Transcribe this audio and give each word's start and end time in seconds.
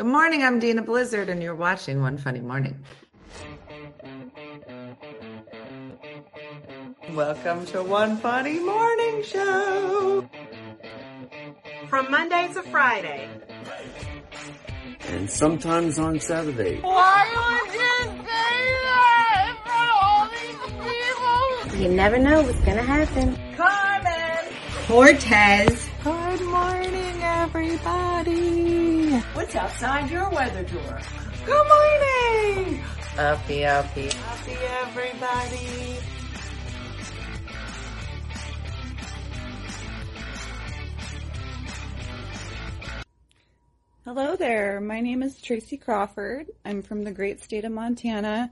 Good 0.00 0.06
morning. 0.06 0.42
I'm 0.42 0.58
Dina 0.58 0.80
Blizzard, 0.80 1.28
and 1.28 1.42
you're 1.42 1.54
watching 1.54 2.00
One 2.00 2.16
Funny 2.16 2.40
Morning. 2.40 2.82
Welcome 7.12 7.66
to 7.66 7.82
One 7.82 8.16
Funny 8.16 8.58
Morning 8.60 9.22
Show. 9.22 10.26
From 11.90 12.10
Monday 12.10 12.48
to 12.54 12.62
Friday. 12.62 13.28
And 15.08 15.28
sometimes 15.28 15.98
on 15.98 16.18
Saturday. 16.18 16.80
Why 16.80 17.26
would 17.36 17.74
you 17.74 18.24
say 18.24 18.54
that 18.86 19.48
in 19.50 19.56
front 19.66 19.90
of 19.90 20.00
all 20.00 20.24
these 20.32 21.68
people? 21.68 21.78
You 21.78 21.88
never 21.94 22.18
know 22.18 22.40
what's 22.40 22.60
gonna 22.60 22.80
happen. 22.80 23.38
Carmen! 23.54 24.54
Cortez. 24.86 25.90
Good 26.02 26.40
morning, 26.46 27.22
everybody. 27.22 28.69
What's 29.32 29.54
outside 29.54 30.10
your 30.10 30.28
weather 30.30 30.64
door? 30.64 31.00
Good 31.46 31.68
morning. 31.68 32.82
Uppy, 33.16 33.64
uppy, 33.64 34.08
uppy, 34.08 34.56
everybody. 34.82 35.98
Hello 44.04 44.34
there. 44.34 44.80
My 44.80 45.00
name 45.00 45.22
is 45.22 45.40
Tracy 45.40 45.76
Crawford. 45.76 46.46
I'm 46.64 46.82
from 46.82 47.04
the 47.04 47.12
great 47.12 47.40
state 47.40 47.64
of 47.64 47.70
Montana, 47.70 48.50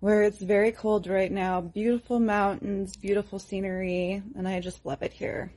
where 0.00 0.24
it's 0.24 0.42
very 0.42 0.72
cold 0.72 1.06
right 1.06 1.32
now. 1.32 1.62
Beautiful 1.62 2.20
mountains, 2.20 2.96
beautiful 2.96 3.38
scenery, 3.38 4.22
and 4.36 4.46
I 4.46 4.60
just 4.60 4.84
love 4.84 5.02
it 5.02 5.14
here. 5.14 5.52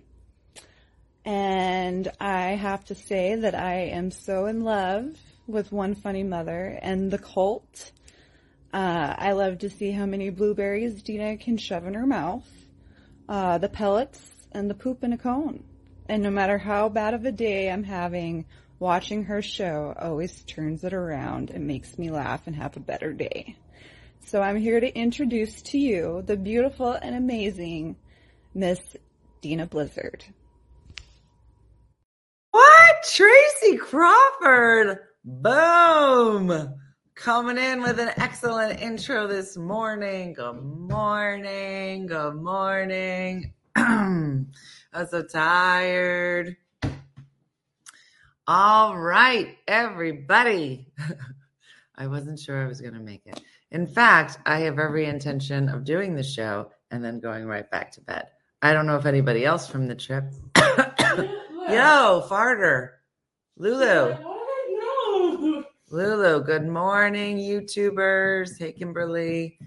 And 1.25 2.11
I 2.20 2.49
have 2.52 2.85
to 2.85 2.95
say 2.95 3.35
that 3.35 3.55
I 3.55 3.88
am 3.88 4.11
so 4.11 4.45
in 4.45 4.63
love 4.63 5.17
with 5.47 5.71
One 5.71 5.95
Funny 5.95 6.23
Mother 6.23 6.77
and 6.79 7.09
the 7.09 7.17
cult. 7.17 7.91
Uh, 8.71 9.16
I 9.17 9.31
love 9.31 9.59
to 9.59 9.69
see 9.72 9.89
how 9.89 10.05
many 10.05 10.30
blueberries 10.30 11.02
Dina 11.02 11.38
can 11.38 11.58
shove 11.58 11.88
in 11.88 11.95
her 11.95 12.05
mouth, 12.05 12.47
uh, 13.27 13.58
the 13.58 13.69
pellets, 13.69 14.22
and 14.52 14.69
the 14.69 14.75
poop 14.75 15.03
in 15.03 15.13
a 15.13 15.17
cone. 15.17 15.63
And 16.08 16.22
no 16.22 16.30
matter 16.30 16.59
how 16.59 16.89
bad 16.89 17.16
of 17.16 17.25
a 17.25 17.31
day 17.31 17.72
I'm 17.72 17.83
having, 17.83 18.45
watching 18.78 19.23
her 19.23 19.41
show 19.41 19.95
always 20.00 20.44
turns 20.44 20.83
it 20.83 20.94
around 20.94 21.50
and 21.50 21.66
makes 21.66 21.97
me 21.97 22.11
laugh 22.11 22.45
and 22.45 22.55
have 22.55 22.78
a 22.78 22.81
better 22.81 23.13
day. 23.13 23.55
So 24.25 24.44
I'm 24.44 24.57
here 24.57 24.80
to 24.80 24.95
introduce 24.95 25.61
to 25.63 25.80
you 25.80 26.23
the 26.23 26.38
beautiful 26.38 26.91
and 26.91 27.16
amazing 27.16 27.95
Miss 28.53 28.80
Dina 29.41 29.66
Blizzard. 29.66 30.23
What? 32.56 33.03
Tracy 33.11 33.75
Crawford. 33.75 35.00
Boom. 35.25 36.73
Coming 37.14 37.58
in 37.58 37.81
with 37.81 38.00
an 38.00 38.12
excellent 38.16 38.80
intro 38.80 39.28
this 39.28 39.58
morning. 39.58 40.31
Good 40.31 40.64
morning. 40.64 42.08
Good 42.08 42.36
morning. 42.36 43.52
I'm 43.75 44.47
so 45.09 45.22
tired. 45.23 46.56
All 48.47 48.97
right, 48.97 49.58
everybody. 49.67 50.88
I 51.97 52.08
wasn't 52.08 52.40
sure 52.40 52.64
I 52.64 52.67
was 52.67 52.80
going 52.80 52.94
to 52.94 53.02
make 53.02 53.23
it. 53.25 53.42
In 53.72 53.86
fact, 53.86 54.38
I 54.45 54.59
have 54.59 54.80
every 54.80 55.08
intention 55.08 55.67
of 55.67 55.84
doing 55.84 56.16
the 56.16 56.23
show 56.23 56.72
and 56.90 57.03
then 57.03 57.19
going 57.19 57.47
right 57.47 57.69
back 57.69 57.92
to 57.92 58.02
bed. 58.02 58.28
I 58.62 58.72
don't 58.72 58.86
know 58.86 58.95
if 58.95 59.06
anybody 59.06 59.44
else 59.44 59.67
from 59.67 59.88
the 59.88 59.95
trip. 59.95 60.31
Yo, 61.67 62.23
farter. 62.30 62.89
Lulu. 63.58 64.16
Lulu, 65.89 66.44
good 66.44 66.67
morning, 66.67 67.38
YouTubers. 67.38 68.59
Hey, 68.59 68.72
Kimberly. 68.72 69.57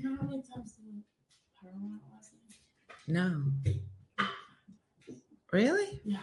No. 3.09 3.43
Really? 5.53 6.01
Yeah. 6.05 6.19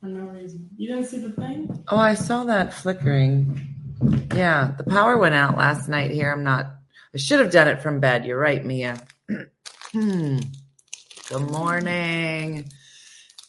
For 0.00 0.06
no 0.06 0.24
reason. 0.24 0.68
You 0.76 0.88
didn't 0.88 1.06
see 1.06 1.18
the 1.18 1.30
thing? 1.30 1.82
Oh, 1.88 1.96
I 1.96 2.14
saw 2.14 2.44
that 2.44 2.74
flickering. 2.74 3.74
Yeah, 4.34 4.74
the 4.76 4.84
power 4.84 5.16
went 5.16 5.34
out 5.34 5.56
last 5.56 5.88
night 5.88 6.10
here. 6.10 6.30
I'm 6.30 6.44
not, 6.44 6.66
I 7.14 7.18
should 7.18 7.40
have 7.40 7.52
done 7.52 7.68
it 7.68 7.80
from 7.80 8.00
bed. 8.00 8.26
You're 8.26 8.38
right, 8.38 8.64
Mia. 8.64 8.98
Hmm. 9.92 10.38
Good 11.28 11.50
morning. 11.50 12.70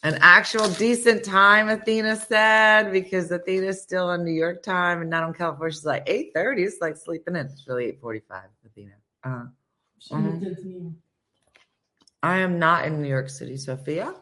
An 0.04 0.18
actual 0.20 0.68
decent 0.68 1.24
time, 1.24 1.68
Athena 1.68 2.16
said, 2.16 2.90
because 2.90 3.30
Athena's 3.30 3.80
still 3.80 4.08
on 4.08 4.24
New 4.24 4.32
York 4.32 4.60
time 4.62 5.00
and 5.00 5.08
not 5.08 5.22
on 5.22 5.32
California. 5.32 5.72
She's 5.72 5.84
like 5.84 6.04
8.30. 6.06 6.66
It's 6.66 6.80
like 6.80 6.96
sleeping 6.96 7.36
in. 7.36 7.46
It's 7.46 7.68
really 7.68 7.92
8.45, 8.02 8.22
Athena. 8.66 8.92
Uh, 9.22 9.44
She 10.00 10.14
looked 10.14 10.42
at 10.44 10.64
me. 10.64 10.92
I 12.24 12.38
am 12.38 12.58
not 12.58 12.84
in 12.84 13.00
New 13.00 13.08
York 13.08 13.30
City, 13.30 13.56
Sophia. 13.56 14.12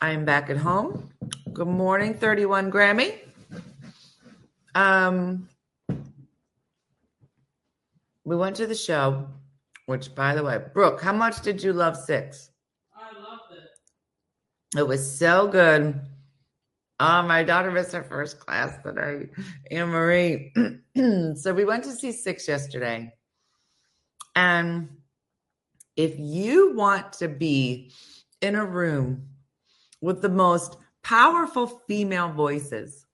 I 0.00 0.10
am 0.10 0.24
back 0.24 0.48
at 0.48 0.56
home. 0.56 1.10
Good 1.52 1.66
morning, 1.68 2.14
31 2.14 2.70
Grammy. 2.70 3.18
Um, 4.76 5.48
we 8.24 8.36
went 8.36 8.54
to 8.56 8.66
the 8.68 8.76
show, 8.76 9.26
which, 9.86 10.14
by 10.14 10.36
the 10.36 10.44
way, 10.44 10.60
Brooke, 10.72 11.00
how 11.02 11.12
much 11.12 11.42
did 11.42 11.60
you 11.60 11.72
love 11.72 11.96
Six? 11.96 12.49
It. 14.76 14.86
Was 14.86 15.18
so 15.18 15.48
good. 15.48 16.00
Oh, 17.00 17.22
my 17.22 17.42
daughter 17.42 17.70
missed 17.70 17.92
her 17.92 18.04
first 18.04 18.38
class 18.38 18.76
today, 18.82 19.30
Anne 19.70 19.88
Marie. 19.88 20.52
so 21.34 21.54
we 21.54 21.64
went 21.64 21.84
to 21.84 21.92
see 21.92 22.12
Six 22.12 22.46
yesterday. 22.46 23.12
And 24.36 24.88
if 25.96 26.14
you 26.18 26.74
want 26.74 27.12
to 27.14 27.28
be 27.28 27.92
in 28.42 28.54
a 28.54 28.64
room 28.64 29.28
with 30.00 30.22
the 30.22 30.28
most 30.28 30.76
powerful 31.02 31.66
female 31.88 32.30
voices, 32.30 33.06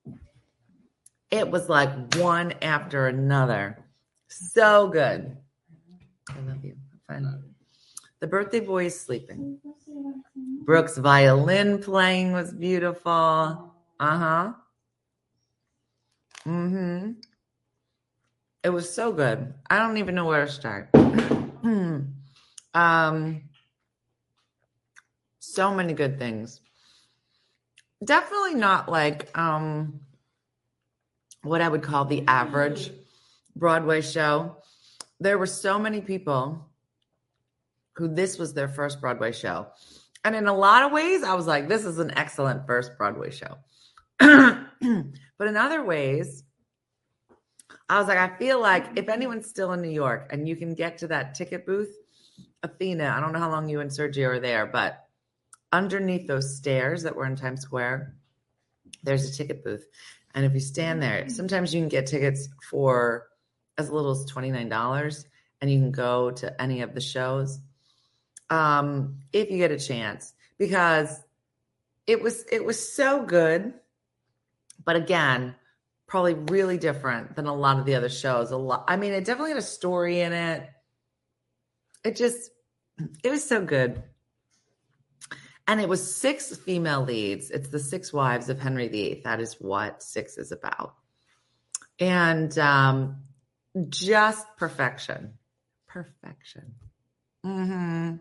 it 1.30 1.50
was 1.50 1.68
like 1.68 2.14
one 2.16 2.54
after 2.62 3.06
another. 3.06 3.84
So 4.28 4.88
good. 4.88 5.36
I 6.28 6.40
love 6.40 6.64
you. 6.64 7.55
The 8.20 8.26
birthday 8.26 8.60
boy 8.60 8.86
is 8.86 8.98
sleeping. 8.98 9.58
Brooke's 10.64 10.96
violin 10.96 11.82
playing 11.82 12.32
was 12.32 12.52
beautiful. 12.52 13.74
Uh 14.00 14.18
huh. 14.18 14.52
Mm 16.46 16.70
hmm. 16.70 17.10
It 18.64 18.70
was 18.70 18.92
so 18.92 19.12
good. 19.12 19.54
I 19.70 19.78
don't 19.78 19.98
even 19.98 20.14
know 20.14 20.24
where 20.24 20.44
to 20.44 20.50
start. 20.50 20.88
um, 22.74 23.42
so 25.38 25.74
many 25.74 25.92
good 25.92 26.18
things. 26.18 26.60
Definitely 28.04 28.54
not 28.54 28.90
like 28.90 29.36
um, 29.38 30.00
what 31.42 31.60
I 31.60 31.68
would 31.68 31.82
call 31.82 32.06
the 32.06 32.24
average 32.26 32.90
Broadway 33.54 34.00
show. 34.00 34.56
There 35.20 35.38
were 35.38 35.46
so 35.46 35.78
many 35.78 36.00
people 36.00 36.65
who 37.96 38.08
this 38.08 38.38
was 38.38 38.54
their 38.54 38.68
first 38.68 39.00
Broadway 39.00 39.32
show. 39.32 39.68
And 40.24 40.34
in 40.34 40.46
a 40.46 40.56
lot 40.56 40.82
of 40.82 40.92
ways, 40.92 41.22
I 41.22 41.34
was 41.34 41.46
like, 41.46 41.68
this 41.68 41.84
is 41.84 41.98
an 41.98 42.16
excellent 42.16 42.66
first 42.66 42.92
Broadway 42.98 43.30
show. 43.30 43.58
but 44.18 45.48
in 45.48 45.56
other 45.56 45.84
ways, 45.84 46.42
I 47.88 47.98
was 47.98 48.08
like, 48.08 48.18
I 48.18 48.36
feel 48.36 48.60
like 48.60 48.98
if 48.98 49.08
anyone's 49.08 49.48
still 49.48 49.72
in 49.72 49.80
New 49.80 49.90
York 49.90 50.28
and 50.30 50.48
you 50.48 50.56
can 50.56 50.74
get 50.74 50.98
to 50.98 51.08
that 51.08 51.34
ticket 51.34 51.64
booth, 51.64 51.94
Athena, 52.62 53.14
I 53.16 53.20
don't 53.20 53.32
know 53.32 53.38
how 53.38 53.50
long 53.50 53.68
you 53.68 53.80
and 53.80 53.90
Sergio 53.90 54.28
are 54.28 54.40
there, 54.40 54.66
but 54.66 55.06
underneath 55.72 56.26
those 56.26 56.56
stairs 56.56 57.02
that 57.04 57.14
were 57.14 57.26
in 57.26 57.36
Times 57.36 57.60
Square, 57.60 58.16
there's 59.04 59.28
a 59.28 59.32
ticket 59.32 59.62
booth. 59.62 59.86
And 60.34 60.44
if 60.44 60.52
you 60.52 60.60
stand 60.60 61.00
there, 61.00 61.28
sometimes 61.28 61.72
you 61.72 61.80
can 61.80 61.88
get 61.88 62.06
tickets 62.06 62.48
for 62.68 63.28
as 63.78 63.90
little 63.90 64.10
as 64.10 64.26
$29 64.30 65.24
and 65.60 65.70
you 65.70 65.78
can 65.78 65.92
go 65.92 66.30
to 66.32 66.60
any 66.60 66.82
of 66.82 66.94
the 66.94 67.00
shows 67.00 67.60
um, 68.50 69.20
if 69.32 69.50
you 69.50 69.58
get 69.58 69.70
a 69.70 69.78
chance 69.78 70.32
because 70.58 71.20
it 72.06 72.22
was 72.22 72.44
it 72.50 72.64
was 72.64 72.94
so 72.94 73.24
good 73.24 73.74
but 74.84 74.96
again 74.96 75.54
probably 76.06 76.34
really 76.34 76.78
different 76.78 77.34
than 77.34 77.46
a 77.46 77.54
lot 77.54 77.80
of 77.80 77.84
the 77.84 77.96
other 77.96 78.08
shows. 78.08 78.52
A 78.52 78.56
lot 78.56 78.84
i 78.88 78.96
mean 78.96 79.12
it 79.12 79.24
definitely 79.24 79.50
had 79.50 79.58
a 79.58 79.62
story 79.62 80.20
in 80.20 80.32
it. 80.32 80.68
It 82.04 82.16
just 82.16 82.50
it 83.22 83.30
was 83.30 83.46
so 83.46 83.64
good. 83.64 84.02
And 85.68 85.80
it 85.80 85.88
was 85.88 86.14
six 86.14 86.56
female 86.56 87.02
leads. 87.02 87.50
It's 87.50 87.68
the 87.68 87.80
six 87.80 88.12
wives 88.12 88.48
of 88.48 88.60
henry 88.60 88.88
viii 88.88 89.22
that 89.24 89.40
is 89.40 89.54
what 89.54 90.02
six 90.02 90.38
is 90.38 90.52
about. 90.52 90.94
And 91.98 92.56
um 92.58 93.22
just 93.88 94.46
perfection. 94.56 95.34
Perfection. 95.88 96.74
Hmm 97.42 98.16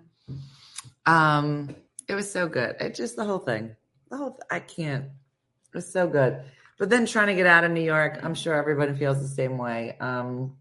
um 1.06 1.76
it 2.08 2.16
was 2.16 2.32
so 2.32 2.48
good 2.48 2.76
it 2.80 2.96
just 2.96 3.16
the 3.16 3.24
whole 3.24 3.40
thing 3.40 3.76
the 4.10 4.18
whole 4.18 4.38
i 4.52 4.60
can't 4.60 5.06
it 5.06 5.74
was 5.74 5.92
so 5.92 6.08
good 6.08 6.44
But 6.78 6.90
then 6.90 7.06
trying 7.06 7.28
to 7.28 7.36
get 7.36 7.46
out 7.46 7.64
of 7.64 7.72
New 7.72 7.82
York, 7.82 8.20
I'm 8.22 8.36
sure 8.36 8.54
everybody 8.54 8.94
feels 8.94 9.22
the 9.22 9.28
same 9.28 9.58
way. 9.58 9.96
Um, 10.00 10.58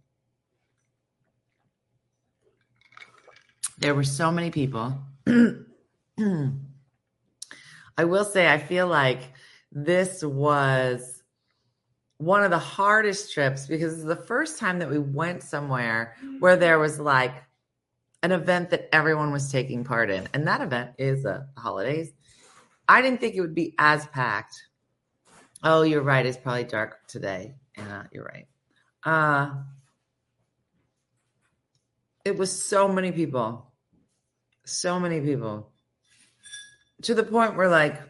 there 3.79 3.95
were 3.95 4.05
so 4.05 4.31
many 4.31 4.51
people. 4.51 4.97
I 5.27 5.57
will 8.05 8.25
say, 8.25 8.53
I 8.53 8.59
feel 8.59 8.87
like 8.87 9.23
this 9.73 10.23
was 10.23 11.23
one 12.19 12.45
of 12.45 12.51
the 12.51 12.59
hardest 12.59 13.33
trips 13.33 13.67
because 13.67 13.95
it's 13.95 14.05
the 14.05 14.15
first 14.15 14.61
time 14.61 14.79
that 14.79 14.89
we 14.89 15.01
went 15.01 15.43
somewhere 15.43 16.15
where 16.39 16.57
there 16.57 16.79
was 16.79 17.01
like 17.01 17.35
an 18.25 18.33
event 18.33 18.71
that 18.71 18.89
everyone 18.91 19.33
was 19.33 19.53
taking 19.53 19.85
part 19.85 20.11
in. 20.11 20.27
And 20.33 20.47
that 20.47 20.63
event 20.63 20.93
is 20.97 21.27
uh, 21.27 21.43
the 21.55 21.61
holidays. 21.61 22.11
I 22.89 23.03
didn't 23.03 23.21
think 23.21 23.35
it 23.35 23.43
would 23.43 23.55
be 23.55 23.75
as 23.79 24.07
packed. 24.07 24.55
Oh, 25.63 25.83
you're 25.83 26.01
right. 26.01 26.25
It's 26.25 26.39
probably 26.39 26.65
dark 26.65 27.07
today. 27.07 27.57
Yeah, 27.77 28.05
you're 28.13 28.25
right. 28.25 28.47
Uh, 29.05 29.51
it 32.25 32.39
was 32.39 32.51
so 32.51 32.89
many 32.89 33.13
people. 33.13 33.71
So 34.65 34.99
many 34.99 35.21
people. 35.21 35.71
To 37.03 37.15
the 37.15 37.25
point 37.25 37.59
where, 37.59 37.69
like, 37.69 38.01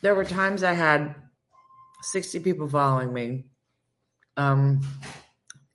there 0.00 0.14
were 0.14 0.24
times 0.24 0.62
I 0.62 0.72
had 0.72 1.14
60 2.00 2.40
people 2.40 2.66
following 2.66 3.12
me, 3.12 3.44
um, 4.38 4.80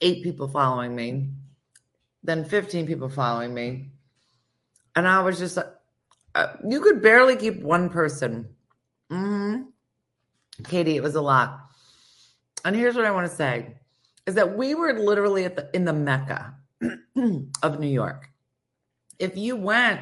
eight 0.02 0.24
people 0.24 0.48
following 0.48 0.96
me, 0.96 1.30
then 2.28 2.44
15 2.46 2.86
people 2.86 3.10
following 3.10 3.54
me. 3.54 3.90
And 4.96 5.08
I 5.08 5.22
was 5.22 5.40
just 5.40 5.58
like, 5.58 5.68
uh, 6.36 6.54
you 6.68 6.82
could 6.82 7.02
barely 7.02 7.36
keep 7.36 7.64
one 7.64 7.90
person. 7.90 8.50
hmm 9.10 9.64
Katie, 10.64 10.98
it 10.98 11.04
was 11.04 11.16
a 11.16 11.22
lot. 11.22 11.60
And 12.66 12.76
here's 12.76 12.96
what 12.96 13.06
I 13.06 13.12
want 13.12 13.30
to 13.30 13.36
say 13.36 13.76
is 14.26 14.36
that 14.36 14.58
we 14.58 14.76
were 14.76 14.94
literally 14.94 15.46
at 15.46 15.56
the 15.56 15.70
in 15.74 15.86
the 15.86 15.94
mecca 15.94 16.54
of 17.64 17.80
New 17.80 17.88
York. 17.88 18.30
If 19.20 19.38
you 19.38 19.56
went 19.56 20.02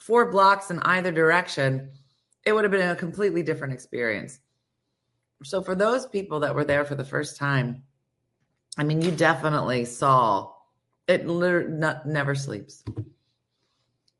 four 0.00 0.30
blocks 0.30 0.70
in 0.70 0.80
either 0.80 1.12
direction, 1.12 1.90
it 2.44 2.52
would 2.52 2.64
have 2.64 2.72
been 2.72 2.88
a 2.88 2.96
completely 2.96 3.42
different 3.42 3.74
experience. 3.74 4.40
So 5.44 5.62
for 5.62 5.74
those 5.74 6.06
people 6.06 6.40
that 6.40 6.54
were 6.54 6.64
there 6.64 6.84
for 6.84 6.96
the 6.96 7.04
first 7.04 7.36
time, 7.36 7.84
I 8.76 8.84
mean, 8.84 9.00
you 9.02 9.10
definitely 9.10 9.84
saw 9.84 10.51
it. 11.12 11.26
Literally 11.26 11.70
not, 11.70 12.06
never 12.06 12.34
sleeps. 12.34 12.84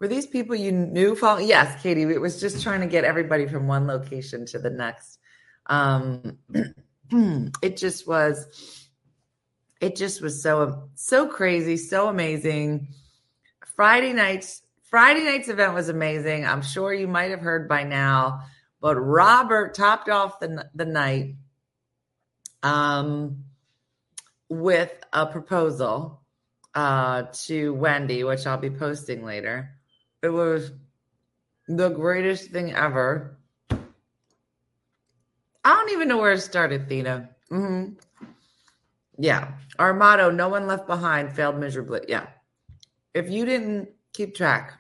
Were 0.01 0.09
these 0.09 0.27
people 0.27 0.57
you 0.57 0.73
knew 0.73 1.15
following? 1.15 1.47
Yes, 1.47 1.81
Katie. 1.81 2.03
It 2.03 2.21
was 2.21 2.41
just 2.41 2.63
trying 2.63 2.81
to 2.81 2.89
get 2.89 3.05
everybody 3.05 3.47
from 3.47 3.69
one 3.69 3.87
location 3.87 4.47
to 4.47 4.59
the 4.59 4.71
next. 4.71 5.19
Um, 5.67 6.39
it 7.63 7.77
just 7.77 8.07
was. 8.07 8.89
It 9.81 9.97
just 9.97 10.21
was 10.21 10.43
so 10.43 10.89
so 10.95 11.29
crazy, 11.29 11.77
so 11.77 12.09
amazing. 12.09 12.89
Friday 13.77 14.13
nights, 14.13 14.63
Friday 14.83 15.25
night's 15.25 15.49
event 15.49 15.75
was 15.75 15.89
amazing. 15.89 16.47
I'm 16.47 16.63
sure 16.63 16.93
you 16.93 17.07
might 17.09 17.31
have 17.31 17.41
heard 17.41 17.69
by 17.69 17.85
now, 17.85 18.43
but 18.81 18.97
Robert 18.97 19.75
topped 19.75 20.09
off 20.09 20.41
the 20.41 20.69
the 20.75 20.85
night 20.85 21.37
um, 22.63 23.45
with 24.49 24.93
a 25.13 25.27
proposal 25.27 26.22
uh, 26.75 27.25
to 27.47 27.75
Wendy, 27.75 28.25
which 28.25 28.47
I'll 28.47 28.59
be 28.59 28.71
posting 28.71 29.25
later. 29.25 29.71
It 30.23 30.31
was 30.31 30.73
the 31.69 31.89
greatest 31.91 32.51
thing 32.51 32.73
ever. 32.73 33.39
I 35.65 35.75
don't 35.77 35.91
even 35.93 36.09
know 36.09 36.19
where 36.19 36.33
it 36.33 36.41
started, 36.41 36.89
Thina. 36.89 37.29
hmm 37.49 37.91
Yeah. 39.19 39.53
Our 39.79 39.95
motto, 39.95 40.31
no 40.31 40.49
one 40.49 40.67
left 40.67 40.87
behind, 40.87 41.33
failed 41.33 41.59
miserably. 41.59 42.01
Yeah. 42.09 42.27
If 43.15 43.31
you 43.31 43.45
didn't 43.45 43.91
keep 44.13 44.35
track, 44.35 44.73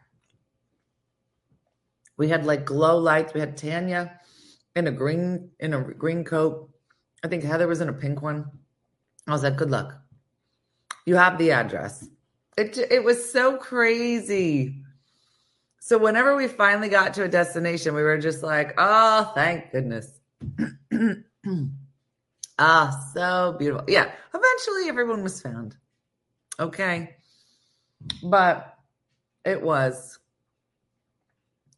we 2.16 2.28
had 2.28 2.44
like 2.44 2.64
glow 2.64 2.98
lights. 2.98 3.34
We 3.34 3.40
had 3.40 3.56
Tanya 3.56 4.20
in 4.74 4.86
a 4.86 4.92
green 4.92 5.50
in 5.60 5.74
a 5.74 5.80
green 5.82 6.24
coat. 6.24 6.70
I 7.24 7.28
think 7.28 7.44
Heather 7.44 7.68
was 7.68 7.80
in 7.80 7.88
a 7.88 7.92
pink 7.92 8.22
one. 8.22 8.50
I 9.28 9.32
was 9.32 9.42
like, 9.42 9.56
good 9.56 9.70
luck. 9.70 10.01
You 11.06 11.16
have 11.16 11.38
the 11.38 11.52
address. 11.52 12.08
It 12.56 12.76
it 12.78 13.02
was 13.02 13.32
so 13.32 13.56
crazy. 13.56 14.82
So 15.80 15.98
whenever 15.98 16.36
we 16.36 16.46
finally 16.46 16.88
got 16.88 17.12
to 17.14 17.24
a 17.24 17.28
destination, 17.28 17.94
we 17.94 18.02
were 18.02 18.18
just 18.18 18.44
like, 18.44 18.74
oh, 18.78 19.32
thank 19.34 19.72
goodness. 19.72 20.20
ah, 22.58 23.10
so 23.12 23.56
beautiful. 23.58 23.84
Yeah. 23.88 24.12
Eventually 24.32 24.88
everyone 24.88 25.24
was 25.24 25.40
found. 25.42 25.76
Okay. 26.60 27.16
But 28.22 28.78
it 29.44 29.60
was 29.60 30.20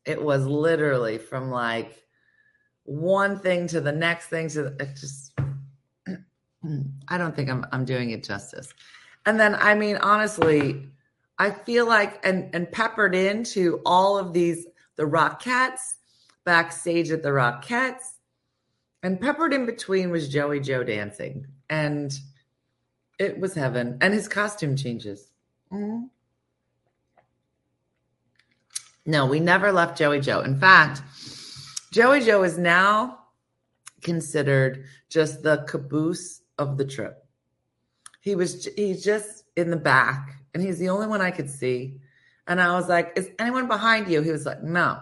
it 0.05 0.23
was 0.23 0.47
literally 0.47 1.17
from 1.17 1.51
like 1.51 2.05
one 2.83 3.39
thing 3.39 3.67
to 3.69 3.81
the 3.81 3.93
next 3.93 4.27
thing 4.27 4.49
to 4.51 4.65
the, 4.65 4.77
it 4.83 4.97
just 4.97 5.33
I 7.09 7.17
don't 7.17 7.35
think 7.35 7.49
I'm 7.49 7.65
I'm 7.73 7.87
doing 7.87 8.11
it 8.11 8.23
justice. 8.23 8.75
And 9.27 9.41
then 9.41 9.55
I 9.55 9.75
mean 9.75 9.97
honestly, 9.97 10.89
I 11.39 11.51
feel 11.51 11.87
like 11.87 12.25
and 12.25 12.55
and 12.55 12.71
peppered 12.71 13.15
into 13.15 13.81
all 13.85 14.19
of 14.19 14.33
these 14.33 14.67
the 14.97 15.05
Rockettes 15.05 15.95
backstage 16.45 17.11
at 17.11 17.23
the 17.23 17.31
Rockettes 17.31 18.19
and 19.03 19.21
peppered 19.21 19.53
in 19.53 19.67
between 19.67 20.11
was 20.11 20.29
Joey 20.29 20.61
Joe 20.61 20.85
dancing 20.85 21.47
and 21.69 22.13
it 23.19 23.39
was 23.39 23.55
heaven 23.55 23.99
and 24.01 24.13
his 24.13 24.29
costume 24.29 24.77
changes. 24.77 25.31
Mhm. 25.73 26.11
No, 29.07 29.27
we 29.27 29.41
never 29.41 29.71
left 29.73 29.99
Joey 29.99 30.21
Joe. 30.21 30.41
In 30.41 30.59
fact, 30.59 31.03
Joey 31.93 32.21
Joe 32.21 32.43
is 32.43 32.59
now 32.59 33.27
considered 34.03 34.85
just 35.09 35.43
the 35.43 35.65
caboose 35.69 36.43
of 36.59 36.79
the 36.79 36.85
trip. 36.85 37.24
He 38.25 38.35
was 38.35 38.67
he's 38.75 39.05
just 39.05 39.45
in 39.55 39.69
the 39.69 39.77
back 39.77 40.41
and 40.55 40.63
he's 40.63 40.79
the 40.79 40.89
only 40.89 41.07
one 41.07 41.21
I 41.21 41.31
could 41.31 41.51
see. 41.51 42.01
And 42.47 42.59
I 42.59 42.73
was 42.73 42.89
like, 42.89 43.13
"Is 43.17 43.29
anyone 43.39 43.69
behind 43.69 44.09
you?" 44.09 44.23
He 44.23 44.31
was 44.31 44.47
like, 44.47 44.63
"No. 44.63 44.99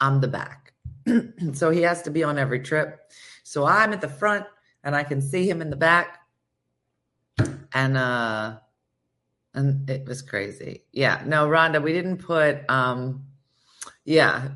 I'm 0.00 0.20
the 0.20 0.28
back." 0.28 0.72
so 1.52 1.70
he 1.70 1.82
has 1.82 2.02
to 2.02 2.10
be 2.10 2.22
on 2.22 2.38
every 2.38 2.60
trip. 2.60 3.10
So 3.42 3.66
I'm 3.66 3.92
at 3.92 4.00
the 4.00 4.08
front 4.08 4.46
and 4.84 4.94
I 4.94 5.02
can 5.02 5.20
see 5.20 5.50
him 5.50 5.60
in 5.60 5.68
the 5.68 5.76
back. 5.76 6.20
And 7.72 7.96
uh 7.96 8.58
and 9.54 9.90
it 9.90 10.06
was 10.06 10.22
crazy. 10.22 10.84
Yeah. 10.92 11.24
No, 11.26 11.48
Rhonda, 11.48 11.82
we 11.82 11.92
didn't 11.92 12.18
put 12.18 12.70
um 12.70 13.24
yeah. 14.04 14.50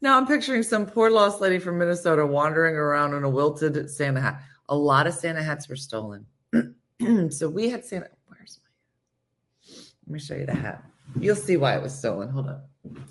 Now 0.00 0.16
I'm 0.16 0.26
picturing 0.26 0.62
some 0.62 0.86
poor 0.86 1.10
lost 1.10 1.42
lady 1.42 1.58
from 1.58 1.76
Minnesota 1.76 2.24
wandering 2.24 2.76
around 2.76 3.12
in 3.12 3.24
a 3.24 3.28
wilted 3.28 3.90
Santa 3.90 4.22
hat. 4.22 4.42
A 4.68 4.76
lot 4.76 5.06
of 5.06 5.14
Santa 5.14 5.42
hats 5.42 5.68
were 5.68 5.76
stolen. 5.76 6.26
so 7.30 7.48
we 7.48 7.70
had 7.70 7.84
Santa. 7.84 8.08
Where's 8.26 8.60
my? 8.62 9.74
Let 10.06 10.12
me 10.12 10.18
show 10.18 10.34
you 10.34 10.46
the 10.46 10.54
hat. 10.54 10.82
You'll 11.18 11.36
see 11.36 11.56
why 11.56 11.76
it 11.76 11.82
was 11.82 11.96
stolen. 11.96 12.28
Hold 12.28 12.48
on. 12.48 12.60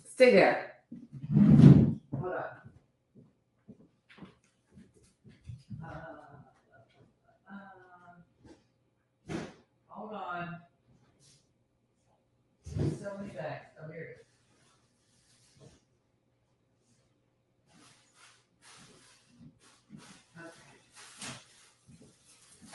Stay 0.07 0.31
there. 0.31 0.73
Hold 1.33 2.33
on. 2.33 2.43
Uh, 5.83 5.87
uh, 7.49 9.33
hold 9.87 10.13
on. 10.13 10.57
So 12.99 13.11
many 13.19 13.33
bags. 13.33 13.65
Oh, 13.83 13.91
here 13.91 14.01
it 14.01 14.21
is. 14.21 14.27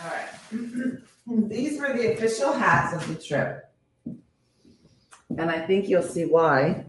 All 0.01 0.09
right. 0.11 0.33
These 1.27 1.81
were 1.81 1.93
the 1.93 2.13
official 2.13 2.53
hats 2.53 2.95
of 2.95 3.09
the 3.09 3.23
trip. 3.23 3.69
And 4.05 5.51
I 5.51 5.65
think 5.67 5.89
you'll 5.89 6.03
see 6.03 6.25
why 6.25 6.85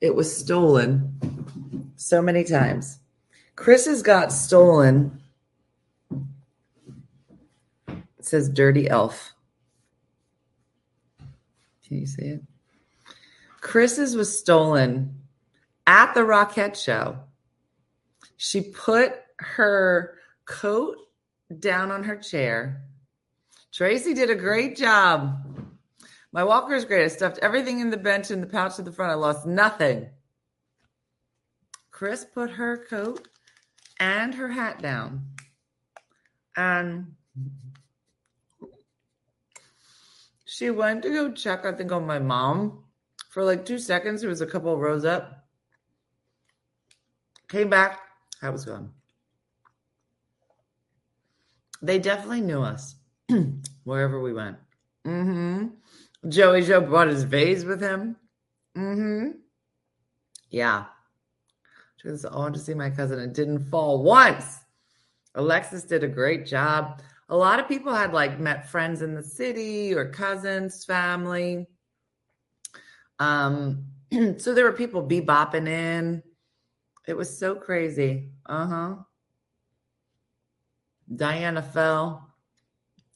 it 0.00 0.14
was 0.14 0.34
stolen 0.34 1.92
so 1.96 2.20
many 2.20 2.44
times. 2.44 2.98
Chris's 3.56 4.02
got 4.02 4.32
stolen. 4.32 5.20
It 7.88 8.24
says 8.24 8.48
Dirty 8.48 8.88
Elf. 8.88 9.32
Can 11.86 12.00
you 12.00 12.06
see 12.06 12.22
it? 12.22 12.42
Chris's 13.60 14.14
was 14.14 14.38
stolen 14.38 15.22
at 15.86 16.12
the 16.14 16.20
Rockette 16.20 16.76
show. 16.76 17.18
She 18.36 18.60
put 18.60 19.14
her 19.38 20.14
coat 20.44 20.96
down 21.56 21.90
on 21.90 22.04
her 22.04 22.16
chair. 22.16 22.82
Tracy 23.72 24.14
did 24.14 24.30
a 24.30 24.34
great 24.34 24.76
job. 24.76 25.44
My 26.32 26.44
walker 26.44 26.74
is 26.74 26.84
great. 26.84 27.04
I 27.04 27.08
stuffed 27.08 27.38
everything 27.40 27.80
in 27.80 27.90
the 27.90 27.96
bench 27.96 28.30
and 28.30 28.42
the 28.42 28.46
pouch 28.46 28.78
at 28.78 28.84
the 28.84 28.92
front. 28.92 29.12
I 29.12 29.14
lost 29.14 29.46
nothing. 29.46 30.10
Chris 31.90 32.24
put 32.24 32.50
her 32.50 32.84
coat 32.88 33.28
and 33.98 34.34
her 34.34 34.48
hat 34.48 34.80
down. 34.80 35.26
And 36.56 37.14
she 40.44 40.70
went 40.70 41.02
to 41.02 41.10
go 41.10 41.32
check, 41.32 41.64
I 41.64 41.72
think, 41.72 41.92
on 41.92 42.06
my 42.06 42.18
mom 42.18 42.84
for 43.30 43.44
like 43.44 43.64
two 43.64 43.78
seconds. 43.78 44.20
There 44.20 44.30
was 44.30 44.40
a 44.40 44.46
couple 44.46 44.76
rows 44.76 45.04
up. 45.04 45.46
Came 47.48 47.70
back. 47.70 48.00
I 48.42 48.50
was 48.50 48.64
gone. 48.64 48.92
They 51.82 51.98
definitely 51.98 52.40
knew 52.40 52.62
us 52.62 52.96
wherever 53.84 54.20
we 54.20 54.32
went. 54.32 54.56
Mm-hmm. 55.06 56.28
Joey 56.28 56.62
Joe 56.62 56.80
brought 56.80 57.08
his 57.08 57.22
vase 57.22 57.64
with 57.64 57.80
him. 57.80 58.16
Mm-hmm. 58.76 59.38
Yeah. 60.50 60.84
She 61.96 62.08
was 62.08 62.24
on 62.24 62.52
to 62.52 62.58
see 62.58 62.74
my 62.74 62.90
cousin 62.90 63.18
and 63.20 63.34
didn't 63.34 63.70
fall 63.70 64.02
once. 64.02 64.60
Alexis 65.34 65.84
did 65.84 66.04
a 66.04 66.08
great 66.08 66.46
job. 66.46 67.00
A 67.28 67.36
lot 67.36 67.60
of 67.60 67.68
people 67.68 67.94
had 67.94 68.12
like 68.12 68.40
met 68.40 68.68
friends 68.68 69.02
in 69.02 69.14
the 69.14 69.22
city 69.22 69.94
or 69.94 70.10
cousins, 70.10 70.84
family. 70.84 71.66
Um, 73.18 73.84
so 74.38 74.54
there 74.54 74.64
were 74.64 74.72
people 74.72 75.06
bebopping 75.06 75.68
in. 75.68 76.22
It 77.06 77.16
was 77.16 77.36
so 77.36 77.54
crazy. 77.54 78.30
Uh-huh. 78.46 78.96
Diana 81.14 81.62
fell. 81.62 82.34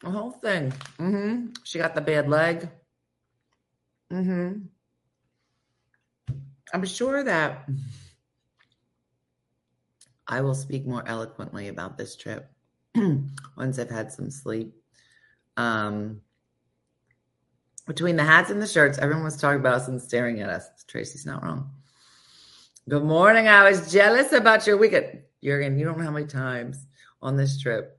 The 0.02 0.10
whole 0.10 0.32
thing. 0.32 0.72
Mm-hmm. 0.98 1.46
She 1.64 1.78
got 1.78 1.94
the 1.94 2.00
bad 2.00 2.28
leg. 2.28 2.68
Mm-hmm. 4.12 4.66
I'm 6.74 6.84
sure 6.86 7.22
that 7.22 7.68
I 10.26 10.40
will 10.40 10.54
speak 10.54 10.86
more 10.86 11.06
eloquently 11.06 11.68
about 11.68 11.98
this 11.98 12.16
trip 12.16 12.50
once 13.56 13.78
I've 13.78 13.90
had 13.90 14.10
some 14.10 14.30
sleep. 14.30 14.74
Um, 15.56 16.22
between 17.86 18.16
the 18.16 18.24
hats 18.24 18.50
and 18.50 18.60
the 18.60 18.66
shirts, 18.66 18.98
everyone 18.98 19.24
was 19.24 19.36
talking 19.36 19.60
about 19.60 19.74
us 19.74 19.88
and 19.88 20.00
staring 20.00 20.40
at 20.40 20.48
us. 20.48 20.68
Tracy's 20.88 21.26
not 21.26 21.42
wrong. 21.42 21.70
Good 22.88 23.04
morning. 23.04 23.48
I 23.48 23.68
was 23.68 23.92
jealous 23.92 24.32
about 24.32 24.66
your 24.66 24.76
weekend. 24.78 25.22
Jurgen, 25.44 25.78
you 25.78 25.84
don't 25.84 25.98
know 25.98 26.04
how 26.04 26.10
many 26.10 26.26
times 26.26 26.86
on 27.22 27.36
this 27.36 27.60
trip 27.60 27.98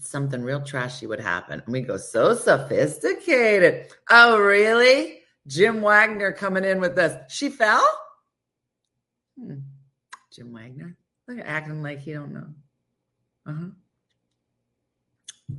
something 0.00 0.42
real 0.42 0.60
trashy 0.60 1.06
would 1.06 1.20
happen. 1.20 1.62
And 1.64 1.72
we 1.72 1.80
go, 1.80 1.96
so 1.96 2.34
sophisticated. 2.34 3.92
Oh, 4.10 4.38
really? 4.38 5.20
Jim 5.46 5.80
Wagner 5.80 6.32
coming 6.32 6.64
in 6.64 6.80
with 6.80 6.96
this. 6.96 7.16
She 7.32 7.48
fell? 7.50 7.86
Hmm. 9.38 9.58
Jim 10.32 10.52
Wagner. 10.52 10.96
Look 11.28 11.38
at 11.38 11.46
acting 11.46 11.82
like 11.82 12.00
he 12.00 12.12
don't 12.12 12.32
know. 12.32 12.46
Uh-huh. 13.46 13.66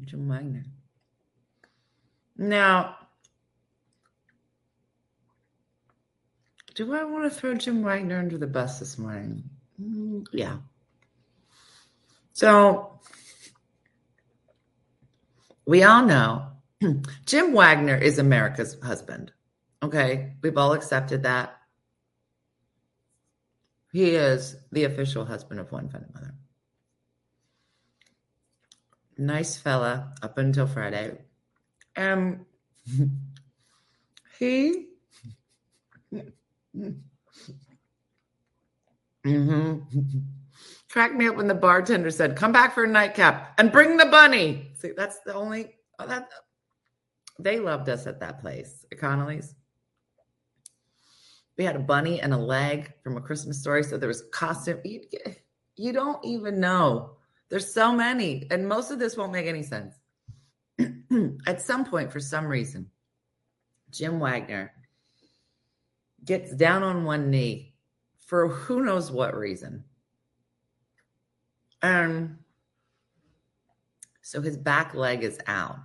Jim 0.06 0.28
Wagner. 0.28 0.66
Now, 2.38 2.98
do 6.76 6.94
I 6.94 7.04
want 7.06 7.24
to 7.24 7.30
throw 7.30 7.56
Jim 7.56 7.82
Wagner 7.82 8.20
under 8.20 8.38
the 8.38 8.48
bus 8.48 8.80
this 8.80 8.98
morning? 8.98 9.44
Mm, 9.82 10.28
yeah. 10.32 10.58
So 12.38 13.00
we 15.66 15.82
all 15.82 16.06
know 16.06 16.52
Jim 17.26 17.52
Wagner 17.54 17.96
is 17.96 18.20
America's 18.20 18.78
husband. 18.80 19.32
Okay. 19.82 20.34
We've 20.44 20.56
all 20.56 20.74
accepted 20.74 21.24
that. 21.24 21.58
He 23.92 24.12
is 24.12 24.56
the 24.72 24.84
official 24.84 25.26
husband 25.26 25.60
of 25.60 25.72
One 25.72 25.90
Funny 25.90 26.06
Mother. 26.14 26.36
Nice 29.18 29.58
fella 29.58 30.14
up 30.22 30.38
until 30.38 30.68
Friday. 30.68 31.18
Um, 31.96 32.46
he. 34.38 34.90
hmm 39.26 39.78
Cracked 40.90 41.16
me 41.16 41.28
up 41.28 41.36
when 41.36 41.48
the 41.48 41.54
bartender 41.54 42.12
said, 42.12 42.38
"Come 42.38 42.52
back 42.52 42.74
for 42.74 42.86
a 42.86 42.88
nightcap 42.88 43.54
and 43.58 43.72
bring 43.72 43.98
the 43.98 44.06
bunny." 44.06 44.72
See, 44.78 44.92
that's 44.96 45.20
the 45.26 45.34
only 45.34 45.76
oh, 46.00 46.08
that 46.08 46.30
they 47.40 47.60
loved 47.60 47.90
us 47.90 48.08
at 48.08 48.20
that 48.22 48.40
place, 48.40 48.86
Connolly's. 48.98 49.54
We 51.58 51.66
had 51.66 51.76
a 51.76 51.80
bunny 51.80 52.22
and 52.22 52.34
a 52.34 52.38
leg 52.38 52.94
from 53.04 53.18
a 53.18 53.22
Christmas 53.22 53.60
story, 53.60 53.84
so 53.84 53.98
there 53.98 54.08
was 54.08 54.24
costume. 54.32 54.80
You, 54.86 55.02
you 55.76 55.92
don't 55.92 56.24
even 56.24 56.60
know. 56.60 57.18
There's 57.50 57.74
so 57.74 57.92
many, 57.92 58.48
and 58.52 58.68
most 58.68 58.92
of 58.92 59.00
this 59.00 59.18
won't 59.18 59.32
make 59.32 59.48
any 59.48 59.64
sense. 59.64 59.96
at 61.48 61.62
some 61.62 61.86
point, 61.86 62.12
for 62.12 62.20
some 62.20 62.46
reason, 62.46 62.90
Jim 63.90 64.20
Wagner 64.20 64.72
gets 66.24 66.52
down 66.54 66.84
on 66.84 67.06
one 67.06 67.30
knee 67.30 67.74
for 68.20 68.50
who 68.50 68.84
knows 68.84 69.12
what 69.12 69.36
reason 69.36 69.84
and 71.82 72.38
so 74.22 74.42
his 74.42 74.58
back 74.58 74.94
leg 74.94 75.24
is 75.24 75.40
out. 75.48 75.78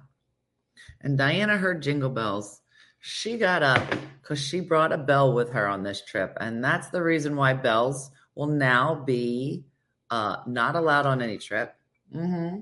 And 1.00 1.16
Diana 1.16 1.56
heard 1.56 1.82
jingle 1.82 2.10
bells. 2.10 2.60
She 3.00 3.36
got 3.36 3.62
up 3.62 3.82
because 4.20 4.40
she 4.40 4.60
brought 4.60 4.92
a 4.92 4.98
bell 4.98 5.32
with 5.32 5.50
her 5.50 5.66
on 5.66 5.82
this 5.82 6.04
trip. 6.04 6.36
And 6.40 6.62
that's 6.62 6.88
the 6.88 7.02
reason 7.02 7.36
why 7.36 7.54
bells 7.54 8.10
will 8.34 8.46
now 8.46 8.94
be 8.94 9.64
uh, 10.10 10.36
not 10.46 10.76
allowed 10.76 11.06
on 11.06 11.22
any 11.22 11.38
trip. 11.38 11.74
Mm-hmm. 12.14 12.60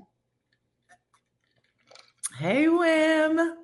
Hey, 2.37 2.65
Wim. 2.65 3.55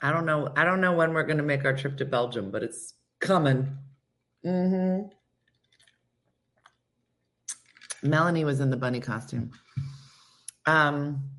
I 0.00 0.12
don't 0.12 0.26
know. 0.26 0.52
I 0.56 0.64
don't 0.64 0.80
know 0.80 0.92
when 0.92 1.12
we're 1.12 1.24
going 1.24 1.38
to 1.38 1.42
make 1.42 1.64
our 1.64 1.76
trip 1.76 1.96
to 1.98 2.04
Belgium, 2.04 2.50
but 2.50 2.62
it's 2.62 2.94
coming. 3.18 3.76
Mm-hmm. 4.44 5.08
Melanie 8.02 8.44
was 8.44 8.60
in 8.60 8.70
the 8.70 8.76
bunny 8.76 9.00
costume. 9.00 9.50
Um, 10.66 11.30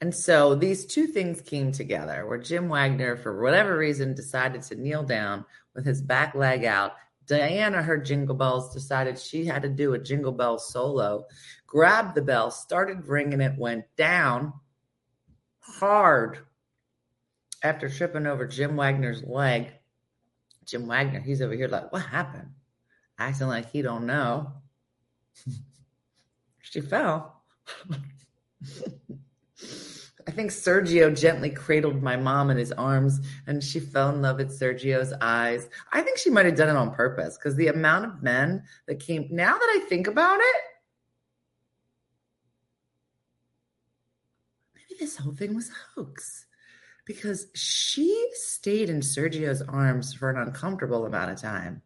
and 0.00 0.14
so 0.14 0.54
these 0.54 0.86
two 0.86 1.06
things 1.06 1.40
came 1.40 1.72
together 1.72 2.26
where 2.26 2.38
Jim 2.38 2.68
Wagner, 2.68 3.16
for 3.16 3.42
whatever 3.42 3.76
reason, 3.76 4.14
decided 4.14 4.62
to 4.62 4.76
kneel 4.76 5.02
down 5.02 5.44
with 5.74 5.84
his 5.84 6.00
back 6.00 6.34
leg 6.34 6.64
out. 6.64 6.94
Diana 7.26 7.82
heard 7.82 8.06
jingle 8.06 8.34
bells, 8.34 8.72
decided 8.72 9.18
she 9.18 9.44
had 9.44 9.62
to 9.62 9.68
do 9.68 9.94
a 9.94 9.98
jingle 9.98 10.32
bell 10.32 10.58
solo, 10.58 11.26
grabbed 11.66 12.14
the 12.14 12.22
bell, 12.22 12.50
started 12.50 13.06
ringing 13.06 13.40
it, 13.40 13.58
went 13.58 13.84
down 13.96 14.52
hard 15.60 16.38
after 17.62 17.88
tripping 17.88 18.26
over 18.26 18.46
Jim 18.46 18.76
Wagner's 18.76 19.22
leg. 19.24 19.72
Jim 20.64 20.86
Wagner, 20.86 21.20
he's 21.20 21.42
over 21.42 21.54
here 21.54 21.68
like, 21.68 21.92
what 21.92 22.02
happened? 22.02 22.50
Acting 23.18 23.48
like 23.48 23.70
he 23.70 23.82
don't 23.82 24.06
know. 24.06 24.52
She 26.60 26.80
fell. 26.80 27.42
I 30.28 30.30
think 30.30 30.50
Sergio 30.50 31.18
gently 31.18 31.48
cradled 31.48 32.02
my 32.02 32.16
mom 32.16 32.50
in 32.50 32.58
his 32.58 32.70
arms 32.72 33.18
and 33.46 33.64
she 33.64 33.80
fell 33.80 34.10
in 34.10 34.20
love 34.20 34.36
with 34.36 34.50
Sergio's 34.50 35.14
eyes. 35.22 35.70
I 35.90 36.02
think 36.02 36.18
she 36.18 36.28
might 36.28 36.44
have 36.44 36.54
done 36.54 36.68
it 36.68 36.76
on 36.76 36.94
purpose 36.94 37.38
because 37.38 37.56
the 37.56 37.68
amount 37.68 38.04
of 38.04 38.22
men 38.22 38.64
that 38.86 39.00
came, 39.00 39.26
now 39.30 39.54
that 39.54 39.74
I 39.76 39.86
think 39.88 40.06
about 40.06 40.38
it, 40.38 40.62
maybe 44.74 45.00
this 45.00 45.16
whole 45.16 45.32
thing 45.32 45.54
was 45.54 45.70
a 45.70 46.00
hoax 46.00 46.44
because 47.06 47.46
she 47.54 48.28
stayed 48.34 48.90
in 48.90 49.00
Sergio's 49.00 49.62
arms 49.62 50.12
for 50.12 50.28
an 50.28 50.36
uncomfortable 50.36 51.06
amount 51.06 51.30
of 51.30 51.40
time. 51.40 51.80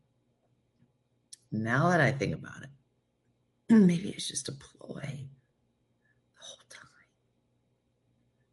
Now 1.53 1.91
that 1.91 2.01
I 2.01 2.11
think 2.11 2.35
about 2.35 2.63
it, 2.65 2.71
maybe 3.87 4.11
it's 4.11 4.29
just 4.29 4.49
a 4.49 4.53
ploy 4.53 5.01
the 5.01 6.41
whole 6.41 6.59
time. 6.69 6.89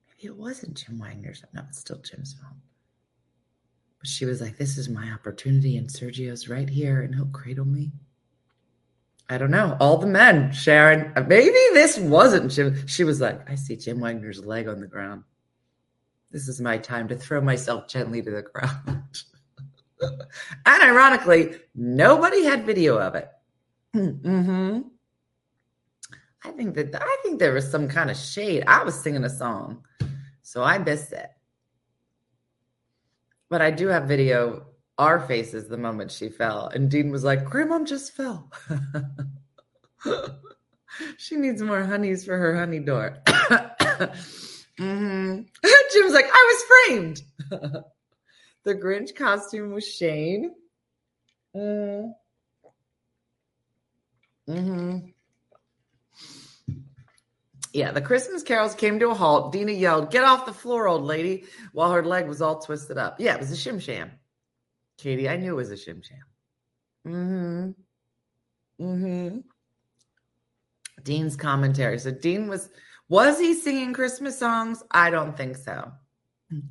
Maybe 0.07 0.27
it 0.27 0.37
wasn't 0.37 0.77
Jim 0.77 0.97
Wagner's. 0.97 1.43
No, 1.53 1.61
it's 1.67 1.79
still 1.79 1.99
Jim's 1.99 2.33
fault. 2.33 2.53
But 3.99 4.07
she 4.07 4.25
was 4.25 4.39
like, 4.39 4.57
This 4.57 4.77
is 4.77 4.87
my 4.87 5.11
opportunity, 5.11 5.77
and 5.77 5.89
Sergio's 5.89 6.47
right 6.47 6.69
here, 6.69 7.01
and 7.01 7.13
he'll 7.13 7.25
cradle 7.27 7.65
me. 7.65 7.91
I 9.29 9.37
don't 9.37 9.51
know. 9.51 9.77
All 9.79 9.97
the 9.97 10.07
men, 10.07 10.51
Sharon, 10.53 11.11
maybe 11.27 11.51
this 11.73 11.99
wasn't 11.99 12.51
Jim. 12.51 12.87
She 12.87 13.03
was 13.03 13.21
like, 13.21 13.47
I 13.49 13.55
see 13.55 13.75
Jim 13.75 13.99
Wagner's 13.99 14.43
leg 14.43 14.67
on 14.67 14.79
the 14.79 14.87
ground. 14.87 15.23
This 16.31 16.47
is 16.47 16.61
my 16.61 16.77
time 16.77 17.07
to 17.09 17.15
throw 17.15 17.41
myself 17.41 17.87
gently 17.87 18.21
to 18.21 18.31
the 18.31 18.41
ground. 18.41 19.03
and 20.01 20.83
ironically, 20.83 21.57
nobody 21.75 22.43
had 22.43 22.65
video 22.65 22.97
of 22.97 23.15
it. 23.15 23.29
mm-hmm. 23.95 24.81
I 26.43 26.51
think 26.51 26.75
that 26.75 26.95
I 26.95 27.17
think 27.23 27.39
there 27.39 27.53
was 27.53 27.69
some 27.69 27.87
kind 27.87 28.09
of 28.09 28.17
shade. 28.17 28.63
I 28.65 28.83
was 28.83 28.95
singing 28.95 29.23
a 29.23 29.29
song, 29.29 29.83
so 30.41 30.63
I 30.63 30.77
missed 30.77 31.11
it. 31.11 31.29
But 33.49 33.61
I 33.61 33.71
do 33.71 33.87
have 33.87 34.07
video 34.07 34.67
our 34.97 35.19
faces 35.19 35.67
the 35.67 35.77
moment 35.77 36.11
she 36.11 36.29
fell, 36.29 36.67
and 36.67 36.89
Dean 36.89 37.11
was 37.11 37.23
like, 37.23 37.45
"Grandma 37.45 37.83
just 37.83 38.13
fell." 38.13 38.51
she 41.17 41.35
needs 41.35 41.61
more 41.61 41.83
honeys 41.83 42.25
for 42.25 42.37
her 42.37 42.57
honey 42.57 42.79
door. 42.79 43.17
hmm 44.77 45.41
Jim's 45.91 46.13
like, 46.13 46.29
I 46.31 46.53
was 46.53 46.63
framed. 46.63 47.21
the 48.63 48.75
Grinch 48.75 49.15
costume 49.15 49.73
was 49.73 49.87
Shane. 49.87 50.51
Mm. 51.55 52.13
hmm 54.47 54.97
Yeah, 57.73 57.91
the 57.91 58.01
Christmas 58.01 58.43
carols 58.43 58.73
came 58.73 58.99
to 58.99 59.09
a 59.09 59.13
halt. 59.13 59.51
Dina 59.51 59.71
yelled, 59.71 60.11
Get 60.11 60.23
off 60.23 60.45
the 60.45 60.53
floor, 60.53 60.87
old 60.87 61.03
lady, 61.03 61.45
while 61.71 61.91
her 61.91 62.03
leg 62.03 62.27
was 62.27 62.41
all 62.41 62.59
twisted 62.59 62.97
up. 62.97 63.19
Yeah, 63.19 63.35
it 63.35 63.39
was 63.39 63.51
a 63.51 63.55
shim 63.55 63.81
sham. 63.81 64.11
Katie, 64.97 65.29
I 65.29 65.37
knew 65.37 65.53
it 65.53 65.55
was 65.55 65.71
a 65.71 65.75
shim 65.75 66.03
sham. 66.03 66.23
Mm 67.07 67.75
hmm. 68.79 68.83
Mm 68.83 69.31
hmm. 69.31 69.39
Dean's 71.03 71.35
commentary. 71.35 71.99
So 71.99 72.11
Dean 72.11 72.47
was 72.47 72.69
was 73.07 73.39
he 73.39 73.53
singing 73.53 73.93
Christmas 73.93 74.37
songs? 74.37 74.83
I 74.91 75.09
don't 75.09 75.35
think 75.35 75.57
so. 75.57 75.91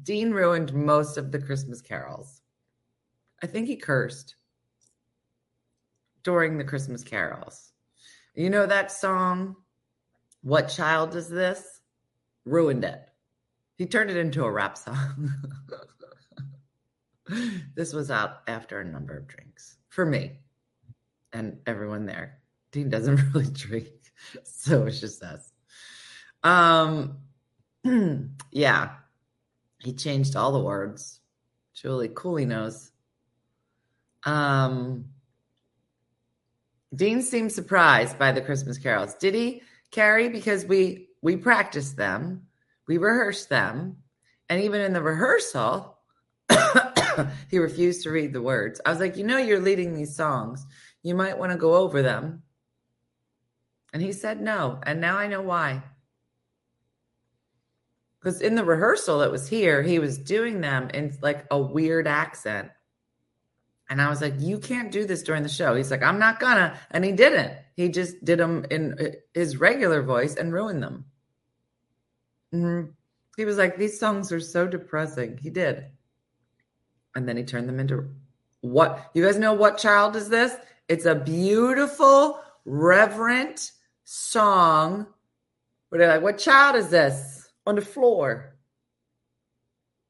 Dean 0.02 0.30
ruined 0.30 0.72
most 0.72 1.16
of 1.16 1.32
the 1.32 1.40
Christmas 1.40 1.80
carols. 1.80 2.40
I 3.42 3.46
think 3.46 3.68
he 3.68 3.76
cursed 3.76 4.36
during 6.22 6.58
the 6.58 6.64
Christmas 6.64 7.02
carols. 7.02 7.72
You 8.34 8.50
know 8.50 8.66
that 8.66 8.92
song, 8.92 9.56
What 10.48 10.70
Child 10.70 11.14
Is 11.14 11.28
This? 11.28 11.62
Ruined 12.46 12.82
it. 12.82 13.06
He 13.76 13.84
turned 13.84 14.08
it 14.08 14.16
into 14.16 14.44
a 14.44 14.50
rap 14.50 14.78
song. 14.78 15.30
this 17.76 17.92
was 17.92 18.10
out 18.10 18.38
after 18.48 18.80
a 18.80 18.84
number 18.86 19.18
of 19.18 19.26
drinks 19.26 19.76
for 19.90 20.06
me 20.06 20.38
and 21.34 21.58
everyone 21.66 22.06
there. 22.06 22.38
Dean 22.72 22.88
doesn't 22.88 23.20
really 23.34 23.50
drink, 23.50 23.88
so 24.42 24.86
it's 24.86 25.00
just 25.00 25.22
us. 25.22 25.52
Um, 26.42 27.18
yeah, 28.50 28.92
he 29.80 29.92
changed 29.92 30.34
all 30.34 30.52
the 30.52 30.64
words. 30.64 31.20
Julie 31.74 32.08
Cooley 32.08 32.46
knows. 32.46 32.90
Um, 34.24 35.04
Dean 36.94 37.20
seemed 37.20 37.52
surprised 37.52 38.18
by 38.18 38.32
the 38.32 38.40
Christmas 38.40 38.78
carols. 38.78 39.12
Did 39.16 39.34
he, 39.34 39.60
Carrie? 39.90 40.28
Because 40.28 40.64
we 40.64 41.08
we 41.22 41.36
practiced 41.36 41.96
them, 41.96 42.46
we 42.86 42.98
rehearsed 42.98 43.48
them, 43.48 43.96
and 44.48 44.62
even 44.62 44.80
in 44.80 44.92
the 44.92 45.02
rehearsal, 45.02 45.98
he 47.50 47.58
refused 47.58 48.02
to 48.02 48.10
read 48.10 48.32
the 48.32 48.42
words. 48.42 48.80
I 48.84 48.90
was 48.90 49.00
like, 49.00 49.16
you 49.16 49.24
know, 49.24 49.38
you're 49.38 49.60
leading 49.60 49.94
these 49.94 50.16
songs. 50.16 50.64
You 51.02 51.14
might 51.14 51.38
want 51.38 51.52
to 51.52 51.58
go 51.58 51.74
over 51.74 52.02
them. 52.02 52.42
And 53.92 54.02
he 54.02 54.12
said 54.12 54.40
no. 54.40 54.80
And 54.84 55.00
now 55.00 55.16
I 55.16 55.26
know 55.26 55.42
why. 55.42 55.82
Because 58.20 58.40
in 58.40 58.54
the 58.54 58.64
rehearsal 58.64 59.20
that 59.20 59.30
was 59.30 59.48
here, 59.48 59.82
he 59.82 59.98
was 59.98 60.18
doing 60.18 60.60
them 60.60 60.90
in 60.92 61.16
like 61.22 61.46
a 61.50 61.58
weird 61.58 62.06
accent. 62.06 62.70
And 63.88 64.02
I 64.02 64.10
was 64.10 64.20
like, 64.20 64.34
you 64.38 64.58
can't 64.58 64.92
do 64.92 65.06
this 65.06 65.22
during 65.22 65.42
the 65.42 65.48
show. 65.48 65.74
He's 65.74 65.90
like, 65.90 66.02
I'm 66.02 66.18
not 66.18 66.40
gonna. 66.40 66.78
And 66.90 67.04
he 67.04 67.12
didn't. 67.12 67.52
He 67.74 67.88
just 67.88 68.22
did 68.24 68.38
them 68.38 68.66
in 68.70 69.16
his 69.32 69.56
regular 69.56 70.02
voice 70.02 70.34
and 70.34 70.52
ruined 70.52 70.82
them. 70.82 71.06
Mm-hmm. 72.54 72.90
He 73.36 73.44
was 73.44 73.56
like, 73.56 73.78
these 73.78 73.98
songs 73.98 74.30
are 74.32 74.40
so 74.40 74.66
depressing. 74.66 75.38
He 75.38 75.48
did. 75.48 75.86
And 77.14 77.26
then 77.26 77.36
he 77.36 77.44
turned 77.44 77.68
them 77.68 77.80
into 77.80 78.10
what? 78.60 79.10
You 79.14 79.24
guys 79.24 79.38
know 79.38 79.54
what 79.54 79.78
child 79.78 80.16
is 80.16 80.28
this? 80.28 80.54
It's 80.88 81.06
a 81.06 81.14
beautiful, 81.14 82.40
reverent 82.64 83.72
song. 84.04 85.06
Where 85.88 85.98
they're 85.98 86.08
like, 86.08 86.22
what 86.22 86.38
child 86.38 86.76
is 86.76 86.88
this 86.88 87.48
on 87.66 87.76
the 87.76 87.80
floor? 87.80 88.54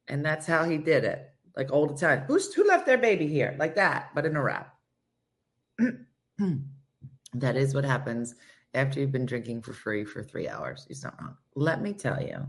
And 0.09 0.25
that's 0.25 0.47
how 0.47 0.65
he 0.65 0.79
did 0.79 1.05
it 1.05 1.28
like 1.59 1.73
all 1.73 1.87
the 1.87 1.95
time. 1.95 2.21
Who's 2.21 2.55
who 2.55 2.67
left 2.67 2.87
their 2.87 2.97
baby 2.97 3.27
here? 3.27 3.57
Like 3.59 3.75
that, 3.75 4.11
but 4.15 4.25
in 4.25 4.37
a 4.37 4.43
wrap. 4.43 4.75
that 7.35 7.57
is 7.57 7.75
what 7.75 7.85
happens 7.85 8.37
after 8.75 9.01
you've 9.01 9.13
been 9.13 9.27
drinking 9.27 9.63
for 9.63 9.73
free 9.73 10.05
for 10.05 10.23
three 10.23 10.49
hours. 10.49 10.87
He's 10.89 11.03
not 11.03 11.21
wrong. 11.21 11.37
Let 11.57 11.83
me 11.83 11.93
tell 11.93 12.23
you, 12.23 12.47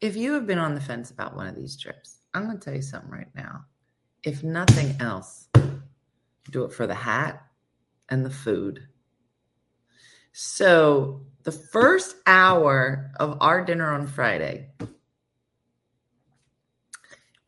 if 0.00 0.16
you 0.16 0.32
have 0.34 0.46
been 0.46 0.58
on 0.58 0.74
the 0.74 0.80
fence 0.80 1.10
about 1.10 1.34
one 1.34 1.48
of 1.48 1.56
these 1.56 1.76
trips, 1.76 2.20
I'm 2.32 2.44
going 2.44 2.58
to 2.58 2.64
tell 2.64 2.74
you 2.74 2.82
something 2.82 3.10
right 3.10 3.34
now. 3.34 3.64
If 4.22 4.44
nothing 4.44 4.94
else, 5.00 5.48
do 6.50 6.64
it 6.64 6.72
for 6.72 6.86
the 6.86 6.94
hat 6.94 7.44
and 8.08 8.24
the 8.24 8.30
food. 8.30 8.86
So, 10.32 11.22
the 11.42 11.52
first 11.52 12.16
hour 12.26 13.10
of 13.18 13.38
our 13.40 13.64
dinner 13.64 13.90
on 13.92 14.06
Friday 14.06 14.70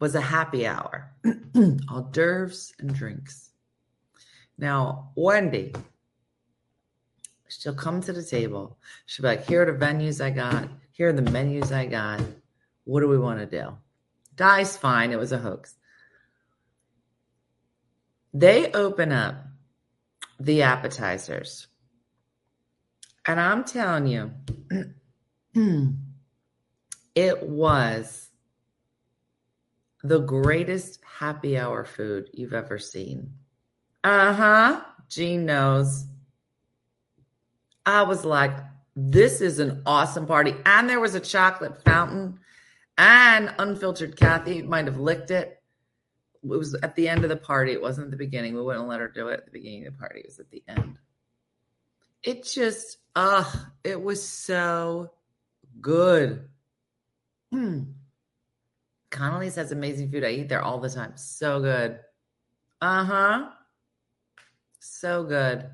was 0.01 0.15
a 0.15 0.21
happy 0.21 0.67
hour, 0.67 1.13
hors 1.25 2.11
d'oeuvres 2.13 2.73
and 2.79 2.95
drinks. 2.95 3.51
Now, 4.57 5.11
Wendy, 5.17 5.75
she'll 7.49 7.75
come 7.75 8.01
to 8.03 8.13
the 8.13 8.23
table. 8.23 8.79
She'll 9.07 9.23
be 9.25 9.29
like, 9.29 9.47
here 9.47 9.63
are 9.63 9.73
the 9.73 9.85
venues 9.85 10.23
I 10.23 10.31
got. 10.31 10.69
Here 10.91 11.09
are 11.09 11.13
the 11.13 11.23
menus 11.31 11.73
I 11.73 11.87
got. 11.87 12.21
What 12.85 13.01
do 13.01 13.09
we 13.09 13.19
want 13.19 13.39
to 13.39 13.47
do? 13.47 13.77
Die's 14.35 14.77
fine. 14.77 15.13
It 15.13 15.19
was 15.19 15.33
a 15.33 15.39
hoax. 15.39 15.77
They 18.35 18.73
open 18.73 19.13
up 19.13 19.37
the 20.41 20.63
appetizers. 20.63 21.67
And 23.27 23.41
I'm 23.41 23.65
telling 23.65 24.07
you, 24.07 24.33
it 27.15 27.43
was 27.43 28.28
the 30.09 30.21
greatest 30.21 31.01
happy 31.19 31.59
hour 31.59 31.85
food 31.85 32.31
you've 32.33 32.55
ever 32.55 32.79
seen. 32.79 33.33
Uh 34.05 34.33
huh. 34.33 34.81
Gene 35.09 35.47
knows. 35.47 36.07
I 37.85 38.03
was 38.03 38.25
like, 38.25 38.57
this 38.95 39.41
is 39.41 39.59
an 39.59 39.83
awesome 39.87 40.27
party. 40.27 40.55
And 40.67 40.89
there 40.89 41.01
was 41.01 41.15
a 41.15 41.21
chocolate 41.21 41.83
fountain 41.85 42.39
and 42.97 43.55
unfiltered 43.59 44.17
Kathy 44.17 44.63
might 44.63 44.87
have 44.87 44.99
licked 44.99 45.31
it. 45.31 45.63
It 46.43 46.47
was 46.47 46.75
at 46.83 46.95
the 46.97 47.09
end 47.09 47.25
of 47.25 47.31
the 47.31 47.37
party. 47.37 47.73
It 47.73 47.83
wasn't 47.83 48.11
the 48.11 48.17
beginning. 48.17 48.55
We 48.55 48.63
wouldn't 48.63 48.89
let 48.89 49.01
her 49.01 49.09
do 49.09 49.29
it 49.29 49.41
at 49.41 49.45
the 49.45 49.51
beginning 49.51 49.87
of 49.87 49.95
the 49.95 49.99
party. 49.99 50.21
It 50.21 50.27
was 50.27 50.39
at 50.39 50.51
the 50.51 50.63
end. 50.69 50.99
It 52.23 52.45
just, 52.45 52.99
ah, 53.15 53.51
uh, 53.51 53.71
it 53.85 54.03
was 54.03 54.27
so 54.27 55.13
good. 55.81 56.49
Hmm. 57.53 57.83
Connolly's 59.11 59.57
has 59.57 59.73
amazing 59.73 60.11
food. 60.11 60.25
I 60.25 60.31
eat 60.31 60.49
there 60.49 60.63
all 60.63 60.79
the 60.79 60.91
time. 60.91 61.13
So 61.17 61.61
good. 61.61 61.99
Uh 62.81 63.05
huh. 63.05 63.49
So 64.81 65.25
good. 65.25 65.67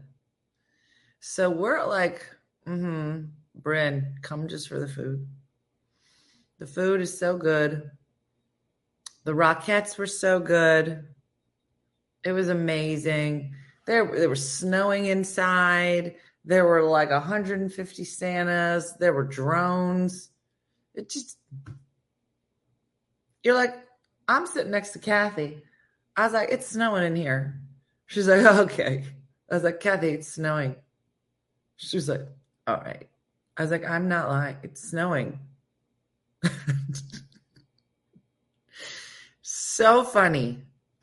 So 1.20 1.50
we're 1.50 1.84
like, 1.86 2.26
mm-hmm. 2.66 3.26
Bryn, 3.54 4.16
come 4.22 4.48
just 4.48 4.68
for 4.68 4.78
the 4.78 4.88
food. 4.88 5.26
The 6.58 6.66
food 6.66 7.00
is 7.00 7.18
so 7.18 7.36
good. 7.36 7.90
The 9.24 9.32
Rockettes 9.32 9.96
were 9.96 10.06
so 10.06 10.38
good. 10.38 11.04
It 12.24 12.32
was 12.32 12.48
amazing. 12.48 13.54
There, 13.86 14.10
there 14.16 14.28
was 14.28 14.48
snowing 14.48 15.06
inside. 15.06 16.16
There 16.44 16.66
were 16.66 16.82
like 16.82 17.10
150 17.10 18.04
Santas. 18.04 18.92
There 18.92 19.12
were 19.12 19.24
drones. 19.24 20.30
It 20.94 21.08
just 21.08 21.38
you're 23.44 23.54
like, 23.54 23.74
I'm 24.26 24.46
sitting 24.46 24.72
next 24.72 24.90
to 24.90 24.98
Kathy. 24.98 25.62
I 26.16 26.24
was 26.24 26.32
like, 26.32 26.48
it's 26.50 26.66
snowing 26.66 27.04
in 27.04 27.14
here. 27.14 27.60
She's 28.06 28.26
like, 28.26 28.44
okay. 28.46 29.04
I 29.50 29.54
was 29.54 29.62
like, 29.62 29.80
Kathy, 29.80 30.08
it's 30.10 30.28
snowing. 30.28 30.74
She 31.76 31.96
was 31.96 32.08
like, 32.08 32.26
all 32.66 32.76
right. 32.76 33.08
I 33.56 33.62
was 33.62 33.70
like, 33.70 33.88
I'm 33.88 34.08
not 34.08 34.28
lying. 34.28 34.56
It's 34.62 34.80
snowing. 34.82 35.38
so 39.42 40.02
funny. 40.02 40.62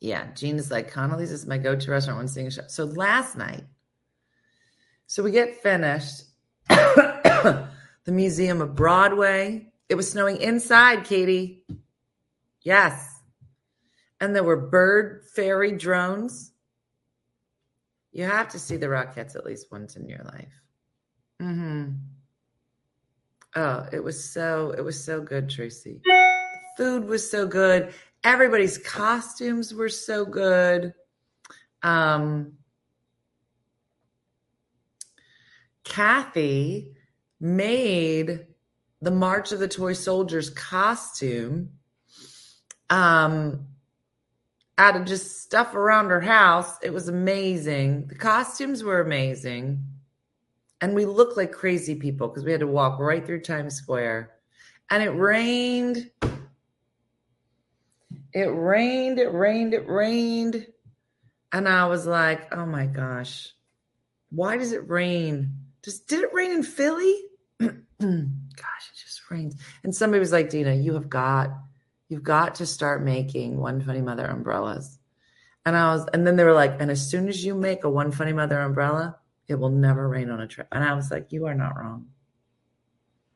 yeah, 0.00 0.26
Gene 0.34 0.56
is 0.56 0.70
like, 0.70 0.90
Connolly's 0.90 1.32
is 1.32 1.46
my 1.46 1.58
go 1.58 1.76
to 1.76 1.90
restaurant 1.90 2.18
when 2.18 2.28
seeing 2.28 2.46
a 2.46 2.50
show. 2.50 2.62
So 2.68 2.84
last 2.84 3.36
night, 3.36 3.64
so 5.06 5.22
we 5.22 5.30
get 5.30 5.60
finished. 5.62 6.24
the 6.68 7.68
Museum 8.06 8.60
of 8.62 8.74
Broadway, 8.74 9.71
it 9.92 9.96
was 9.96 10.10
snowing 10.10 10.38
inside, 10.38 11.04
Katie. 11.04 11.66
Yes. 12.62 13.20
And 14.22 14.34
there 14.34 14.42
were 14.42 14.56
bird 14.56 15.22
fairy 15.36 15.72
drones. 15.72 16.50
You 18.10 18.24
have 18.24 18.48
to 18.52 18.58
see 18.58 18.78
the 18.78 18.86
Rockettes 18.86 19.36
at 19.36 19.44
least 19.44 19.66
once 19.70 19.96
in 19.96 20.08
your 20.08 20.24
life. 20.24 20.62
Mm-hmm. 21.42 21.90
Oh, 23.54 23.86
it 23.92 24.02
was 24.02 24.32
so 24.32 24.70
it 24.70 24.80
was 24.80 25.04
so 25.04 25.20
good, 25.20 25.50
Tracy. 25.50 26.00
Food 26.78 27.04
was 27.04 27.30
so 27.30 27.46
good. 27.46 27.92
Everybody's 28.24 28.78
costumes 28.78 29.74
were 29.74 29.90
so 29.90 30.24
good. 30.24 30.94
Um, 31.82 32.54
Kathy 35.84 36.96
made 37.38 38.46
the 39.02 39.10
March 39.10 39.50
of 39.50 39.58
the 39.58 39.68
Toy 39.68 39.92
Soldiers 39.92 40.48
costume 40.48 41.70
um, 42.88 43.66
out 44.78 44.96
of 44.96 45.04
just 45.04 45.42
stuff 45.42 45.74
around 45.74 46.10
her 46.10 46.20
house. 46.20 46.78
It 46.82 46.92
was 46.92 47.08
amazing. 47.08 48.06
The 48.06 48.14
costumes 48.14 48.84
were 48.84 49.00
amazing. 49.00 49.84
And 50.80 50.94
we 50.94 51.04
looked 51.04 51.36
like 51.36 51.50
crazy 51.50 51.96
people 51.96 52.28
because 52.28 52.44
we 52.44 52.52
had 52.52 52.60
to 52.60 52.66
walk 52.68 53.00
right 53.00 53.26
through 53.26 53.40
Times 53.40 53.74
Square. 53.74 54.30
And 54.88 55.02
it 55.02 55.10
rained. 55.10 56.10
It 58.32 58.46
rained, 58.46 59.18
it 59.18 59.32
rained, 59.32 59.74
it 59.74 59.88
rained. 59.88 60.66
And 61.50 61.68
I 61.68 61.86
was 61.86 62.06
like, 62.06 62.54
oh 62.54 62.66
my 62.66 62.86
gosh, 62.86 63.52
why 64.30 64.56
does 64.56 64.72
it 64.72 64.88
rain? 64.88 65.54
Just 65.84 66.06
did 66.06 66.20
it 66.20 66.32
rain 66.32 66.52
in 66.52 66.62
Philly? 66.62 67.16
Gosh, 68.52 68.90
it 68.92 68.98
just 68.98 69.30
rains. 69.30 69.56
And 69.84 69.94
somebody 69.94 70.20
was 70.20 70.32
like, 70.32 70.50
Dina, 70.50 70.74
you 70.74 70.94
have 70.94 71.08
got, 71.08 71.50
you've 72.08 72.22
got 72.22 72.56
to 72.56 72.66
start 72.66 73.02
making 73.02 73.56
one 73.56 73.80
funny 73.80 74.02
mother 74.02 74.26
umbrellas. 74.26 74.98
And 75.64 75.76
I 75.76 75.94
was, 75.94 76.06
and 76.12 76.26
then 76.26 76.36
they 76.36 76.44
were 76.44 76.52
like, 76.54 76.80
and 76.80 76.90
as 76.90 77.08
soon 77.08 77.28
as 77.28 77.44
you 77.44 77.54
make 77.54 77.84
a 77.84 77.90
one 77.90 78.12
funny 78.12 78.32
mother 78.32 78.60
umbrella, 78.60 79.16
it 79.48 79.54
will 79.54 79.70
never 79.70 80.08
rain 80.08 80.30
on 80.30 80.40
a 80.40 80.46
trip. 80.46 80.68
And 80.72 80.82
I 80.82 80.94
was 80.94 81.10
like, 81.10 81.32
you 81.32 81.46
are 81.46 81.54
not 81.54 81.76
wrong. 81.76 82.06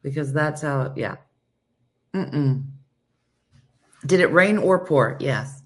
Because 0.03 0.33
that's 0.33 0.63
how, 0.63 0.93
yeah. 0.97 1.17
Mm-mm. 2.15 2.65
Did 4.05 4.21
it 4.21 4.33
rain 4.33 4.59
or 4.59 4.85
pour? 4.85 5.17
Yes. 5.21 5.63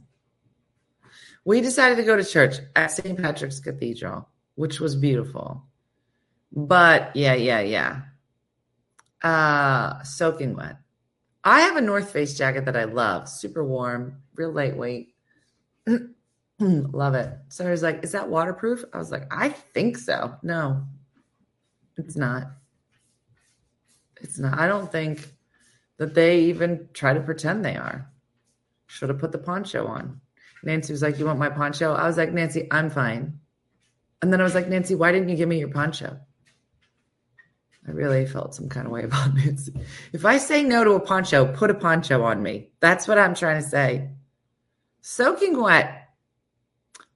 We 1.44 1.60
decided 1.60 1.96
to 1.96 2.04
go 2.04 2.16
to 2.16 2.24
church 2.24 2.56
at 2.76 2.90
St. 2.90 3.20
Patrick's 3.20 3.60
Cathedral, 3.60 4.28
which 4.54 4.80
was 4.80 4.94
beautiful. 4.94 5.64
But 6.52 7.14
yeah, 7.14 7.34
yeah, 7.34 7.60
yeah. 7.60 8.02
Uh 9.22 10.02
soaking 10.02 10.56
wet. 10.56 10.76
I 11.44 11.60
have 11.62 11.76
a 11.76 11.80
North 11.80 12.10
Face 12.12 12.36
jacket 12.36 12.66
that 12.66 12.76
I 12.76 12.84
love. 12.84 13.28
Super 13.28 13.64
warm, 13.64 14.22
real 14.34 14.52
lightweight. 14.52 15.14
love 16.60 17.14
it. 17.14 17.30
So 17.48 17.66
I 17.66 17.70
was 17.70 17.82
like, 17.82 18.04
is 18.04 18.12
that 18.12 18.28
waterproof? 18.28 18.84
I 18.92 18.98
was 18.98 19.10
like, 19.10 19.24
I 19.30 19.48
think 19.48 19.96
so. 19.96 20.36
No, 20.42 20.84
it's 21.96 22.16
not. 22.16 22.48
It's 24.20 24.38
not. 24.38 24.58
I 24.58 24.66
don't 24.68 24.92
think 24.92 25.26
that 25.96 26.14
they 26.14 26.40
even 26.42 26.88
try 26.92 27.14
to 27.14 27.20
pretend 27.20 27.64
they 27.64 27.76
are. 27.76 28.10
Should 28.86 29.08
have 29.08 29.18
put 29.18 29.32
the 29.32 29.38
poncho 29.38 29.86
on. 29.86 30.20
Nancy 30.62 30.92
was 30.92 31.02
like, 31.02 31.18
You 31.18 31.26
want 31.26 31.38
my 31.38 31.48
poncho? 31.48 31.94
I 31.94 32.06
was 32.06 32.16
like, 32.18 32.32
Nancy, 32.32 32.68
I'm 32.70 32.90
fine. 32.90 33.38
And 34.20 34.32
then 34.32 34.40
I 34.40 34.44
was 34.44 34.54
like, 34.54 34.68
Nancy, 34.68 34.94
why 34.94 35.12
didn't 35.12 35.30
you 35.30 35.36
give 35.36 35.48
me 35.48 35.58
your 35.58 35.70
poncho? 35.70 36.18
I 37.86 37.92
really 37.92 38.26
felt 38.26 38.54
some 38.54 38.68
kind 38.68 38.86
of 38.86 38.92
way 38.92 39.02
about 39.04 39.34
Nancy. 39.34 39.74
If 40.12 40.24
I 40.24 40.38
say 40.38 40.62
no 40.62 40.84
to 40.84 40.92
a 40.92 41.00
poncho, 41.00 41.52
put 41.54 41.70
a 41.70 41.74
poncho 41.74 42.22
on 42.22 42.42
me. 42.42 42.70
That's 42.80 43.08
what 43.08 43.18
I'm 43.18 43.34
trying 43.34 43.62
to 43.62 43.68
say. 43.68 44.10
Soaking 45.00 45.60
wet. 45.60 45.96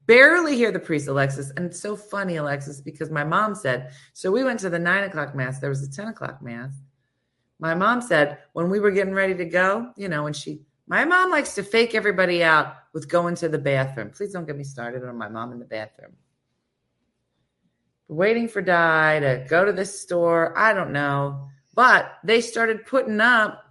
Barely 0.07 0.57
hear 0.57 0.71
the 0.71 0.79
priest, 0.79 1.09
Alexis. 1.09 1.51
And 1.57 1.65
it's 1.65 1.81
so 1.81 1.97
funny, 1.97 2.37
Alexis, 2.37 2.81
because 2.81 3.11
my 3.11 3.25
mom 3.25 3.55
said, 3.55 3.93
so 4.13 4.31
we 4.31 4.45
went 4.45 4.61
to 4.61 4.71
the 4.71 4.79
nine 4.79 5.05
o'clock 5.05 5.35
mass. 5.35 5.61
There 5.61 5.71
was 5.71 5.83
a 5.83 5.91
10 5.91 6.09
o'clock 6.09 6.43
mass. 6.43 6.73
My 7.59 7.75
mom 7.75 8.03
said, 8.03 8.39
when 8.53 8.69
we 8.69 8.81
were 8.81 8.91
getting 8.91 9.15
ready 9.15 9.35
to 9.35 9.45
go, 9.47 9.93
you 9.97 10.09
know, 10.09 10.25
when 10.25 10.35
she 10.35 10.61
my 10.87 11.05
mom 11.05 11.31
likes 11.31 11.55
to 11.55 11.63
fake 11.63 11.95
everybody 11.95 12.45
out 12.45 12.75
with 12.93 13.09
going 13.09 13.35
to 13.37 13.49
the 13.49 13.59
bathroom. 13.59 14.11
Please 14.11 14.33
don't 14.33 14.47
get 14.47 14.57
me 14.57 14.65
started 14.65 15.03
on 15.03 15.17
my 15.17 15.29
mom 15.29 15.53
in 15.53 15.59
the 15.59 15.65
bathroom. 15.65 16.13
Waiting 18.09 18.49
for 18.49 18.61
Di 18.61 19.21
to 19.21 19.47
go 19.49 19.65
to 19.65 19.73
this 19.73 20.01
store. 20.01 20.57
I 20.57 20.75
don't 20.75 20.93
know. 20.93 21.49
But 21.75 22.13
they 22.23 22.41
started 22.41 22.87
putting 22.87 23.21
up. 23.21 23.65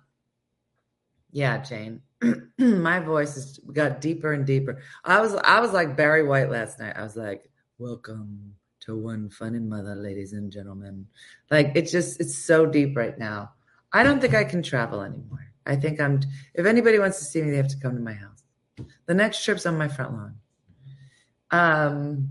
Yeah, 1.31 1.59
Jane. 1.59 2.01
my 2.57 2.99
voice 2.99 3.35
has 3.35 3.59
got 3.71 4.01
deeper 4.01 4.33
and 4.33 4.45
deeper. 4.45 4.81
I 5.03 5.21
was 5.21 5.33
I 5.35 5.59
was 5.59 5.73
like 5.73 5.97
Barry 5.97 6.23
White 6.23 6.49
last 6.49 6.79
night. 6.79 6.95
I 6.97 7.03
was 7.03 7.15
like, 7.15 7.49
"Welcome 7.77 8.55
to 8.81 8.97
one 8.97 9.29
funny 9.29 9.59
mother, 9.59 9.95
ladies 9.95 10.33
and 10.33 10.51
gentlemen." 10.51 11.07
Like 11.49 11.71
it's 11.75 11.91
just 11.91 12.19
it's 12.19 12.37
so 12.37 12.65
deep 12.65 12.95
right 12.95 13.17
now. 13.17 13.51
I 13.91 14.03
don't 14.03 14.19
think 14.19 14.33
I 14.33 14.43
can 14.43 14.63
travel 14.63 15.01
anymore. 15.01 15.47
I 15.65 15.75
think 15.75 15.99
I'm. 15.99 16.21
If 16.53 16.65
anybody 16.65 16.99
wants 16.99 17.19
to 17.19 17.25
see 17.25 17.41
me, 17.41 17.51
they 17.51 17.57
have 17.57 17.69
to 17.69 17.79
come 17.79 17.95
to 17.95 18.01
my 18.01 18.13
house. 18.13 18.43
The 19.05 19.13
next 19.13 19.43
trip's 19.43 19.65
on 19.65 19.77
my 19.77 19.87
front 19.87 20.13
lawn. 20.13 20.35
Um, 21.51 22.29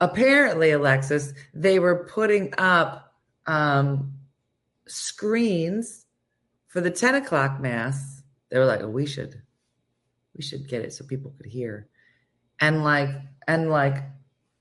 apparently, 0.00 0.70
Alexis, 0.70 1.32
they 1.54 1.78
were 1.78 2.04
putting 2.04 2.54
up 2.58 3.14
um, 3.46 4.14
screens 4.86 6.06
for 6.68 6.80
the 6.80 6.90
ten 6.90 7.14
o'clock 7.14 7.60
mass. 7.60 8.22
They 8.50 8.58
were 8.58 8.66
like, 8.66 8.80
"Oh, 8.80 8.88
we 8.88 9.06
should, 9.06 9.40
we 10.36 10.42
should 10.42 10.68
get 10.68 10.82
it 10.82 10.92
so 10.92 11.04
people 11.04 11.32
could 11.36 11.46
hear," 11.46 11.88
and 12.60 12.84
like, 12.84 13.10
and 13.46 13.70
like, 13.70 13.96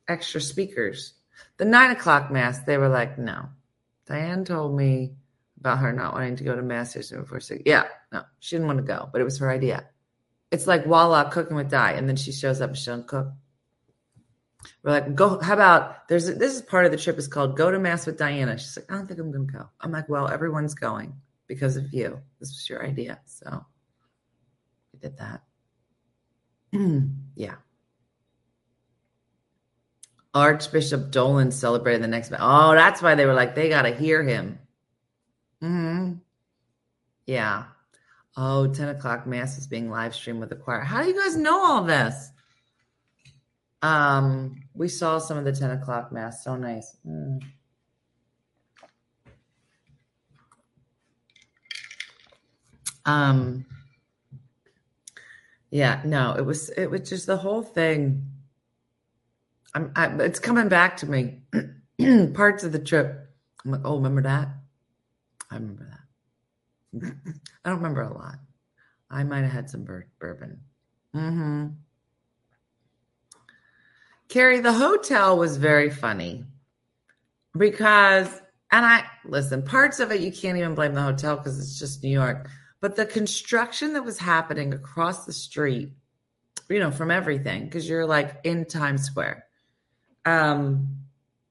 extra 0.08 0.42
speakers. 0.42 1.14
The 1.58 1.66
nine 1.66 1.92
o'clock 1.92 2.32
mass, 2.32 2.60
they 2.60 2.78
were 2.78 2.90
like, 2.90 3.18
"No." 3.18 3.50
Diane 4.06 4.44
told 4.44 4.76
me 4.76 5.14
about 5.60 5.80
her 5.80 5.94
not 5.94 6.14
wanting 6.14 6.36
to 6.38 6.44
go 6.44 6.56
to 6.56 6.62
mass 6.62 6.96
masters 6.96 7.12
before 7.12 7.40
six. 7.40 7.62
Yeah, 7.66 7.86
no, 8.12 8.24
she 8.40 8.56
didn't 8.56 8.68
want 8.68 8.80
to 8.80 8.84
go, 8.84 9.10
but 9.12 9.22
it 9.22 9.26
was 9.26 9.38
her 9.38 9.50
idea. 9.50 9.86
It's 10.52 10.66
like 10.66 10.86
voila, 10.86 11.30
cooking 11.30 11.56
with 11.56 11.70
Di, 11.70 11.92
and 11.92 12.10
then 12.10 12.16
she 12.16 12.32
shows 12.32 12.60
up 12.60 12.70
and 12.70 12.78
she 12.78 12.88
doesn't 12.88 13.08
cook. 13.08 13.28
We're 14.84 14.92
like, 14.92 15.16
go. 15.16 15.40
How 15.40 15.54
about 15.54 16.08
there's 16.08 16.28
a, 16.28 16.34
this 16.34 16.56
is 16.56 16.62
part 16.62 16.86
of 16.86 16.92
the 16.92 16.98
trip 16.98 17.18
is 17.18 17.28
called 17.28 17.56
go 17.56 17.72
to 17.72 17.80
mass 17.80 18.06
with 18.06 18.18
Diana. 18.18 18.58
She's 18.58 18.78
like, 18.78 18.92
I 18.92 18.96
don't 18.96 19.08
think 19.08 19.20
I'm 19.20 19.32
to 19.32 19.40
go. 19.40 19.70
I'm 19.80 19.92
like, 19.92 20.10
well, 20.10 20.28
everyone's 20.28 20.76
going 20.76 21.14
because 21.48 21.78
of 21.78 21.94
you. 21.94 22.20
This 22.40 22.50
was 22.50 22.70
your 22.70 22.86
idea, 22.86 23.20
so 23.26 23.66
we 24.94 25.00
did 25.00 25.18
that. 25.18 25.42
yeah. 27.36 27.56
Archbishop 30.34 31.12
Dolan 31.12 31.52
celebrated 31.52 32.04
the 32.04 32.08
next. 32.08 32.32
Oh, 32.38 32.74
that's 32.74 33.02
why 33.02 33.16
they 33.16 33.26
were 33.26 33.34
like, 33.34 33.56
they 33.56 33.70
got 33.70 33.84
to 33.84 33.96
hear 33.96 34.24
him. 34.24 34.60
Hmm. 35.62 36.14
Yeah. 37.26 37.66
Oh, 38.38 38.68
10 38.68 38.90
o'clock 38.90 39.26
mass 39.26 39.58
is 39.58 39.68
being 39.68 39.90
live 39.90 40.14
streamed 40.14 40.40
with 40.40 40.50
the 40.50 40.56
choir. 40.56 40.82
How 40.82 41.02
do 41.02 41.10
you 41.10 41.16
guys 41.16 41.36
know 41.36 41.60
all 41.66 41.84
this? 41.84 42.32
Um, 43.82 44.64
we 44.74 44.88
saw 44.88 45.20
some 45.20 45.38
of 45.38 45.46
the 45.46 45.54
10 45.54 45.72
o'clock 45.72 46.12
mass. 46.12 46.44
So 46.44 46.56
nice. 46.56 46.98
Mm. 47.08 47.40
Um, 53.06 53.66
yeah, 55.72 56.02
no, 56.06 56.36
it 56.38 56.46
was 56.46 56.70
it 56.70 56.88
was 56.88 57.10
just 57.10 57.26
the 57.26 57.38
whole 57.38 57.64
thing. 57.64 58.26
I'm 59.74 59.92
I, 59.96 60.08
it's 60.24 60.40
coming 60.40 60.68
back 60.68 60.98
to 60.98 61.06
me. 61.08 61.42
Parts 62.34 62.64
of 62.64 62.72
the 62.72 62.80
trip. 62.80 63.30
I'm 63.64 63.72
like, 63.72 63.82
oh, 63.84 63.98
remember 63.98 64.22
that? 64.24 64.50
I 65.52 65.56
remember 65.56 65.90
that. 65.90 67.14
I 67.66 67.70
don't 67.70 67.78
remember 67.78 68.02
a 68.02 68.14
lot. 68.14 68.36
I 69.10 69.24
might 69.24 69.42
have 69.42 69.52
had 69.52 69.70
some 69.70 69.84
bur- 69.84 70.08
bourbon. 70.20 70.60
Mm-hmm. 71.16 71.68
Carrie, 74.30 74.60
the 74.60 74.72
hotel 74.72 75.38
was 75.40 75.58
very 75.58 75.90
funny 75.90 76.46
because, 77.58 78.28
and 78.72 78.86
I 78.86 79.04
listen, 79.26 79.64
parts 79.64 80.00
of 80.00 80.12
it 80.12 80.22
you 80.22 80.32
can't 80.32 80.58
even 80.58 80.76
blame 80.76 80.94
the 80.94 81.02
hotel 81.02 81.36
because 81.36 81.58
it's 81.58 81.80
just 81.80 82.04
New 82.04 82.12
York, 82.12 82.48
but 82.80 82.96
the 82.96 83.08
construction 83.08 83.94
that 83.94 84.06
was 84.06 84.20
happening 84.20 84.72
across 84.72 85.26
the 85.26 85.34
street, 85.34 85.94
you 86.70 86.78
know, 86.78 86.92
from 86.92 87.10
everything, 87.10 87.66
because 87.66 87.90
you're 87.90 88.06
like 88.06 88.40
in 88.44 88.66
Times 88.66 89.04
Square. 89.04 89.46
Um, 90.26 91.00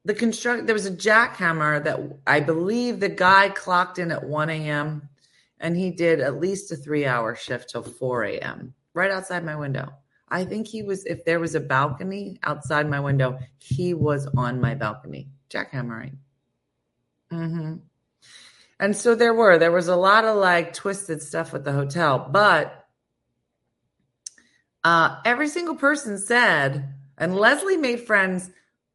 the 0.04 0.14
construct 0.14 0.66
there 0.66 0.74
was 0.74 0.86
a 0.86 0.92
jackhammer 0.92 1.82
that 1.82 1.98
I 2.28 2.38
believe 2.38 3.00
the 3.00 3.08
guy 3.08 3.48
clocked 3.48 3.98
in 3.98 4.12
at 4.12 4.22
1 4.22 4.50
a.m. 4.50 5.08
and 5.58 5.76
he 5.76 5.90
did 5.90 6.20
at 6.20 6.38
least 6.38 6.70
a 6.70 6.76
three 6.76 7.06
hour 7.06 7.34
shift 7.34 7.70
till 7.70 7.82
4 7.82 8.22
a.m. 8.24 8.72
right 8.94 9.10
outside 9.10 9.44
my 9.44 9.56
window. 9.56 9.92
I 10.30 10.44
think 10.44 10.66
he 10.66 10.82
was 10.82 11.04
if 11.04 11.24
there 11.24 11.40
was 11.40 11.54
a 11.54 11.60
balcony 11.60 12.38
outside 12.42 12.88
my 12.88 13.00
window, 13.00 13.38
he 13.58 13.94
was 13.94 14.26
on 14.36 14.60
my 14.60 14.74
balcony 14.74 15.28
jackhammering. 15.50 16.16
Mm-hmm. 17.32 17.76
And 18.80 18.96
so 18.96 19.14
there 19.14 19.34
were 19.34 19.58
there 19.58 19.72
was 19.72 19.88
a 19.88 19.96
lot 19.96 20.24
of 20.24 20.36
like 20.36 20.72
twisted 20.72 21.22
stuff 21.22 21.52
with 21.52 21.64
the 21.64 21.72
hotel, 21.72 22.28
but 22.30 22.86
uh, 24.84 25.16
every 25.24 25.48
single 25.48 25.74
person 25.74 26.18
said, 26.18 26.94
and 27.16 27.34
Leslie 27.34 27.76
made 27.76 28.06
friends 28.06 28.50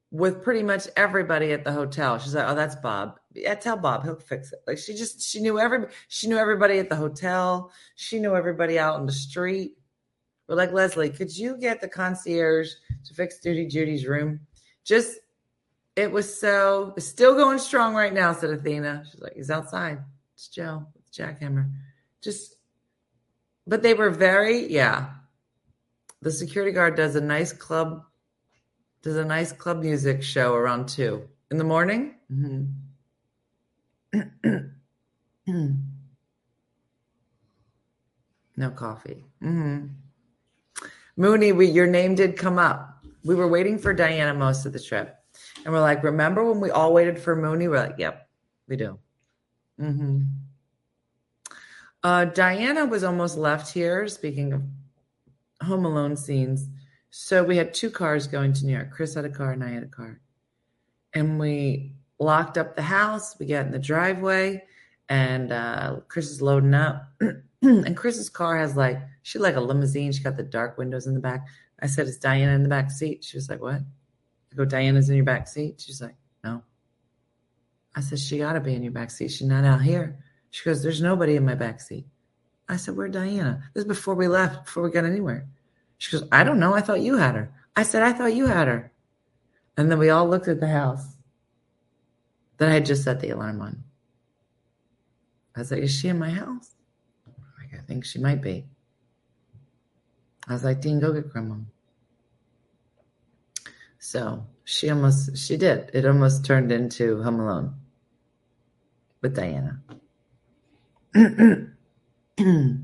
with 0.09 0.43
pretty 0.43 0.63
much 0.63 0.87
everybody 0.95 1.51
at 1.51 1.65
the 1.65 1.71
hotel. 1.71 2.17
She's 2.19 2.33
like, 2.33 2.47
"Oh, 2.47 2.55
that's 2.55 2.75
Bob. 2.77 3.19
Yeah, 3.33 3.55
tell 3.55 3.75
Bob, 3.75 4.03
he'll 4.03 4.15
fix 4.15 4.53
it." 4.53 4.59
Like 4.65 4.77
she 4.77 4.93
just 4.95 5.21
she 5.21 5.41
knew 5.41 5.59
every 5.59 5.87
she 6.07 6.27
knew 6.27 6.37
everybody 6.37 6.79
at 6.79 6.89
the 6.89 6.95
hotel. 6.95 7.71
She 7.95 8.19
knew 8.19 8.35
everybody 8.35 8.79
out 8.79 8.95
on 8.95 9.05
the 9.05 9.11
street. 9.11 9.77
Like, 10.55 10.71
Leslie, 10.73 11.09
could 11.09 11.35
you 11.35 11.57
get 11.57 11.81
the 11.81 11.87
concierge 11.87 12.71
to 13.05 13.13
fix 13.13 13.39
Duty 13.39 13.67
Judy's 13.67 14.05
room? 14.07 14.39
Just 14.83 15.19
It 15.95 16.11
was 16.11 16.39
so 16.39 16.93
it's 16.97 17.07
still 17.07 17.35
going 17.35 17.59
strong 17.59 17.93
right 17.95 18.13
now, 18.13 18.33
said 18.33 18.49
Athena. 18.51 19.03
She's 19.11 19.21
like, 19.21 19.35
he's 19.35 19.51
outside. 19.51 19.99
It's 20.35 20.47
Joe 20.47 20.85
with 20.95 21.11
jackhammer. 21.13 21.71
Just 22.21 22.55
but 23.67 23.81
they 23.83 23.93
were 23.93 24.09
very, 24.09 24.71
yeah. 24.71 25.11
The 26.21 26.31
security 26.31 26.71
guard 26.71 26.95
does 26.95 27.15
a 27.15 27.21
nice 27.21 27.53
club 27.53 28.03
does 29.03 29.17
a 29.17 29.25
nice 29.25 29.51
club 29.51 29.81
music 29.81 30.23
show 30.23 30.53
around 30.55 30.87
two 30.87 31.27
in 31.51 31.57
the 31.57 31.63
morning. 31.63 32.15
hmm 32.29 32.65
no 38.57 38.69
coffee. 38.71 39.25
hmm 39.41 39.87
Mooney, 41.15 41.51
we, 41.51 41.67
your 41.67 41.87
name 41.87 42.15
did 42.15 42.37
come 42.37 42.57
up. 42.57 43.03
We 43.23 43.35
were 43.35 43.47
waiting 43.47 43.77
for 43.77 43.93
Diana 43.93 44.33
most 44.33 44.65
of 44.65 44.73
the 44.73 44.79
trip. 44.79 45.15
And 45.63 45.73
we're 45.73 45.81
like, 45.81 46.03
remember 46.03 46.43
when 46.43 46.59
we 46.59 46.71
all 46.71 46.93
waited 46.93 47.19
for 47.19 47.35
Mooney? 47.35 47.67
We're 47.67 47.79
like, 47.87 47.97
yep, 47.97 48.27
we 48.67 48.75
do. 48.75 48.99
hmm 49.79 50.23
Uh, 52.03 52.25
Diana 52.25 52.85
was 52.85 53.03
almost 53.03 53.37
left 53.37 53.73
here, 53.73 54.07
speaking 54.07 54.53
of 54.53 54.61
Home 55.61 55.85
Alone 55.85 56.17
scenes. 56.17 56.67
So 57.11 57.43
we 57.43 57.57
had 57.57 57.73
two 57.73 57.91
cars 57.91 58.27
going 58.27 58.53
to 58.53 58.65
New 58.65 58.73
York. 58.73 58.91
Chris 58.91 59.13
had 59.13 59.25
a 59.25 59.29
car 59.29 59.51
and 59.51 59.63
I 59.63 59.69
had 59.69 59.83
a 59.83 59.87
car. 59.87 60.19
And 61.13 61.39
we 61.39 61.93
locked 62.19 62.57
up 62.57 62.75
the 62.75 62.81
house. 62.81 63.37
We 63.39 63.45
got 63.45 63.67
in 63.67 63.71
the 63.71 63.79
driveway 63.79 64.63
and 65.09 65.51
uh, 65.51 65.97
Chris 66.07 66.31
is 66.31 66.41
loading 66.41 66.73
up. 66.73 67.13
Hmm, 67.63 67.85
and 67.85 67.95
Chris's 67.95 68.29
car 68.29 68.57
has 68.57 68.75
like, 68.75 68.99
she 69.21 69.39
like 69.39 69.55
a 69.55 69.61
limousine. 69.61 70.11
She 70.11 70.21
got 70.21 70.35
the 70.35 70.43
dark 70.43 70.77
windows 70.77 71.07
in 71.07 71.13
the 71.13 71.21
back. 71.21 71.47
I 71.81 71.87
said, 71.87 72.07
Is 72.07 72.17
Diana 72.17 72.51
in 72.55 72.63
the 72.63 72.69
back 72.69 72.91
seat? 72.91 73.23
She 73.23 73.37
was 73.37 73.49
like, 73.49 73.61
What? 73.61 73.75
I 73.75 74.55
go, 74.55 74.65
Diana's 74.65 75.09
in 75.09 75.15
your 75.15 75.23
back 75.23 75.47
seat. 75.47 75.79
She's 75.79 76.01
like, 76.01 76.15
No. 76.43 76.61
I 77.95 78.01
said, 78.01 78.19
She 78.19 78.39
got 78.39 78.53
to 78.53 78.59
be 78.59 78.75
in 78.75 78.83
your 78.83 78.91
back 78.91 79.11
seat. 79.11 79.31
She's 79.31 79.47
not 79.47 79.63
out 79.63 79.81
here. 79.81 80.19
She 80.49 80.65
goes, 80.65 80.83
There's 80.83 81.01
nobody 81.01 81.37
in 81.37 81.45
my 81.45 81.55
back 81.55 81.79
seat. 81.79 82.05
I 82.67 82.75
said, 82.75 82.97
Where 82.97 83.07
Diana? 83.07 83.63
This 83.73 83.83
is 83.83 83.87
before 83.87 84.15
we 84.15 84.27
left, 84.27 84.65
before 84.65 84.83
we 84.83 84.91
got 84.91 85.05
anywhere. 85.05 85.47
She 85.99 86.11
goes, 86.11 86.27
I 86.33 86.43
don't 86.43 86.59
know. 86.59 86.73
I 86.73 86.81
thought 86.81 86.99
you 86.99 87.15
had 87.15 87.35
her. 87.35 87.49
I 87.77 87.83
said, 87.83 88.03
I 88.03 88.11
thought 88.11 88.35
you 88.35 88.47
had 88.47 88.67
her. 88.67 88.91
And 89.77 89.89
then 89.89 89.99
we 89.99 90.09
all 90.09 90.27
looked 90.27 90.49
at 90.49 90.59
the 90.59 90.67
house 90.67 91.15
that 92.57 92.67
I 92.67 92.73
had 92.73 92.85
just 92.85 93.05
set 93.05 93.21
the 93.21 93.29
alarm 93.29 93.61
on. 93.61 93.85
I 95.55 95.59
was 95.59 95.71
like, 95.71 95.81
Is 95.81 95.97
she 95.97 96.09
in 96.09 96.19
my 96.19 96.29
house? 96.29 96.75
Think 97.87 98.05
she 98.05 98.19
might 98.19 98.41
be. 98.41 98.65
I 100.47 100.53
was 100.53 100.63
like, 100.63 100.81
Dean, 100.81 100.99
go 100.99 101.13
get 101.13 101.29
grandma. 101.29 101.55
So 103.99 104.45
she 104.65 104.89
almost, 104.89 105.37
she 105.37 105.57
did. 105.57 105.89
It 105.93 106.05
almost 106.05 106.45
turned 106.45 106.71
into 106.71 107.21
Home 107.23 107.39
Alone 107.39 107.75
with 109.21 109.35
Diana. 109.35 109.79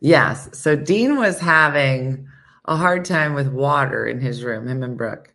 yes. 0.00 0.48
So 0.52 0.76
Dean 0.76 1.16
was 1.16 1.40
having 1.40 2.28
a 2.66 2.76
hard 2.76 3.04
time 3.04 3.34
with 3.34 3.48
water 3.48 4.06
in 4.06 4.20
his 4.20 4.44
room, 4.44 4.68
him 4.68 4.82
and 4.82 4.98
Brooke. 4.98 5.32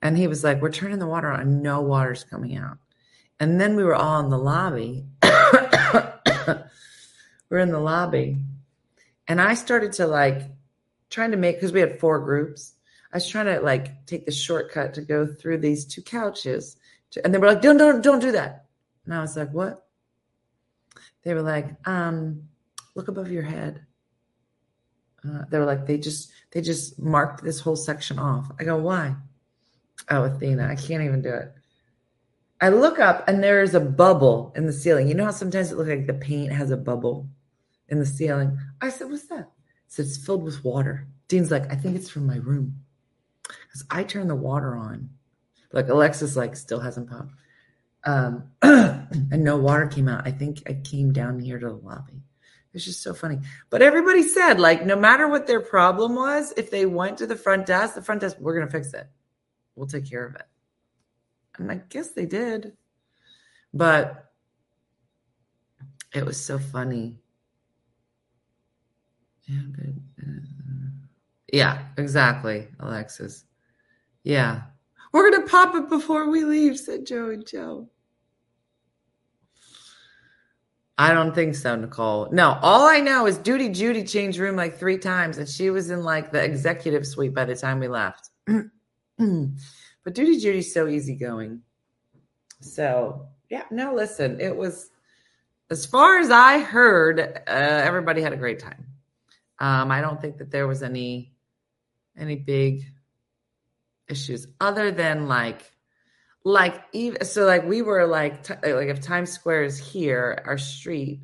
And 0.00 0.16
he 0.16 0.28
was 0.28 0.44
like, 0.44 0.60
We're 0.62 0.70
turning 0.70 0.98
the 0.98 1.06
water 1.06 1.30
on, 1.30 1.62
no 1.62 1.80
water's 1.80 2.24
coming 2.24 2.56
out. 2.56 2.78
And 3.40 3.60
then 3.60 3.74
we 3.74 3.82
were 3.82 3.94
all 3.94 4.20
in 4.20 4.28
the 4.28 4.38
lobby. 4.38 5.06
we're 7.50 7.58
in 7.58 7.70
the 7.70 7.80
lobby. 7.80 8.38
And 9.28 9.40
I 9.40 9.54
started 9.54 9.92
to 9.94 10.06
like 10.06 10.42
trying 11.10 11.30
to 11.30 11.36
make 11.36 11.56
because 11.56 11.72
we 11.72 11.80
had 11.80 11.98
four 12.00 12.18
groups. 12.20 12.74
I 13.12 13.16
was 13.16 13.28
trying 13.28 13.46
to 13.46 13.60
like 13.60 14.06
take 14.06 14.26
the 14.26 14.32
shortcut 14.32 14.94
to 14.94 15.00
go 15.00 15.26
through 15.26 15.58
these 15.58 15.84
two 15.84 16.02
couches. 16.02 16.76
To, 17.12 17.24
and 17.24 17.32
they 17.32 17.38
were 17.38 17.46
like, 17.46 17.62
don't, 17.62 17.76
don't, 17.76 18.02
don't 18.02 18.20
do 18.20 18.32
that. 18.32 18.66
And 19.04 19.14
I 19.14 19.20
was 19.20 19.36
like, 19.36 19.52
what? 19.52 19.86
They 21.22 21.32
were 21.32 21.42
like, 21.42 21.68
um, 21.86 22.42
look 22.94 23.08
above 23.08 23.30
your 23.30 23.42
head. 23.42 23.86
Uh, 25.26 25.44
they 25.48 25.58
were 25.58 25.64
like, 25.64 25.86
they 25.86 25.96
just, 25.96 26.32
they 26.50 26.60
just 26.60 26.98
marked 26.98 27.42
this 27.42 27.60
whole 27.60 27.76
section 27.76 28.18
off. 28.18 28.50
I 28.58 28.64
go, 28.64 28.76
why? 28.76 29.14
Oh, 30.10 30.24
Athena, 30.24 30.66
I 30.66 30.74
can't 30.74 31.02
even 31.02 31.22
do 31.22 31.32
it. 31.32 31.54
I 32.64 32.70
look 32.70 32.98
up 32.98 33.28
and 33.28 33.44
there 33.44 33.62
is 33.62 33.74
a 33.74 33.80
bubble 33.80 34.50
in 34.56 34.64
the 34.64 34.72
ceiling. 34.72 35.06
You 35.06 35.12
know 35.12 35.26
how 35.26 35.32
sometimes 35.32 35.70
it 35.70 35.76
looks 35.76 35.90
like 35.90 36.06
the 36.06 36.14
paint 36.14 36.50
has 36.50 36.70
a 36.70 36.78
bubble 36.78 37.28
in 37.90 37.98
the 37.98 38.06
ceiling? 38.06 38.58
I 38.80 38.88
said, 38.88 39.10
What's 39.10 39.26
that? 39.26 39.50
So 39.88 40.00
it's 40.00 40.16
filled 40.16 40.42
with 40.42 40.64
water. 40.64 41.06
Dean's 41.28 41.50
like, 41.50 41.70
I 41.70 41.76
think 41.76 41.94
it's 41.94 42.08
from 42.08 42.26
my 42.26 42.36
room. 42.36 42.80
Because 43.42 43.84
I 43.90 44.02
turned 44.02 44.30
the 44.30 44.34
water 44.34 44.76
on. 44.76 45.10
Like 45.72 45.88
Alexis 45.88 46.36
like 46.36 46.56
still 46.56 46.80
hasn't 46.80 47.10
popped. 47.10 47.34
Um, 48.04 48.44
and 48.62 49.44
no 49.44 49.58
water 49.58 49.86
came 49.86 50.08
out. 50.08 50.26
I 50.26 50.30
think 50.30 50.62
I 50.66 50.72
came 50.72 51.12
down 51.12 51.40
here 51.40 51.58
to 51.58 51.66
the 51.66 51.74
lobby. 51.74 52.22
It's 52.72 52.86
just 52.86 53.02
so 53.02 53.12
funny. 53.12 53.40
But 53.68 53.82
everybody 53.82 54.22
said, 54.22 54.58
like, 54.58 54.86
no 54.86 54.96
matter 54.96 55.28
what 55.28 55.46
their 55.46 55.60
problem 55.60 56.14
was, 56.14 56.54
if 56.56 56.70
they 56.70 56.86
went 56.86 57.18
to 57.18 57.26
the 57.26 57.36
front 57.36 57.66
desk, 57.66 57.94
the 57.94 58.00
front 58.00 58.22
desk, 58.22 58.38
we're 58.40 58.58
gonna 58.58 58.70
fix 58.70 58.94
it. 58.94 59.06
We'll 59.76 59.86
take 59.86 60.08
care 60.08 60.24
of 60.24 60.34
it. 60.34 60.46
And 61.58 61.70
I 61.70 61.80
guess 61.88 62.10
they 62.10 62.26
did. 62.26 62.72
But 63.72 64.30
it 66.14 66.24
was 66.24 66.42
so 66.42 66.58
funny. 66.58 67.18
Yeah, 69.44 69.62
good. 69.72 70.00
Yeah, 71.52 71.82
exactly, 71.98 72.68
Alexis. 72.80 73.44
Yeah. 74.24 74.62
We're 75.12 75.30
going 75.30 75.42
to 75.42 75.48
pop 75.48 75.74
it 75.76 75.88
before 75.88 76.28
we 76.28 76.44
leave, 76.44 76.78
said 76.78 77.06
Joe 77.06 77.30
and 77.30 77.46
Joe. 77.46 77.88
I 80.96 81.12
don't 81.12 81.34
think 81.34 81.54
so, 81.54 81.74
Nicole. 81.76 82.28
No, 82.30 82.58
all 82.62 82.88
I 82.88 83.00
know 83.00 83.26
is 83.26 83.38
Duty 83.38 83.68
Judy 83.68 84.04
changed 84.04 84.38
room 84.38 84.56
like 84.56 84.76
three 84.76 84.98
times, 84.98 85.38
and 85.38 85.48
she 85.48 85.70
was 85.70 85.90
in 85.90 86.04
like 86.04 86.30
the 86.30 86.42
executive 86.42 87.06
suite 87.06 87.34
by 87.34 87.44
the 87.44 87.56
time 87.56 87.80
we 87.80 87.88
left. 87.88 88.30
but 90.04 90.14
Duty 90.14 90.38
Judy's 90.38 90.72
so 90.72 90.86
easygoing. 90.86 91.62
So, 92.60 93.28
yeah, 93.50 93.64
no, 93.70 93.94
listen, 93.94 94.40
it 94.40 94.56
was, 94.56 94.90
as 95.70 95.86
far 95.86 96.18
as 96.18 96.30
I 96.30 96.60
heard, 96.60 97.20
uh, 97.20 97.40
everybody 97.46 98.22
had 98.22 98.32
a 98.32 98.36
great 98.36 98.60
time. 98.60 98.86
Um, 99.58 99.90
I 99.90 100.00
don't 100.00 100.20
think 100.20 100.38
that 100.38 100.50
there 100.50 100.66
was 100.66 100.82
any 100.82 101.32
any 102.16 102.36
big 102.36 102.84
issues 104.08 104.46
other 104.60 104.90
than 104.90 105.26
like 105.26 105.72
like 106.44 106.82
even 106.92 107.24
so 107.24 107.46
like 107.46 107.64
we 107.64 107.82
were 107.82 108.06
like 108.06 108.42
t- 108.42 108.72
like 108.72 108.88
if 108.88 109.00
Times 109.00 109.32
Square 109.32 109.64
is 109.64 109.78
here, 109.78 110.42
our 110.44 110.58
street, 110.58 111.20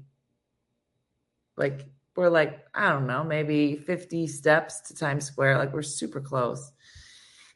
like 1.57 1.85
we're 2.17 2.31
like 2.31 2.61
I 2.75 2.91
don't 2.91 3.07
know 3.07 3.25
maybe 3.25 3.77
fifty 3.77 4.27
steps 4.27 4.81
to 4.89 4.95
Times 4.95 5.27
Square. 5.27 5.59
Like 5.59 5.73
we're 5.73 5.83
super 5.83 6.21
close. 6.21 6.73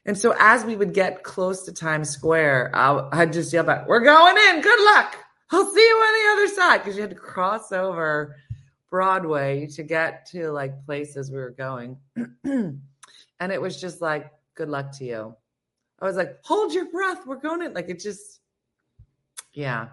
And 0.07 0.19
so 0.19 0.35
as 0.39 0.65
we 0.65 0.77
would 0.77 0.93
get 0.93 1.23
close 1.23 1.65
to 1.65 1.73
Times 1.73 2.11
Square, 2.11 2.73
I, 2.75 3.09
I'd 3.13 3.33
just 3.33 3.53
yell 3.53 3.65
back, 3.65 3.89
"We're 3.89 4.05
going 4.05 4.37
in. 4.49 4.61
Good 4.61 4.85
luck. 4.85 5.17
I'll 5.51 5.73
see 5.73 5.81
you 5.81 5.97
on 5.97 6.37
the 6.37 6.43
other 6.43 6.55
side." 6.55 6.79
Because 6.79 6.97
you 6.97 7.03
had 7.03 7.11
to 7.11 7.17
cross 7.17 7.73
over 7.73 8.37
Broadway 8.95 9.67
to 9.67 9.83
get 9.83 10.25
to 10.27 10.53
like 10.53 10.87
places 10.87 11.29
we 11.29 11.39
were 11.39 11.51
going. 11.51 11.97
and 12.45 12.81
it 13.41 13.61
was 13.61 13.81
just 13.81 14.01
like, 14.01 14.31
good 14.55 14.69
luck 14.69 14.97
to 14.99 15.05
you. 15.05 15.35
I 16.01 16.05
was 16.05 16.15
like, 16.15 16.39
hold 16.45 16.73
your 16.73 16.89
breath. 16.93 17.27
We're 17.27 17.41
going 17.41 17.63
in. 17.63 17.75
Like 17.75 17.89
it 17.89 17.99
just, 17.99 18.39
yeah. 19.53 19.89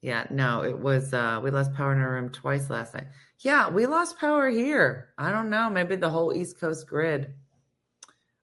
Yeah, 0.00 0.26
no, 0.30 0.64
it 0.64 0.78
was, 0.78 1.12
uh, 1.12 1.38
we 1.44 1.50
lost 1.50 1.74
power 1.74 1.92
in 1.92 2.00
our 2.00 2.12
room 2.12 2.30
twice 2.30 2.70
last 2.70 2.94
night. 2.94 3.08
Yeah, 3.40 3.68
we 3.68 3.84
lost 3.84 4.18
power 4.18 4.48
here. 4.48 5.10
I 5.18 5.30
don't 5.30 5.50
know. 5.50 5.68
Maybe 5.68 5.96
the 5.96 6.08
whole 6.08 6.32
East 6.32 6.58
Coast 6.58 6.86
grid. 6.86 7.34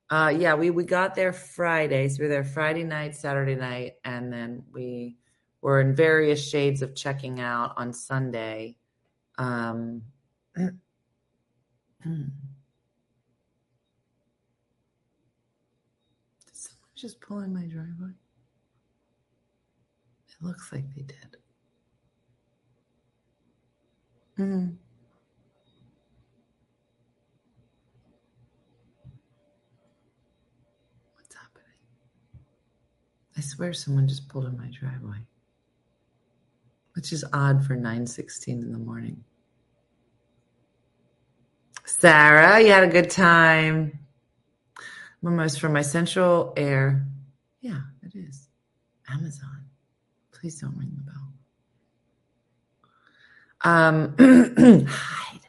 Uh, 0.09 0.33
yeah, 0.37 0.53
we, 0.55 0.69
we 0.69 0.85
got 0.85 1.15
there 1.15 1.33
Friday. 1.33 2.07
So 2.07 2.19
we 2.19 2.25
were 2.25 2.29
there 2.29 2.43
Friday 2.43 2.83
night, 2.83 3.15
Saturday 3.15 3.55
night, 3.55 3.93
and 4.05 4.31
then 4.31 4.63
we 4.71 5.17
were 5.61 5.81
in 5.81 5.95
various 5.95 6.47
shades 6.47 6.81
of 6.81 6.95
checking 6.95 7.41
out 7.41 7.73
on 7.75 7.91
Sunday. 7.91 8.77
Um, 9.37 10.03
Did 10.55 10.71
someone 16.53 16.89
just 16.95 17.19
pull 17.19 17.39
in 17.39 17.53
my 17.53 17.63
driveway? 17.65 18.11
It 20.29 20.45
looks 20.45 20.71
like 20.71 20.85
they 20.95 21.01
did. 21.01 21.37
Mm. 24.39 24.75
What's 31.15 31.33
happening? 31.35 31.65
I 33.37 33.41
swear 33.41 33.73
someone 33.73 34.07
just 34.07 34.27
pulled 34.27 34.45
in 34.45 34.57
my 34.57 34.67
driveway 34.67 35.19
which 36.97 37.13
is 37.13 37.23
odd 37.31 37.63
for 37.63 37.75
9:16 37.75 38.63
in 38.63 38.71
the 38.71 38.79
morning. 38.79 39.23
Sarah, 41.85 42.59
you 42.59 42.71
had 42.71 42.83
a 42.83 42.87
good 42.87 43.11
time. 43.11 43.99
Almost 45.23 45.59
from 45.59 45.73
my 45.73 45.83
central 45.83 46.53
air. 46.57 47.05
Yeah, 47.61 47.81
it 48.01 48.15
is. 48.15 48.49
Amazon. 49.09 49.65
Please 50.31 50.59
don't 50.59 50.75
ring 50.75 50.97
the 50.97 51.03
bell. 51.11 51.33
Um, 53.63 54.15
hide. 54.87 55.47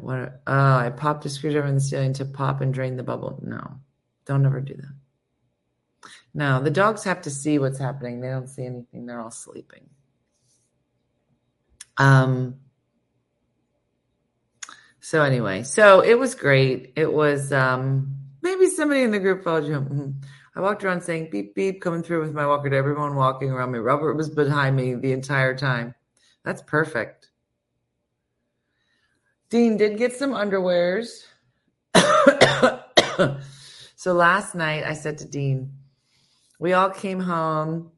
What? 0.00 0.40
Oh, 0.46 0.76
I 0.76 0.88
popped 0.88 1.26
a 1.26 1.28
screwdriver 1.28 1.66
in 1.66 1.74
the 1.74 1.82
ceiling 1.82 2.14
to 2.14 2.24
pop 2.24 2.62
and 2.62 2.72
drain 2.72 2.96
the 2.96 3.02
bubble. 3.02 3.38
No, 3.42 3.78
don't 4.24 4.46
ever 4.46 4.62
do 4.62 4.74
that. 4.74 4.94
No, 6.36 6.60
the 6.62 6.70
dogs 6.70 7.02
have 7.04 7.22
to 7.22 7.30
see 7.30 7.58
what's 7.58 7.78
happening. 7.78 8.20
They 8.20 8.28
don't 8.28 8.46
see 8.46 8.66
anything. 8.66 9.06
They're 9.06 9.20
all 9.20 9.30
sleeping. 9.30 9.88
Um. 11.96 12.56
So 15.00 15.22
anyway, 15.22 15.62
so 15.62 16.00
it 16.00 16.18
was 16.18 16.34
great. 16.34 16.92
It 16.94 17.10
was 17.10 17.52
um 17.52 18.18
maybe 18.42 18.66
somebody 18.66 19.00
in 19.00 19.12
the 19.12 19.18
group 19.18 19.44
followed 19.44 19.66
you. 19.66 19.80
Mhm. 19.80 20.14
I 20.54 20.60
walked 20.60 20.84
around 20.84 21.00
saying 21.00 21.30
beep 21.30 21.54
beep, 21.54 21.80
coming 21.80 22.02
through 22.02 22.20
with 22.20 22.34
my 22.34 22.46
walker 22.46 22.68
to 22.68 22.76
everyone 22.76 23.14
walking 23.14 23.50
around 23.50 23.72
me. 23.72 23.78
Robert 23.78 24.12
was 24.12 24.28
behind 24.28 24.76
me 24.76 24.94
the 24.94 25.12
entire 25.12 25.56
time. 25.56 25.94
That's 26.44 26.60
perfect. 26.60 27.30
Dean 29.48 29.78
did 29.78 29.96
get 29.96 30.14
some 30.14 30.32
underwears. 30.32 31.24
so 33.96 34.12
last 34.12 34.54
night 34.54 34.84
I 34.84 34.92
said 34.92 35.16
to 35.18 35.24
Dean, 35.24 35.72
we 36.58 36.72
all 36.72 36.90
came 36.90 37.20
home. 37.20 37.90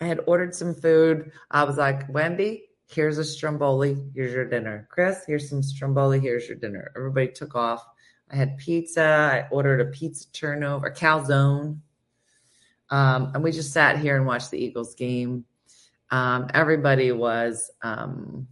I 0.00 0.06
had 0.06 0.20
ordered 0.26 0.54
some 0.54 0.74
food. 0.74 1.32
I 1.50 1.64
was 1.64 1.76
like, 1.76 2.08
Wendy, 2.12 2.64
here's 2.88 3.18
a 3.18 3.24
stromboli. 3.24 3.96
Here's 4.14 4.32
your 4.32 4.44
dinner. 4.44 4.88
Chris, 4.90 5.24
here's 5.26 5.48
some 5.48 5.62
stromboli. 5.62 6.20
Here's 6.20 6.48
your 6.48 6.56
dinner. 6.56 6.92
Everybody 6.96 7.28
took 7.28 7.54
off. 7.54 7.84
I 8.30 8.36
had 8.36 8.58
pizza. 8.58 9.02
I 9.02 9.48
ordered 9.50 9.80
a 9.80 9.86
pizza 9.86 10.30
turnover, 10.32 10.88
a 10.88 10.94
calzone. 10.94 11.78
Um, 12.90 13.32
and 13.34 13.42
we 13.42 13.52
just 13.52 13.72
sat 13.72 13.98
here 13.98 14.16
and 14.16 14.26
watched 14.26 14.50
the 14.50 14.62
Eagles 14.62 14.94
game. 14.94 15.44
Um, 16.10 16.48
everybody 16.52 17.12
was, 17.12 17.70
um, 17.82 18.46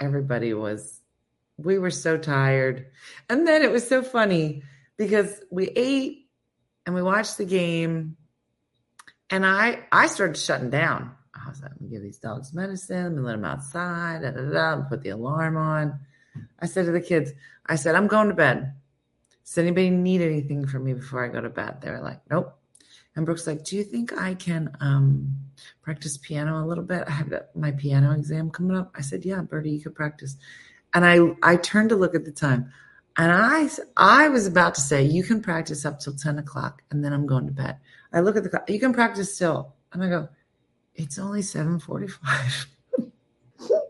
everybody 0.00 0.54
was, 0.54 1.00
we 1.56 1.78
were 1.78 1.90
so 1.90 2.18
tired. 2.18 2.86
And 3.28 3.46
then 3.46 3.62
it 3.62 3.70
was 3.70 3.88
so 3.88 4.02
funny 4.02 4.62
because 4.96 5.40
we 5.50 5.68
ate 5.76 6.25
and 6.86 6.94
we 6.94 7.02
watched 7.02 7.36
the 7.36 7.44
game 7.44 8.16
and 9.30 9.44
I, 9.44 9.80
I 9.90 10.06
started 10.06 10.36
shutting 10.36 10.70
down. 10.70 11.12
I 11.34 11.48
was 11.48 11.60
like, 11.60 11.72
I'm 11.78 11.88
give 11.88 12.02
these 12.02 12.18
dogs 12.18 12.54
medicine. 12.54 13.18
I'm 13.18 13.24
let 13.24 13.32
them 13.32 13.44
outside. 13.44 14.22
Da, 14.22 14.30
da, 14.30 14.50
da, 14.50 14.82
put 14.88 15.02
the 15.02 15.10
alarm 15.10 15.56
on. 15.56 15.98
I 16.60 16.66
said 16.66 16.86
to 16.86 16.92
the 16.92 17.00
kids, 17.00 17.32
I 17.66 17.76
said, 17.76 17.94
I'm 17.94 18.06
going 18.06 18.28
to 18.28 18.34
bed. 18.34 18.72
Does 19.44 19.58
anybody 19.58 19.90
need 19.90 20.22
anything 20.22 20.66
from 20.66 20.84
me 20.84 20.94
before 20.94 21.24
I 21.24 21.28
go 21.28 21.40
to 21.40 21.50
bed? 21.50 21.80
They 21.80 21.90
were 21.90 22.00
like, 22.00 22.20
Nope. 22.30 22.58
And 23.14 23.24
Brooke's 23.24 23.46
like, 23.46 23.64
Do 23.64 23.76
you 23.76 23.84
think 23.84 24.12
I 24.12 24.34
can 24.34 24.76
um, 24.80 25.36
practice 25.82 26.16
piano 26.16 26.62
a 26.62 26.66
little 26.66 26.84
bit? 26.84 27.04
I 27.06 27.12
have 27.12 27.32
my 27.54 27.72
piano 27.72 28.12
exam 28.12 28.50
coming 28.50 28.76
up. 28.76 28.92
I 28.96 29.02
said, 29.02 29.24
Yeah, 29.24 29.42
Bertie, 29.42 29.70
you 29.70 29.80
could 29.80 29.94
practice. 29.94 30.36
And 30.94 31.04
I 31.04 31.18
I 31.42 31.56
turned 31.56 31.90
to 31.90 31.96
look 31.96 32.14
at 32.14 32.24
the 32.24 32.32
time, 32.32 32.72
and 33.16 33.32
I 33.32 33.68
I 33.96 34.28
was 34.28 34.46
about 34.46 34.74
to 34.74 34.80
say, 34.80 35.02
You 35.02 35.22
can 35.22 35.40
practice 35.40 35.84
up 35.84 36.00
till 36.00 36.14
10 36.14 36.38
o'clock, 36.38 36.82
and 36.90 37.04
then 37.04 37.12
I'm 37.12 37.26
going 37.26 37.46
to 37.46 37.52
bed. 37.52 37.78
I 38.12 38.20
look 38.20 38.36
at 38.36 38.42
the 38.42 38.48
clock. 38.48 38.68
You 38.68 38.78
can 38.78 38.92
practice 38.92 39.34
still, 39.34 39.74
and 39.92 40.02
I 40.02 40.08
go, 40.08 40.28
It's 40.94 41.18
only 41.18 41.40
7:45. 41.40 42.66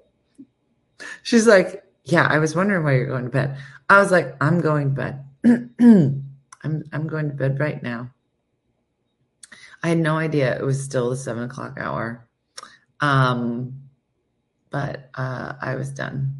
She's 1.23 1.47
like, 1.47 1.85
Yeah, 2.05 2.27
I 2.27 2.39
was 2.39 2.55
wondering 2.55 2.85
why 2.85 2.95
you're 2.95 3.07
going 3.07 3.25
to 3.25 3.31
bed. 3.31 3.59
I 3.89 4.01
was 4.01 4.11
like, 4.11 4.37
I'm 4.41 4.61
going 4.61 4.95
to 4.95 5.03
bed. 5.03 5.25
I'm 5.81 6.85
I'm 6.93 7.07
going 7.07 7.29
to 7.29 7.35
bed 7.35 7.59
right 7.61 7.83
now. 7.83 8.11
I 9.83 9.89
had 9.91 9.99
no 9.99 10.17
idea 10.17 10.57
it 10.57 10.65
was 10.65 10.83
still 10.83 11.11
the 11.11 11.17
seven 11.17 11.45
o'clock 11.45 11.79
hour. 11.79 12.29
Um, 13.01 13.83
but 14.71 15.11
uh, 15.15 15.55
I 15.61 15.75
was 15.77 15.91
done. 15.91 16.35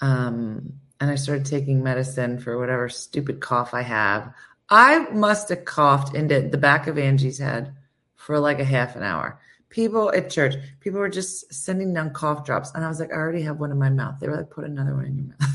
Um, 0.00 0.74
and 1.00 1.10
I 1.10 1.16
started 1.16 1.46
taking 1.46 1.82
medicine 1.82 2.38
for 2.38 2.58
whatever 2.58 2.88
stupid 2.88 3.40
cough 3.40 3.74
I 3.74 3.82
have. 3.82 4.32
I 4.70 5.10
must 5.10 5.48
have 5.50 5.64
coughed 5.64 6.14
into 6.14 6.48
the 6.48 6.58
back 6.58 6.86
of 6.86 6.98
Angie's 6.98 7.38
head 7.38 7.74
for 8.16 8.38
like 8.38 8.60
a 8.60 8.64
half 8.64 8.96
an 8.96 9.02
hour. 9.02 9.40
People 9.68 10.12
at 10.14 10.30
church, 10.30 10.54
people 10.80 11.00
were 11.00 11.08
just 11.08 11.52
sending 11.52 11.92
down 11.92 12.12
cough 12.12 12.44
drops. 12.44 12.72
And 12.74 12.84
I 12.84 12.88
was 12.88 13.00
like, 13.00 13.12
I 13.12 13.16
already 13.16 13.42
have 13.42 13.58
one 13.58 13.72
in 13.72 13.78
my 13.78 13.90
mouth. 13.90 14.16
They 14.20 14.28
were 14.28 14.36
like, 14.36 14.50
put 14.50 14.64
another 14.64 14.94
one 14.94 15.06
in 15.06 15.16
your 15.16 15.26
mouth. 15.26 15.50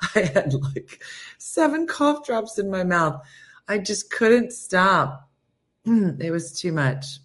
I 0.16 0.20
had 0.20 0.52
like 0.52 1.02
seven 1.38 1.86
cough 1.86 2.26
drops 2.26 2.58
in 2.58 2.70
my 2.70 2.82
mouth. 2.82 3.22
I 3.68 3.78
just 3.78 4.10
couldn't 4.10 4.52
stop. 4.52 5.28
It 5.84 6.30
was 6.30 6.58
too 6.60 6.70
much. 6.72 7.18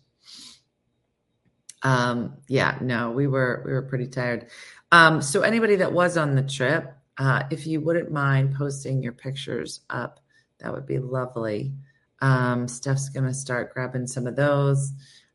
Um, 1.84 2.38
yeah, 2.48 2.78
no, 2.82 3.12
we 3.12 3.28
were 3.28 3.62
we 3.66 3.72
were 3.72 3.84
pretty 3.84 4.08
tired. 4.08 4.48
Um, 4.92 5.22
so 5.22 5.42
anybody 5.42 5.76
that 5.78 5.94
was 5.94 6.18
on 6.18 6.36
the 6.36 6.42
trip, 6.42 6.97
uh, 7.18 7.44
if 7.50 7.66
you 7.66 7.82
wouldn't 7.82 8.12
mind 8.12 8.56
posting 8.56 9.02
your 9.02 9.14
pictures 9.14 9.82
up, 9.90 10.20
that 10.60 10.72
would 10.72 10.86
be 10.86 11.00
lovely. 11.00 11.74
Um, 12.22 12.68
Steph's 12.68 13.10
gonna 13.10 13.34
start 13.34 13.74
grabbing 13.74 14.08
some 14.08 14.28
of 14.28 14.36
those 14.36 14.92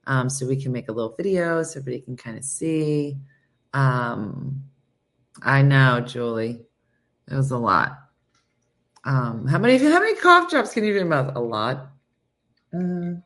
um, 0.07 0.29
so 0.29 0.47
we 0.47 0.61
can 0.61 0.73
make 0.73 0.89
a 0.89 0.93
little 0.93 1.15
video 1.17 1.63
so 1.63 1.81
everybody 1.81 2.01
can 2.01 2.17
kind 2.17 2.37
of 2.37 2.45
see. 2.45 3.17
Um, 3.73 4.63
I 5.43 5.63
know, 5.63 6.01
Julie, 6.01 6.61
it 7.31 7.35
was 7.35 7.51
a 7.51 7.59
lot. 7.59 7.99
Um, 9.05 9.47
how 9.47 9.59
many 9.59 9.79
how 9.79 9.99
many 9.99 10.15
cough 10.17 10.51
drops 10.51 10.73
can 10.73 10.85
you 10.85 10.93
do 10.93 11.01
in 11.01 11.09
mouth? 11.09 11.35
A 11.35 11.41
lot. 11.41 11.89
Mm. 12.73 13.23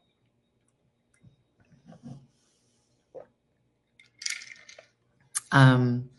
Um, 5.52 6.10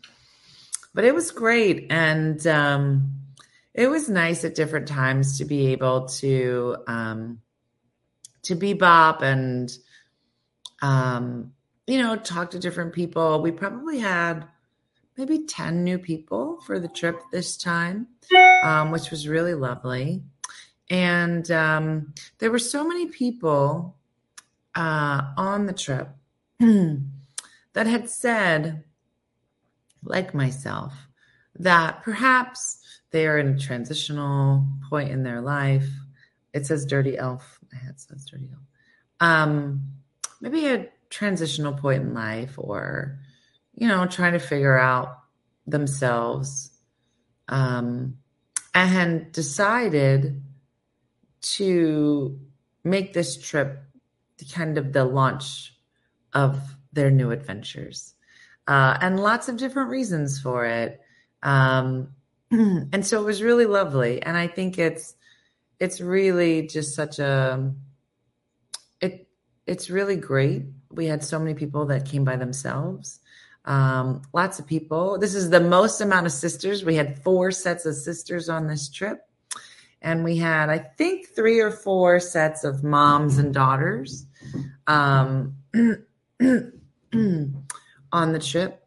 but 0.98 1.04
it 1.04 1.14
was 1.14 1.30
great, 1.30 1.86
and 1.90 2.44
um, 2.48 3.20
it 3.72 3.88
was 3.88 4.08
nice 4.08 4.44
at 4.44 4.56
different 4.56 4.88
times 4.88 5.38
to 5.38 5.44
be 5.44 5.68
able 5.68 6.06
to 6.06 6.76
um, 6.88 7.40
to 8.42 8.56
bebop 8.56 9.22
and 9.22 9.70
um, 10.82 11.52
you 11.86 12.02
know 12.02 12.16
talk 12.16 12.50
to 12.50 12.58
different 12.58 12.94
people. 12.94 13.40
We 13.40 13.52
probably 13.52 14.00
had 14.00 14.48
maybe 15.16 15.44
ten 15.44 15.84
new 15.84 16.00
people 16.00 16.60
for 16.66 16.80
the 16.80 16.88
trip 16.88 17.20
this 17.30 17.56
time, 17.56 18.08
um, 18.64 18.90
which 18.90 19.12
was 19.12 19.28
really 19.28 19.54
lovely. 19.54 20.24
And 20.90 21.48
um, 21.52 22.12
there 22.38 22.50
were 22.50 22.58
so 22.58 22.84
many 22.84 23.06
people 23.06 23.94
uh, 24.74 25.22
on 25.36 25.66
the 25.66 25.72
trip 25.72 26.08
that 26.58 27.86
had 27.86 28.10
said, 28.10 28.82
like 30.08 30.34
myself, 30.34 30.94
that 31.58 32.02
perhaps 32.02 32.78
they 33.10 33.26
are 33.26 33.38
in 33.38 33.54
a 33.54 33.58
transitional 33.58 34.66
point 34.88 35.10
in 35.10 35.22
their 35.22 35.40
life. 35.40 35.88
It 36.52 36.66
says 36.66 36.86
dirty 36.86 37.16
elf. 37.16 37.58
My 37.72 37.78
head 37.78 38.00
says 38.00 38.24
dirty 38.24 38.48
elf. 38.52 38.62
Um, 39.20 39.92
maybe 40.40 40.66
a 40.66 40.88
transitional 41.10 41.72
point 41.72 42.02
in 42.02 42.14
life 42.14 42.54
or, 42.56 43.18
you 43.74 43.88
know, 43.88 44.06
trying 44.06 44.32
to 44.32 44.38
figure 44.38 44.78
out 44.78 45.18
themselves 45.66 46.70
um, 47.48 48.18
and 48.74 49.32
decided 49.32 50.42
to 51.40 52.38
make 52.84 53.12
this 53.12 53.36
trip 53.36 53.82
kind 54.52 54.78
of 54.78 54.92
the 54.92 55.04
launch 55.04 55.74
of 56.32 56.60
their 56.92 57.10
new 57.10 57.30
adventures 57.30 58.14
uh, 58.68 58.98
and 59.00 59.18
lots 59.18 59.48
of 59.48 59.56
different 59.56 59.88
reasons 59.88 60.38
for 60.38 60.66
it. 60.66 61.00
Um, 61.42 62.12
and 62.50 63.04
so 63.04 63.20
it 63.20 63.24
was 63.24 63.42
really 63.42 63.66
lovely. 63.66 64.22
And 64.22 64.36
i 64.36 64.46
think 64.46 64.78
it's 64.78 65.14
it's 65.80 66.00
really 66.00 66.66
just 66.66 66.94
such 66.94 67.18
a 67.18 67.72
it 69.00 69.28
it's 69.66 69.90
really 69.90 70.16
great. 70.16 70.64
We 70.90 71.06
had 71.06 71.24
so 71.24 71.38
many 71.38 71.54
people 71.54 71.86
that 71.86 72.06
came 72.06 72.24
by 72.24 72.36
themselves. 72.36 73.20
Um, 73.64 74.22
lots 74.32 74.58
of 74.58 74.66
people. 74.66 75.18
This 75.18 75.34
is 75.34 75.50
the 75.50 75.60
most 75.60 76.00
amount 76.00 76.26
of 76.26 76.32
sisters. 76.32 76.84
We 76.84 76.94
had 76.94 77.22
four 77.22 77.50
sets 77.50 77.84
of 77.84 77.94
sisters 77.94 78.48
on 78.48 78.66
this 78.66 78.88
trip. 78.88 79.20
And 80.00 80.22
we 80.22 80.36
had 80.36 80.70
i 80.70 80.78
think 80.78 81.28
three 81.34 81.58
or 81.58 81.72
four 81.72 82.20
sets 82.20 82.64
of 82.64 82.84
moms 82.84 83.38
and 83.38 83.52
daughters. 83.54 84.26
Um, 84.86 85.56
on 88.12 88.32
the 88.32 88.38
trip. 88.38 88.82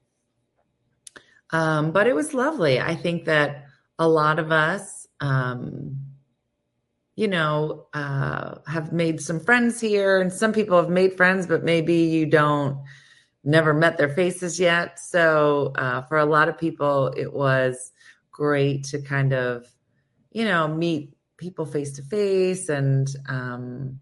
Um, 1.52 1.92
but 1.92 2.08
it 2.08 2.16
was 2.16 2.34
lovely. 2.34 2.80
I 2.80 2.96
think 2.96 3.26
that 3.26 3.66
a 4.00 4.08
lot 4.08 4.40
of 4.40 4.52
us 4.52 5.08
um, 5.20 5.98
you 7.16 7.28
know 7.28 7.88
uh, 7.94 8.56
have 8.68 8.94
made 8.94 9.22
some 9.22 9.40
friends 9.40 9.80
here 9.80 10.20
and 10.20 10.32
some 10.32 10.54
people 10.54 10.78
have 10.78 10.90
made 10.90 11.16
friends 11.16 11.46
but 11.46 11.64
maybe 11.64 11.94
you 11.94 12.26
don't 12.26 12.82
never 13.44 13.74
met 13.74 13.98
their 13.98 14.10
faces 14.10 14.60
yet. 14.60 15.00
So 15.00 15.74
uh, 15.76 16.04
for 16.04 16.18
a 16.18 16.26
lot 16.26 16.48
of 16.48 16.58
people 16.58 17.14
it 17.18 17.32
was 17.34 17.92
great 18.32 18.86
to 18.86 19.02
kind 19.02 19.34
of 19.34 19.68
you 20.32 20.46
know, 20.46 20.68
meet 20.68 21.14
people 21.38 21.66
face 21.66 21.92
to 21.94 22.04
face. 22.04 22.70
And 22.70 23.08
um, 23.28 24.00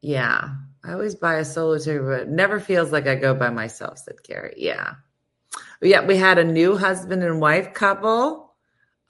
yeah, 0.00 0.50
I 0.84 0.92
always 0.92 1.14
buy 1.14 1.36
a 1.36 1.44
solo 1.44 1.78
ticket, 1.78 2.02
but 2.04 2.20
it 2.20 2.28
never 2.28 2.60
feels 2.60 2.92
like 2.92 3.06
I 3.06 3.14
go 3.14 3.34
by 3.34 3.50
myself, 3.50 3.98
said 3.98 4.22
Carrie. 4.22 4.54
Yeah. 4.56 4.94
Yeah, 5.82 6.04
we 6.04 6.16
had 6.16 6.38
a 6.38 6.44
new 6.44 6.76
husband 6.76 7.22
and 7.22 7.40
wife 7.40 7.72
couple, 7.74 8.54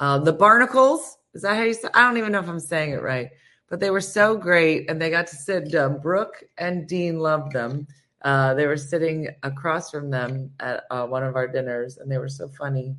uh, 0.01 0.19
the 0.19 0.33
Barnacles. 0.33 1.19
Is 1.35 1.43
that 1.43 1.57
how 1.57 1.63
you 1.63 1.75
say? 1.75 1.89
I 1.95 2.03
don't 2.03 2.19
even 2.19 2.33
know 2.33 2.41
if 2.41 2.49
I'm 2.49 2.61
saying 2.61 2.93
it 2.93 3.03
right, 3.03 3.31
but 3.69 3.81
they 3.81 3.91
were 3.91 4.01
so 4.01 4.37
great, 4.37 4.91
and 4.91 5.01
they 5.01 5.11
got 5.11 5.27
to 5.29 5.37
sit. 5.37 5.75
Um, 5.75 6.01
Brooke 6.01 6.43
and 6.59 6.87
Dean 6.89 7.21
loved 7.21 7.53
them. 7.53 7.87
Uh, 8.23 8.55
they 8.55 8.67
were 8.67 8.77
sitting 8.77 9.29
across 9.45 9.91
from 9.91 10.11
them 10.11 10.51
at 10.61 10.85
uh, 10.91 11.07
one 11.07 11.23
of 11.23 11.37
our 11.37 11.49
dinners, 11.49 11.99
and 11.99 12.11
they 12.11 12.19
were 12.19 12.29
so 12.29 12.49
funny. 12.49 12.97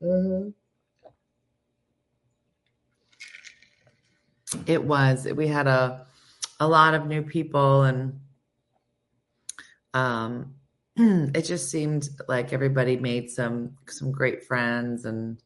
hmm 0.00 0.50
It 4.66 4.82
was. 4.82 5.26
We 5.34 5.48
had 5.48 5.66
a 5.66 6.05
a 6.60 6.68
lot 6.68 6.94
of 6.94 7.06
new 7.06 7.22
people, 7.22 7.82
and 7.82 8.20
um, 9.94 10.54
it 10.96 11.42
just 11.42 11.70
seemed 11.70 12.08
like 12.28 12.52
everybody 12.52 12.96
made 12.96 13.30
some 13.30 13.76
some 13.86 14.10
great 14.12 14.44
friends, 14.44 15.04
and 15.04 15.42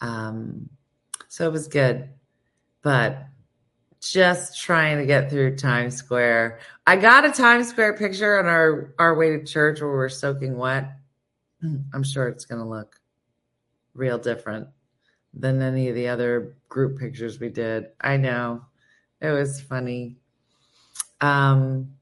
um, 0.00 0.68
so 1.28 1.46
it 1.46 1.52
was 1.52 1.68
good. 1.68 2.08
But 2.82 3.26
just 4.00 4.58
trying 4.58 4.98
to 4.98 5.06
get 5.06 5.30
through 5.30 5.56
Times 5.56 5.96
Square. 5.96 6.60
I 6.86 6.96
got 6.96 7.26
a 7.26 7.30
Times 7.30 7.68
Square 7.68 7.98
picture 7.98 8.38
on 8.38 8.46
our 8.46 8.94
our 8.98 9.14
way 9.14 9.30
to 9.36 9.44
church 9.44 9.80
where 9.80 9.90
we're 9.90 10.08
soaking 10.08 10.56
wet. 10.56 10.96
I'm 11.62 12.02
sure 12.02 12.28
it's 12.28 12.46
going 12.46 12.60
to 12.60 12.68
look 12.68 12.98
real 13.94 14.18
different 14.18 14.68
than 15.34 15.62
any 15.62 15.88
of 15.88 15.94
the 15.94 16.08
other 16.08 16.56
group 16.68 16.98
pictures 16.98 17.38
we 17.38 17.50
did. 17.50 17.88
I 18.00 18.16
know. 18.16 18.64
It 19.20 19.30
was 19.30 19.60
funny. 19.60 20.16
Um 21.20 21.92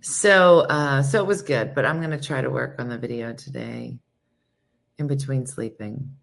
so 0.00 0.60
uh 0.60 1.02
so 1.02 1.20
it 1.20 1.26
was 1.26 1.42
good, 1.42 1.74
but 1.74 1.84
I'm 1.84 1.98
to 2.10 2.20
try 2.20 2.40
to 2.40 2.50
work 2.50 2.76
on 2.78 2.88
the 2.88 2.98
video 2.98 3.32
today 3.32 3.98
in 4.98 5.06
between 5.06 5.46
sleeping. 5.46 6.16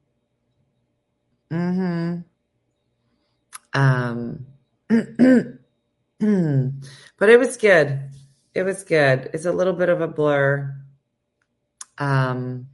Mm-hmm. 1.51 2.19
Um 3.73 4.45
but 4.89 7.29
it 7.29 7.39
was 7.39 7.57
good. 7.57 8.09
It 8.53 8.63
was 8.63 8.83
good. 8.83 9.29
It's 9.33 9.45
a 9.45 9.51
little 9.51 9.73
bit 9.73 9.89
of 9.89 10.01
a 10.01 10.07
blur. 10.07 10.75
Um 11.97 12.67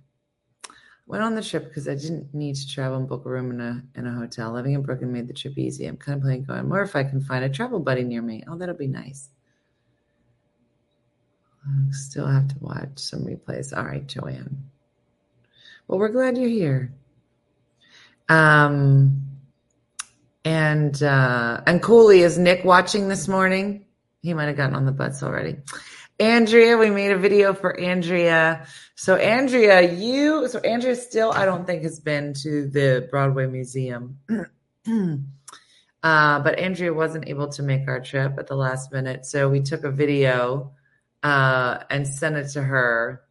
went 1.06 1.24
on 1.24 1.36
the 1.36 1.42
trip 1.44 1.68
because 1.68 1.88
I 1.88 1.96
didn't 1.96 2.34
need 2.34 2.56
to 2.56 2.68
travel 2.68 2.98
and 2.98 3.08
book 3.08 3.26
a 3.26 3.30
room 3.30 3.52
in 3.52 3.62
a 3.62 3.84
in 3.96 4.08
a 4.08 4.14
hotel. 4.14 4.52
Living 4.54 4.74
in 4.74 4.82
Brooklyn 4.82 5.12
made 5.12 5.28
the 5.28 5.34
trip 5.34 5.58
easy. 5.58 5.86
I'm 5.86 5.98
kind 5.98 6.18
of 6.18 6.24
planning 6.24 6.44
going 6.44 6.68
more 6.68 6.82
if 6.82 6.96
I 6.96 7.04
can 7.04 7.22
find 7.22 7.44
a 7.44 7.50
travel 7.50 7.80
buddy 7.80 8.04
near 8.04 8.22
me. 8.22 8.44
Oh, 8.48 8.58
that'll 8.58 8.76
be 8.76 8.88
nice. 8.88 9.30
I 11.66 11.92
still 11.92 12.28
have 12.28 12.48
to 12.50 12.56
watch 12.60 12.98
some 12.98 13.26
replays. 13.26 13.76
All 13.76 13.86
right, 13.86 14.06
Joanne. 14.06 14.70
Well, 15.88 16.00
we're 16.00 16.10
glad 16.10 16.38
you're 16.38 16.50
here. 16.50 16.94
Um, 18.30 19.22
and 20.46 21.02
uh, 21.04 21.62
and 21.66 21.82
Cooley 21.82 22.22
is 22.22 22.38
Nick 22.38 22.64
watching 22.66 23.08
this 23.08 23.28
morning? 23.28 23.86
He 24.22 24.34
might 24.34 24.46
have 24.46 24.58
gotten 24.58 24.76
on 24.76 24.86
the 24.86 24.92
bus 24.92 25.22
already. 25.24 25.58
Andrea, 26.20 26.78
we 26.78 26.90
made 26.90 27.12
a 27.12 27.18
video 27.18 27.54
for 27.54 27.80
Andrea. 27.80 28.68
So 28.96 29.16
Andrea, 29.16 29.82
you 29.94 30.48
so 30.48 30.60
Andrea 30.60 30.96
still 30.96 31.32
I 31.32 31.46
don't 31.46 31.66
think 31.66 31.84
has 31.84 32.00
been 32.00 32.34
to 32.36 32.68
the 32.68 33.08
Broadway 33.10 33.48
Museum. 33.48 34.20
uh, 36.04 36.40
but 36.40 36.60
Andrea 36.60 36.94
wasn't 36.94 37.28
able 37.28 37.48
to 37.50 37.64
make 37.64 37.88
our 37.88 38.00
trip 38.00 38.36
at 38.38 38.48
the 38.48 38.56
last 38.56 38.92
minute. 38.92 39.26
So 39.26 39.50
we 39.50 39.62
took 39.62 39.84
a 39.84 39.92
video 39.92 40.74
uh, 41.24 41.80
and 41.90 42.08
sent 42.08 42.36
it 42.36 42.50
to 42.50 42.62
her. 42.62 43.22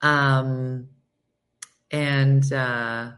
Um 0.00 0.88
and 1.90 2.52
uh 2.52 3.12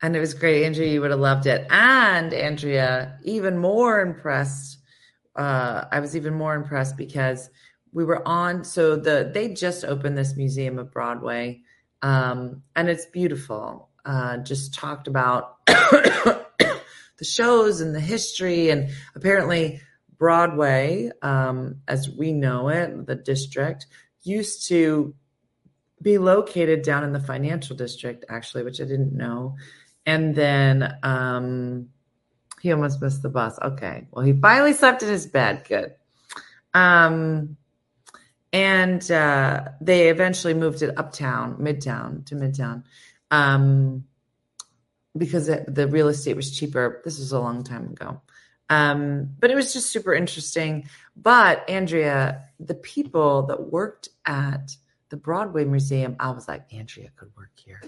and 0.00 0.14
it 0.14 0.20
was 0.20 0.34
great. 0.34 0.64
Andrea, 0.64 0.92
you 0.92 1.00
would 1.00 1.10
have 1.10 1.18
loved 1.18 1.46
it. 1.46 1.66
And 1.70 2.32
Andrea, 2.32 3.18
even 3.24 3.58
more 3.58 4.00
impressed. 4.00 4.77
Uh, 5.38 5.86
I 5.90 6.00
was 6.00 6.16
even 6.16 6.34
more 6.34 6.54
impressed 6.54 6.96
because 6.96 7.48
we 7.92 8.04
were 8.04 8.26
on. 8.26 8.64
So 8.64 8.96
the 8.96 9.30
they 9.32 9.54
just 9.54 9.84
opened 9.84 10.18
this 10.18 10.36
museum 10.36 10.78
of 10.78 10.92
Broadway, 10.92 11.62
um, 12.02 12.62
and 12.74 12.88
it's 12.88 13.06
beautiful. 13.06 13.88
Uh, 14.04 14.38
just 14.38 14.74
talked 14.74 15.06
about 15.06 15.64
the 15.66 16.44
shows 17.22 17.80
and 17.80 17.94
the 17.94 18.00
history, 18.00 18.70
and 18.70 18.90
apparently 19.14 19.80
Broadway, 20.18 21.10
um, 21.22 21.76
as 21.86 22.10
we 22.10 22.32
know 22.32 22.68
it, 22.68 23.06
the 23.06 23.14
district 23.14 23.86
used 24.24 24.68
to 24.68 25.14
be 26.02 26.18
located 26.18 26.82
down 26.82 27.04
in 27.04 27.12
the 27.12 27.20
financial 27.20 27.76
district, 27.76 28.24
actually, 28.28 28.64
which 28.64 28.80
I 28.80 28.84
didn't 28.84 29.16
know. 29.16 29.56
And 30.06 30.34
then 30.34 30.96
um, 31.02 31.88
he 32.60 32.72
almost 32.72 33.00
missed 33.00 33.22
the 33.22 33.28
bus. 33.28 33.58
Okay. 33.62 34.06
Well, 34.10 34.24
he 34.24 34.32
finally 34.32 34.72
slept 34.72 35.02
in 35.02 35.08
his 35.08 35.26
bed. 35.26 35.64
Good. 35.68 35.94
Um, 36.74 37.56
and 38.52 39.10
uh, 39.10 39.64
they 39.80 40.08
eventually 40.08 40.54
moved 40.54 40.82
it 40.82 40.96
uptown, 40.96 41.56
midtown 41.56 42.24
to 42.26 42.34
midtown, 42.34 42.84
um, 43.30 44.04
because 45.16 45.48
it, 45.48 45.74
the 45.74 45.86
real 45.86 46.08
estate 46.08 46.36
was 46.36 46.56
cheaper. 46.56 47.02
This 47.04 47.18
was 47.18 47.32
a 47.32 47.40
long 47.40 47.62
time 47.62 47.88
ago. 47.88 48.20
Um, 48.70 49.30
but 49.38 49.50
it 49.50 49.54
was 49.54 49.72
just 49.72 49.90
super 49.90 50.14
interesting. 50.14 50.88
But 51.16 51.68
Andrea, 51.68 52.44
the 52.60 52.74
people 52.74 53.46
that 53.46 53.70
worked 53.70 54.08
at 54.26 54.76
the 55.08 55.16
Broadway 55.16 55.64
Museum, 55.64 56.16
I 56.20 56.30
was 56.30 56.48
like, 56.48 56.72
Andrea 56.72 57.10
could 57.16 57.34
work 57.36 57.52
here. 57.54 57.82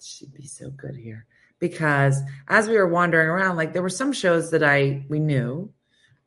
She'd 0.00 0.32
be 0.32 0.46
so 0.46 0.70
good 0.70 0.96
here 0.96 1.26
because 1.60 2.20
as 2.48 2.66
we 2.66 2.76
were 2.76 2.88
wandering 2.88 3.28
around, 3.28 3.56
like 3.56 3.72
there 3.72 3.82
were 3.82 3.88
some 3.88 4.12
shows 4.12 4.50
that 4.50 4.64
I 4.64 5.04
we 5.08 5.20
knew, 5.20 5.70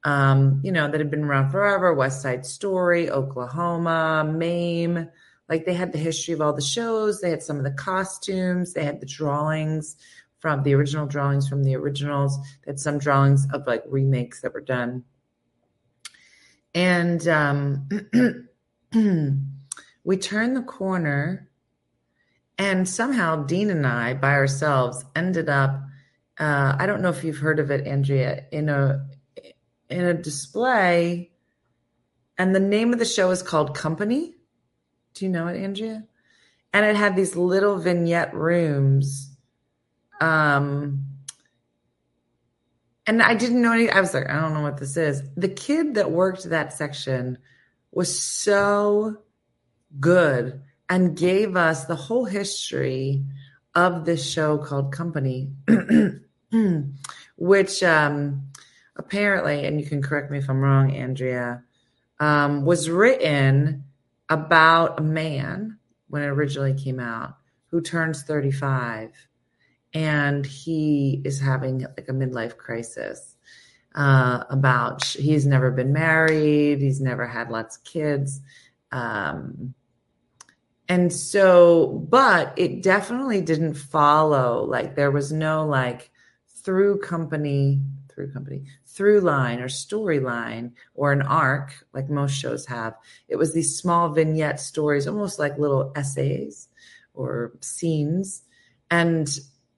um, 0.05 0.61
you 0.63 0.71
know, 0.71 0.89
that 0.89 0.99
had 0.99 1.11
been 1.11 1.25
around 1.25 1.51
forever. 1.51 1.93
West 1.93 2.21
Side 2.21 2.45
Story, 2.45 3.09
Oklahoma, 3.09 4.23
Mame. 4.23 5.09
Like 5.49 5.65
they 5.65 5.73
had 5.73 5.91
the 5.91 5.97
history 5.99 6.34
of 6.34 6.41
all 6.41 6.53
the 6.53 6.61
shows. 6.61 7.19
They 7.19 7.29
had 7.29 7.43
some 7.43 7.57
of 7.57 7.63
the 7.63 7.71
costumes. 7.71 8.73
They 8.73 8.86
had 8.86 9.01
the 9.01 9.05
drawings 9.05 9.97
from 10.39 10.63
the 10.63 10.73
original 10.73 11.07
drawings 11.07 11.49
from 11.49 11.63
the 11.63 11.75
originals. 11.75 12.38
They 12.63 12.71
had 12.71 12.79
some 12.79 12.99
drawings 12.99 13.47
of 13.51 13.65
like 13.67 13.84
remakes 13.88 14.41
that 14.41 14.53
were 14.53 14.61
done. 14.61 15.03
And 16.75 17.27
um, 17.27 17.88
we 20.03 20.17
turned 20.17 20.55
the 20.55 20.63
corner 20.63 21.49
and 22.58 22.88
somehow 22.88 23.43
Dean 23.43 23.70
and 23.70 23.86
I, 23.86 24.14
by 24.14 24.34
ourselves, 24.34 25.04
ended 25.16 25.49
up. 25.49 25.82
Uh, 26.38 26.76
I 26.78 26.86
don't 26.86 27.01
know 27.01 27.10
if 27.10 27.24
you've 27.24 27.38
heard 27.38 27.60
of 27.60 27.72
it, 27.72 27.88
Andrea, 27.88 28.45
in 28.51 28.70
a 28.70 29.08
in 29.89 30.06
a 30.06 30.14
display, 30.14 31.32
and 32.38 32.56
the 32.56 32.60
name 32.60 32.93
of 32.93 32.99
the 32.99 33.06
show 33.06 33.32
is 33.32 33.43
called 33.43 33.76
Company. 33.76 34.36
Do 35.14 35.26
you 35.26 35.32
know 35.32 35.47
it, 35.47 35.62
Andrea? 35.62 36.04
And 36.74 36.86
it 36.86 36.95
had 36.95 37.16
these 37.16 37.36
little 37.36 37.78
vignette 37.78 38.34
rooms. 38.34 39.30
Um, 40.20 41.06
and 43.06 43.22
I 43.22 43.36
didn't 43.36 43.62
know 43.62 43.74
any. 43.74 43.89
I 43.89 43.99
was 43.99 44.14
like, 44.14 44.30
I 44.30 44.41
don't 44.41 44.54
know 44.54 44.62
what 44.62 44.78
this 44.78 44.97
is. 44.97 45.22
The 45.36 45.49
kid 45.49 45.95
that 45.95 46.12
worked 46.12 46.43
that 46.45 46.74
section 46.74 47.38
was 47.91 48.20
so 48.20 49.18
good 49.99 50.62
and 50.93 51.17
gave 51.17 51.55
us 51.55 51.85
the 51.85 51.95
whole 51.95 52.23
history 52.23 53.23
of 53.73 54.05
this 54.05 54.23
show 54.23 54.59
called 54.59 54.91
Company, 54.91 55.49
which 57.35 57.81
um, 57.81 58.51
apparently, 58.95 59.65
and 59.65 59.81
you 59.81 59.87
can 59.87 60.03
correct 60.03 60.29
me 60.29 60.37
if 60.37 60.47
I'm 60.47 60.61
wrong, 60.61 60.91
Andrea, 60.95 61.63
um, 62.19 62.63
was 62.63 62.91
written 62.91 63.85
about 64.29 64.99
a 64.99 65.01
man 65.01 65.79
when 66.09 66.21
it 66.21 66.27
originally 66.27 66.75
came 66.75 66.99
out 66.99 67.37
who 67.71 67.81
turns 67.81 68.21
35 68.21 69.09
and 69.95 70.45
he 70.45 71.23
is 71.25 71.39
having 71.39 71.79
like 71.79 72.07
a 72.07 72.13
midlife 72.13 72.55
crisis 72.55 73.35
uh, 73.95 74.43
about 74.51 75.03
he's 75.03 75.47
never 75.47 75.71
been 75.71 75.91
married 75.91 76.81
he's 76.81 77.01
never 77.01 77.25
had 77.27 77.49
lots 77.49 77.77
of 77.77 77.83
kids 77.83 78.41
um, 78.91 79.73
and 80.89 81.11
so 81.13 82.05
but 82.09 82.53
it 82.57 82.81
definitely 82.81 83.41
didn't 83.41 83.75
follow 83.75 84.63
like 84.65 84.95
there 84.95 85.11
was 85.11 85.31
no 85.31 85.65
like 85.65 86.11
through 86.63 86.99
company 86.99 87.81
through 88.13 88.31
company 88.31 88.63
through 88.86 89.21
line 89.21 89.59
or 89.59 89.67
storyline 89.67 90.71
or 90.93 91.11
an 91.11 91.21
arc 91.21 91.73
like 91.93 92.09
most 92.09 92.36
shows 92.36 92.65
have. 92.67 92.95
It 93.27 93.38
was 93.38 93.53
these 93.53 93.77
small 93.77 94.09
vignette 94.09 94.59
stories 94.59 95.07
almost 95.07 95.39
like 95.39 95.57
little 95.57 95.91
essays 95.95 96.67
or 97.13 97.53
scenes. 97.61 98.43
And 98.91 99.27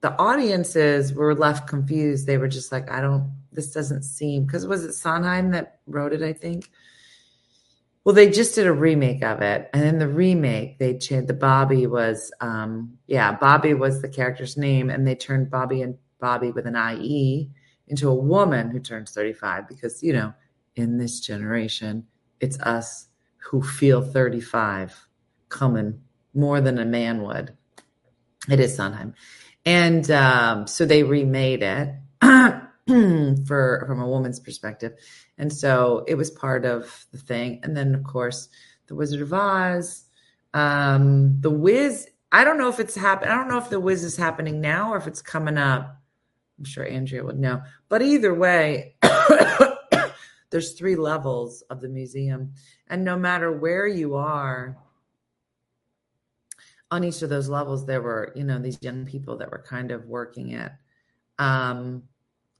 the 0.01 0.11
audiences 0.19 1.13
were 1.13 1.33
left 1.33 1.67
confused. 1.67 2.27
They 2.27 2.37
were 2.37 2.47
just 2.47 2.71
like 2.71 2.91
i 2.91 3.01
don't 3.01 3.31
this 3.51 3.71
doesn't 3.71 4.03
seem 4.03 4.45
because 4.45 4.67
was 4.67 4.83
it 4.83 4.93
sondheim 4.93 5.51
that 5.51 5.79
wrote 5.87 6.11
it 6.11 6.21
i 6.21 6.33
think 6.33 6.69
well 8.05 8.15
they 8.15 8.29
just 8.29 8.55
did 8.55 8.67
a 8.67 8.71
remake 8.71 9.23
of 9.23 9.41
it. 9.41 9.69
And 9.73 9.83
in 9.83 9.99
the 9.99 10.07
remake 10.07 10.79
they 10.79 10.97
changed 10.97 11.27
the 11.27 11.33
bobby 11.33 11.85
was 11.87 12.31
um 12.39 12.97
yeah 13.07 13.33
bobby 13.33 13.73
was 13.73 14.01
the 14.01 14.09
character's 14.09 14.55
name 14.55 14.89
and 14.89 15.05
they 15.05 15.15
turned 15.15 15.51
bobby 15.51 15.81
and 15.81 15.97
bobby 16.21 16.51
with 16.51 16.65
an 16.65 16.77
ie 16.77 17.51
into 17.87 18.07
a 18.07 18.15
woman 18.15 18.69
who 18.69 18.79
turns 18.79 19.11
35 19.11 19.67
because 19.67 20.01
you 20.01 20.13
know 20.13 20.33
in 20.75 20.97
this 20.97 21.19
generation 21.19 22.05
it's 22.39 22.59
us 22.61 23.07
who 23.37 23.61
feel 23.61 24.01
35 24.01 25.07
coming 25.49 26.01
more 26.33 26.61
than 26.61 26.77
a 26.79 26.85
man 26.85 27.23
would. 27.23 27.55
It 28.49 28.59
is 28.59 28.75
sondheim. 28.75 29.13
And 29.65 30.09
um, 30.11 30.67
so 30.67 30.85
they 30.85 31.03
remade 31.03 31.63
it 31.63 31.95
for 33.47 33.83
from 33.87 33.99
a 33.99 34.07
woman's 34.07 34.39
perspective. 34.39 34.93
And 35.37 35.51
so 35.51 36.03
it 36.07 36.15
was 36.15 36.29
part 36.31 36.65
of 36.65 37.05
the 37.11 37.17
thing. 37.17 37.59
And 37.63 37.75
then 37.75 37.95
of 37.95 38.03
course 38.03 38.49
the 38.87 38.95
wizard 38.95 39.21
of 39.21 39.33
oz 39.33 40.05
um 40.53 41.41
the 41.41 41.49
wiz 41.49 42.07
i 42.31 42.43
don't 42.43 42.57
know 42.57 42.69
if 42.69 42.79
it's 42.79 42.95
happening 42.95 43.31
i 43.31 43.35
don't 43.35 43.47
know 43.47 43.57
if 43.57 43.69
the 43.69 43.79
wiz 43.79 44.03
is 44.03 44.15
happening 44.15 44.61
now 44.61 44.93
or 44.93 44.97
if 44.97 45.07
it's 45.07 45.21
coming 45.21 45.57
up. 45.57 45.97
I'm 46.57 46.65
sure 46.65 46.85
andrea 46.87 47.23
would 47.23 47.39
know. 47.39 47.61
But 47.89 48.01
either 48.01 48.33
way 48.33 48.95
there's 50.51 50.73
three 50.73 50.95
levels 50.95 51.63
of 51.69 51.81
the 51.81 51.89
museum. 51.89 52.53
And 52.87 53.03
no 53.03 53.17
matter 53.17 53.51
where 53.51 53.87
you 53.87 54.15
are 54.15 54.77
on 56.91 57.03
each 57.03 57.23
of 57.23 57.29
those 57.29 57.49
levels 57.49 57.85
there 57.85 58.01
were 58.01 58.31
you 58.35 58.43
know 58.43 58.59
these 58.59 58.81
young 58.81 59.05
people 59.05 59.37
that 59.37 59.51
were 59.51 59.65
kind 59.67 59.91
of 59.91 60.05
working 60.05 60.51
it. 60.51 60.71
Um 61.39 62.03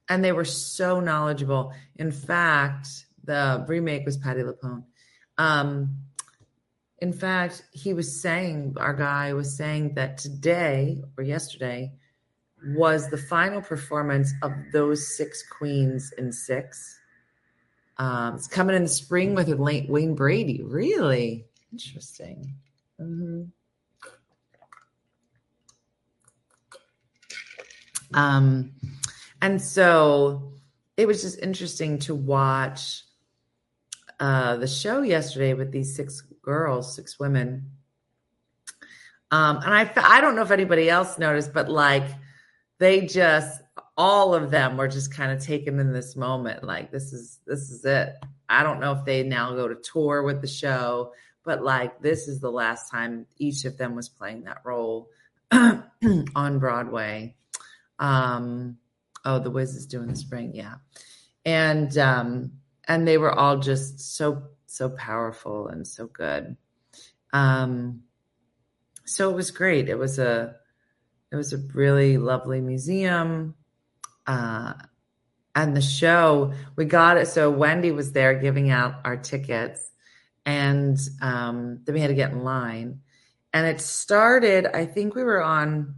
and 0.10 0.24
they 0.24 0.32
were 0.32 0.46
so 0.46 1.00
knowledgeable. 1.00 1.74
In 1.96 2.12
fact 2.12 3.06
the 3.26 3.66
remake 3.68 4.06
was 4.06 4.18
patti 4.18 4.42
lupone 4.42 4.84
um 5.38 5.98
in 7.00 7.12
fact 7.12 7.64
he 7.72 7.94
was 7.94 8.22
saying 8.22 8.76
our 8.78 8.94
guy 8.94 9.34
was 9.34 9.56
saying 9.56 9.94
that 9.96 10.18
today 10.18 11.02
or 11.18 11.24
yesterday 11.24 11.92
was 12.68 13.10
the 13.10 13.18
final 13.18 13.62
performance 13.62 14.32
of 14.42 14.52
those 14.72 15.16
six 15.16 15.44
queens 15.48 16.14
in 16.18 16.32
six. 16.32 17.00
Um 17.98 18.36
it's 18.36 18.48
coming 18.48 18.76
in 18.76 18.84
the 18.84 18.90
spring 18.90 19.36
with 19.36 19.50
wayne 19.50 20.16
brady. 20.16 20.62
Really? 20.64 21.46
Interesting. 21.72 22.54
Mm-hmm. 23.02 23.44
Um, 28.14 28.72
and 29.46 29.62
so 29.62 30.54
it 30.98 31.06
was 31.06 31.22
just 31.22 31.38
interesting 31.38 32.00
to 32.00 32.16
watch 32.16 33.04
uh, 34.20 34.56
the 34.58 34.66
show 34.66 35.04
yesterday 35.04 35.54
with 35.54 35.72
these 35.72 35.96
six 35.96 36.22
girls, 36.42 36.96
six 36.96 37.20
women. 37.20 37.70
Um, 39.30 39.58
and 39.58 39.72
I, 39.72 39.92
I 39.98 40.20
don't 40.20 40.36
know 40.36 40.42
if 40.42 40.50
anybody 40.50 40.90
else 40.90 41.20
noticed, 41.20 41.54
but 41.54 41.70
like 41.70 42.08
they 42.80 43.06
just, 43.06 43.62
all 43.96 44.34
of 44.34 44.50
them 44.50 44.78
were 44.78 44.88
just 44.88 45.14
kind 45.14 45.32
of 45.32 45.44
taken 45.44 45.80
in 45.80 45.94
this 45.94 46.16
moment. 46.16 46.64
Like 46.64 46.90
this 46.90 47.14
is, 47.14 47.40
this 47.46 47.70
is 47.70 47.86
it. 47.86 48.16
I 48.50 48.64
don't 48.64 48.80
know 48.80 48.94
if 48.94 49.06
they 49.06 49.22
now 49.22 49.54
go 49.54 49.68
to 49.68 49.76
tour 49.76 50.24
with 50.24 50.42
the 50.42 50.48
show, 50.48 51.14
but 51.44 51.64
like 51.64 52.02
this 52.02 52.28
is 52.28 52.40
the 52.40 52.52
last 52.52 52.90
time 52.90 53.28
each 53.38 53.64
of 53.66 53.78
them 53.78 53.96
was 53.96 54.10
playing 54.10 54.46
that 54.46 54.62
role 54.66 55.08
on 55.52 56.58
Broadway. 56.58 57.36
Um, 58.00 58.80
oh, 59.26 59.40
the 59.40 59.52
Wiz 59.52 59.76
is 59.76 59.86
doing 59.86 60.08
the 60.08 60.16
spring, 60.16 60.52
yeah, 60.54 60.76
and 61.44 61.98
um, 61.98 62.52
and 62.88 63.08
they 63.08 63.18
were 63.18 63.34
all 63.34 63.58
just 63.58 64.16
so 64.16 64.44
so 64.68 64.90
powerful 64.90 65.68
and 65.68 65.88
so 65.88 66.08
good. 66.08 66.56
Um, 67.34 68.04
so 69.06 69.30
it 69.30 69.36
was 69.36 69.52
great. 69.52 69.90
It 69.90 69.98
was 69.98 70.20
a 70.20 70.56
it 71.32 71.36
was 71.36 71.54
a 71.54 71.58
really 71.74 72.18
lovely 72.18 72.62
museum. 72.62 73.56
Uh, 74.26 74.74
and 75.56 75.76
the 75.76 75.82
show 75.82 76.54
we 76.76 76.86
got 76.86 77.18
it 77.18 77.28
so 77.28 77.50
wendy 77.50 77.92
was 77.92 78.12
there 78.12 78.38
giving 78.38 78.70
out 78.70 78.96
our 79.06 79.16
tickets 79.16 79.92
and 80.46 81.00
um, 81.22 81.80
then 81.86 81.96
we 81.96 82.02
had 82.02 82.10
to 82.10 82.14
get 82.16 82.32
in 82.32 82.44
line 82.44 83.00
and 83.54 83.66
it 83.66 83.80
started 83.80 84.66
i 84.66 84.86
think 84.86 85.16
we 85.16 85.24
were 85.24 85.42
on 85.42 85.96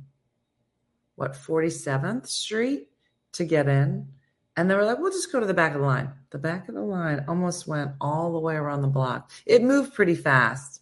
what 1.16 1.34
47th 1.34 2.28
Street 2.28 2.90
to 3.38 3.46
get 3.46 3.68
in. 3.68 4.08
And 4.56 4.70
they 4.70 4.76
were 4.76 4.84
like, 4.84 5.00
we'll 5.00 5.12
just 5.12 5.32
go 5.32 5.40
to 5.40 5.46
the 5.46 5.54
back 5.54 5.76
of 5.76 5.82
the 5.82 5.88
line. 5.88 6.10
The 6.32 6.40
back 6.40 6.68
of 6.68 6.76
the 6.76 6.82
line 6.82 7.24
almost 7.28 7.68
went 7.68 7.92
all 8.02 8.34
the 8.34 8.40
way 8.40 8.56
around 8.56 8.82
the 8.82 8.88
block. 8.88 9.32
It 9.46 9.64
moved 9.64 9.94
pretty 9.94 10.16
fast, 10.16 10.82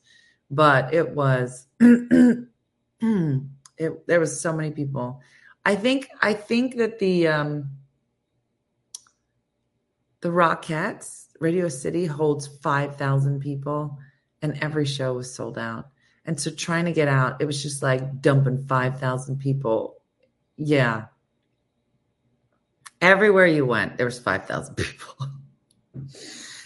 but 0.50 0.94
it 0.94 1.12
was 1.12 1.68
it 1.80 2.48
there 4.08 4.20
was 4.20 4.40
so 4.40 4.54
many 4.54 4.72
people. 4.72 5.22
I 5.66 5.76
think 5.76 6.08
I 6.22 6.34
think 6.34 6.78
that 6.78 7.00
the 7.00 7.28
um 7.28 7.70
the 10.22 10.30
Rockettes, 10.30 11.28
Radio 11.40 11.68
City 11.68 12.06
holds 12.06 12.48
5,000 12.48 13.42
people 13.42 14.00
and 14.42 14.58
every 14.64 14.86
show 14.86 15.14
was 15.14 15.32
sold 15.32 15.60
out. 15.60 15.90
And 16.26 16.40
so 16.40 16.50
trying 16.50 16.86
to 16.86 16.92
get 16.92 17.08
out, 17.08 17.40
it 17.42 17.46
was 17.46 17.62
just 17.62 17.84
like 17.84 18.22
dumping 18.22 18.66
5,000 18.66 19.38
people 19.38 19.96
yeah. 20.58 21.06
Everywhere 23.02 23.46
you 23.48 23.66
went, 23.66 23.98
there 23.98 24.06
was 24.06 24.20
5,000 24.20 24.76
people. 24.76 25.28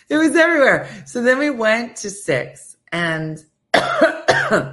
it 0.10 0.18
was 0.18 0.36
everywhere. 0.36 1.04
So 1.06 1.22
then 1.22 1.40
we 1.40 1.50
went 1.50 1.98
to 1.98 2.10
six 2.10 2.78
and 2.92 3.44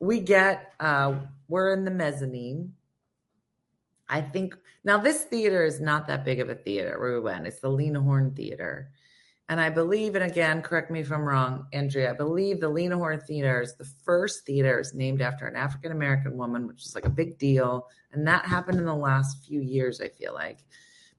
we 0.00 0.20
get, 0.20 0.72
uh, 0.80 1.14
we're 1.48 1.72
in 1.72 1.84
the 1.84 1.90
mezzanine. 1.90 2.72
I 4.08 4.20
think 4.20 4.56
now 4.84 4.98
this 4.98 5.22
theater 5.22 5.64
is 5.64 5.80
not 5.80 6.06
that 6.08 6.24
big 6.24 6.40
of 6.40 6.50
a 6.50 6.54
theater 6.54 6.98
where 6.98 7.14
we 7.14 7.20
went. 7.20 7.46
It's 7.46 7.60
the 7.60 7.70
Lena 7.70 8.00
Horne 8.00 8.32
Theater. 8.32 8.90
And 9.48 9.60
I 9.60 9.68
believe, 9.68 10.14
and 10.14 10.24
again, 10.24 10.62
correct 10.62 10.90
me 10.90 11.00
if 11.00 11.12
I'm 11.12 11.22
wrong, 11.22 11.66
Andrea, 11.72 12.10
I 12.10 12.14
believe 12.14 12.60
the 12.60 12.68
Lena 12.68 12.96
Horne 12.96 13.20
Theater 13.20 13.60
is 13.60 13.74
the 13.76 13.84
first 13.84 14.46
theater 14.46 14.80
is 14.80 14.94
named 14.94 15.20
after 15.20 15.46
an 15.46 15.54
African 15.54 15.92
American 15.92 16.38
woman, 16.38 16.66
which 16.66 16.86
is 16.86 16.94
like 16.94 17.04
a 17.04 17.10
big 17.10 17.38
deal. 17.38 17.88
And 18.12 18.26
that 18.26 18.46
happened 18.46 18.78
in 18.78 18.86
the 18.86 18.94
last 18.94 19.44
few 19.44 19.60
years, 19.60 20.00
I 20.00 20.08
feel 20.08 20.32
like. 20.32 20.60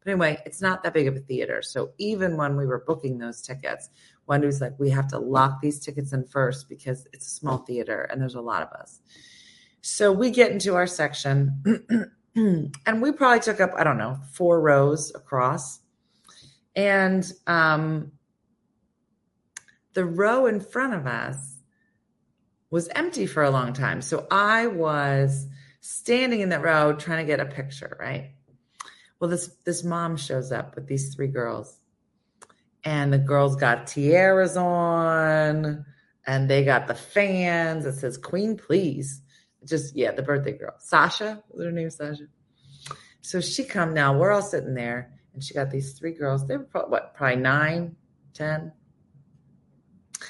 But 0.06 0.12
anyway, 0.12 0.42
it's 0.46 0.62
not 0.62 0.82
that 0.84 0.94
big 0.94 1.08
of 1.08 1.16
a 1.16 1.20
theater. 1.20 1.62
So 1.62 1.92
even 2.00 2.36
when 2.36 2.56
we 2.56 2.66
were 2.66 2.84
booking 2.86 3.20
those 3.20 3.42
tickets, 3.42 3.90
Wendy 4.28 4.48
was 4.48 4.62
like, 4.62 4.74
we 4.80 4.90
have 4.90 5.08
to 5.10 5.20
lock 5.20 5.62
these 5.62 5.80
tickets 5.80 6.14
in 6.14 6.26
first 6.26 6.68
because 6.68 7.08
it's 7.14 7.28
a 7.28 7.30
small 7.30 7.60
theater 7.60 8.08
and 8.12 8.20
there's 8.20 8.36
a 8.36 8.42
lot 8.42 8.64
of 8.64 8.70
us. 8.70 9.02
So 9.82 10.12
we 10.12 10.32
get 10.32 10.52
into 10.52 10.74
our 10.76 10.88
section 10.88 12.12
and 12.36 13.02
we 13.02 13.12
probably 13.12 13.40
took 13.40 13.60
up, 13.60 13.72
I 13.78 13.84
don't 13.84 14.00
know, 14.00 14.18
four 14.32 14.62
rows 14.62 15.14
across. 15.14 15.82
And 16.76 17.30
um, 17.48 18.12
the 19.94 20.06
row 20.06 20.46
in 20.46 20.60
front 20.60 20.94
of 20.94 21.08
us 21.08 21.56
was 22.70 22.90
empty 22.90 23.26
for 23.26 23.44
a 23.44 23.50
long 23.50 23.74
time. 23.74 24.02
So 24.02 24.28
I 24.30 24.68
was 24.68 25.48
standing 25.80 26.42
in 26.42 26.50
that 26.50 26.64
row 26.64 26.94
trying 26.94 27.26
to 27.26 27.32
get 27.32 27.40
a 27.40 27.46
picture, 27.46 27.96
right? 28.00 28.32
Well, 29.20 29.30
this 29.30 29.48
this 29.66 29.84
mom 29.84 30.18
shows 30.18 30.52
up 30.52 30.76
with 30.76 30.88
these 30.88 31.16
three 31.16 31.28
girls. 31.28 31.80
And 32.84 33.12
the 33.12 33.18
girls 33.18 33.56
got 33.56 33.88
tiaras 33.88 34.58
on 34.58 35.86
and 36.28 36.50
they 36.50 36.64
got 36.64 36.88
the 36.88 36.96
fans. 36.96 37.86
It 37.86 37.94
says 37.94 38.18
Queen 38.18 38.58
Please. 38.58 39.22
Just 39.64 39.96
yeah, 39.96 40.12
the 40.12 40.22
birthday 40.22 40.58
girl. 40.58 40.76
Sasha, 40.80 41.42
was 41.50 41.66
her 41.66 41.72
name 41.72 41.90
Sasha? 41.90 42.28
So 43.22 43.42
she 43.42 43.64
come 43.64 43.94
now. 43.94 44.18
We're 44.18 44.32
all 44.32 44.44
sitting 44.44 44.76
there, 44.76 45.14
and 45.36 45.44
she 45.44 45.54
got 45.54 45.70
these 45.70 45.94
three 45.94 46.14
girls. 46.14 46.48
They 46.48 46.58
were 46.58 46.64
probably, 46.64 46.92
what, 46.92 47.14
probably 47.14 47.36
nine, 47.36 47.96
ten, 48.34 48.72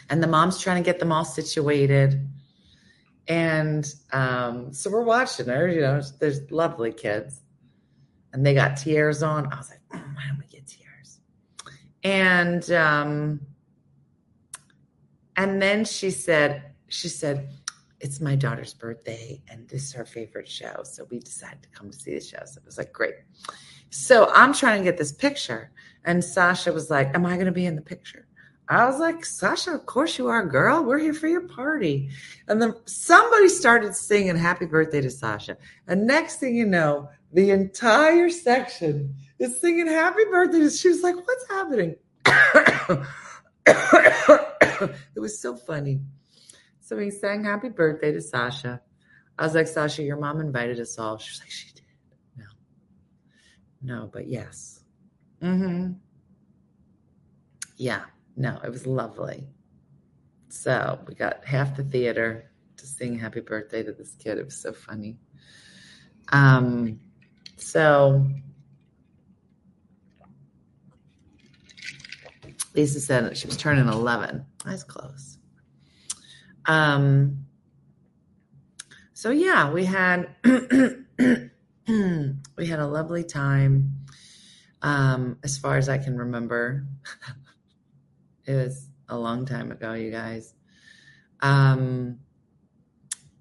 and 0.09 0.21
the 0.21 0.27
mom's 0.27 0.59
trying 0.59 0.83
to 0.83 0.85
get 0.85 0.99
them 0.99 1.11
all 1.11 1.23
situated. 1.23 2.27
And 3.27 3.91
um, 4.11 4.73
so 4.73 4.89
we're 4.89 5.03
watching 5.03 5.47
her, 5.47 5.67
you 5.67 5.81
know, 5.81 6.01
there's 6.19 6.51
lovely 6.51 6.91
kids. 6.91 7.41
And 8.33 8.45
they 8.45 8.53
got 8.53 8.75
tiaras 8.75 9.23
on. 9.23 9.51
I 9.53 9.57
was 9.57 9.69
like, 9.69 9.79
oh, 9.93 10.03
why 10.13 10.23
don't 10.27 10.37
we 10.37 10.45
get 10.47 10.67
tiaras? 10.67 11.19
And 12.03 12.69
um, 12.71 13.39
and 15.37 15.61
then 15.61 15.85
she 15.85 16.11
said, 16.11 16.73
she 16.87 17.07
said, 17.07 17.49
it's 17.99 18.21
my 18.21 18.35
daughter's 18.35 18.73
birthday 18.73 19.41
and 19.49 19.67
this 19.67 19.83
is 19.83 19.93
her 19.93 20.05
favorite 20.05 20.47
show. 20.47 20.83
So 20.83 21.07
we 21.09 21.19
decided 21.19 21.63
to 21.63 21.69
come 21.69 21.89
to 21.89 21.97
see 21.97 22.13
the 22.13 22.21
show. 22.21 22.39
So 22.45 22.59
it 22.59 22.65
was 22.65 22.77
like, 22.77 22.93
great. 22.93 23.15
So 23.95 24.29
I'm 24.33 24.53
trying 24.53 24.79
to 24.79 24.83
get 24.83 24.97
this 24.97 25.13
picture. 25.13 25.71
And 26.03 26.21
Sasha 26.21 26.73
was 26.73 26.89
like, 26.89 27.15
Am 27.15 27.25
I 27.25 27.35
going 27.35 27.45
to 27.45 27.51
be 27.53 27.65
in 27.65 27.77
the 27.77 27.81
picture? 27.81 28.27
I 28.67 28.85
was 28.87 28.99
like, 28.99 29.23
Sasha, 29.23 29.71
of 29.71 29.85
course 29.85 30.17
you 30.17 30.27
are, 30.27 30.45
girl. 30.45 30.83
We're 30.83 30.99
here 30.99 31.13
for 31.13 31.27
your 31.27 31.47
party. 31.47 32.09
And 32.47 32.61
then 32.61 32.73
somebody 32.85 33.47
started 33.47 33.95
singing 33.95 34.35
happy 34.35 34.65
birthday 34.65 34.99
to 35.01 35.09
Sasha. 35.09 35.55
And 35.87 36.05
next 36.05 36.41
thing 36.41 36.55
you 36.55 36.65
know, 36.65 37.09
the 37.31 37.51
entire 37.51 38.29
section 38.29 39.15
is 39.39 39.61
singing 39.61 39.87
happy 39.87 40.25
birthday. 40.29 40.67
She 40.69 40.89
was 40.89 41.01
like, 41.01 41.15
what's 41.15 41.47
happening? 41.49 41.95
it 43.65 45.19
was 45.19 45.39
so 45.39 45.55
funny. 45.55 46.01
So 46.81 46.97
he 46.97 47.11
sang 47.11 47.45
happy 47.45 47.69
birthday 47.69 48.11
to 48.11 48.21
Sasha. 48.21 48.81
I 49.39 49.43
was 49.43 49.55
like, 49.55 49.67
Sasha, 49.67 50.03
your 50.03 50.17
mom 50.17 50.41
invited 50.41 50.79
us 50.79 50.99
all. 50.99 51.17
She 51.17 51.31
was 51.31 51.39
like, 51.39 51.51
she. 51.51 51.74
No, 53.85 54.09
but 54.11 54.27
yes. 54.27 54.79
Mm-hmm. 55.43 55.93
Yeah. 57.77 58.05
No, 58.35 58.59
it 58.63 58.71
was 58.71 58.87
lovely. 58.87 59.45
So 60.49 60.99
we 61.07 61.13
got 61.13 61.45
half 61.45 61.75
the 61.77 61.83
theater 61.83 62.49
to 62.77 62.87
sing 62.87 63.17
happy 63.17 63.41
birthday 63.41 63.83
to 63.83 63.91
this 63.91 64.15
kid. 64.15 64.39
It 64.39 64.45
was 64.45 64.57
so 64.57 64.73
funny. 64.73 65.17
Um, 66.29 66.99
so 67.57 68.25
Lisa 72.73 72.99
said 72.99 73.37
she 73.37 73.45
was 73.45 73.55
turning 73.55 73.87
11. 73.87 74.43
That's 74.65 74.83
close. 74.83 75.37
Um, 76.65 77.45
so 79.13 79.29
yeah, 79.29 79.71
we 79.71 79.85
had 79.85 80.35
we 81.87 82.65
had 82.65 82.79
a 82.79 82.87
lovely 82.87 83.23
time. 83.23 84.05
Um, 84.81 85.37
as 85.43 85.57
far 85.57 85.77
as 85.77 85.87
I 85.87 85.97
can 85.97 86.17
remember, 86.17 86.85
it 88.45 88.53
was 88.53 88.89
a 89.07 89.17
long 89.17 89.45
time 89.45 89.71
ago, 89.71 89.93
you 89.93 90.11
guys. 90.11 90.53
Um, 91.41 92.19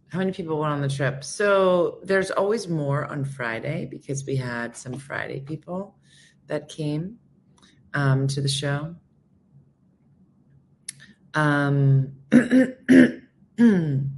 how 0.08 0.18
many 0.18 0.32
people 0.32 0.58
went 0.58 0.72
on 0.72 0.80
the 0.80 0.88
trip? 0.88 1.24
So 1.24 2.00
there's 2.04 2.30
always 2.30 2.68
more 2.68 3.04
on 3.04 3.24
Friday 3.24 3.86
because 3.90 4.24
we 4.26 4.36
had 4.36 4.76
some 4.76 4.94
Friday 4.94 5.40
people 5.40 5.96
that 6.46 6.68
came 6.68 7.16
um, 7.94 8.26
to 8.28 8.40
the 8.40 8.48
show. 8.48 8.94
Um, 11.32 12.12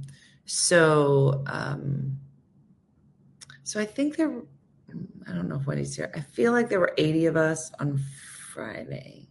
so, 0.45 1.43
um, 1.47 2.19
so 3.67 3.81
I 3.81 3.85
think 3.85 4.15
there. 4.15 4.31
I 5.27 5.33
don't 5.33 5.49
know 5.49 5.57
if 5.57 5.67
Wendy's 5.67 5.93
here. 5.93 6.09
I 6.15 6.21
feel 6.21 6.53
like 6.53 6.69
there 6.69 6.79
were 6.79 6.93
80 6.97 7.25
of 7.25 7.35
us 7.35 7.69
on 7.81 7.99
Friday, 8.53 9.27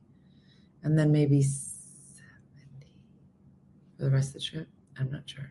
and 0.83 0.99
then 0.99 1.11
maybe 1.11 1.41
70 1.41 1.65
for 3.97 4.05
the 4.05 4.11
rest 4.11 4.29
of 4.29 4.35
the 4.35 4.41
trip. 4.41 4.69
I'm 5.01 5.11
not 5.11 5.23
sure. 5.25 5.51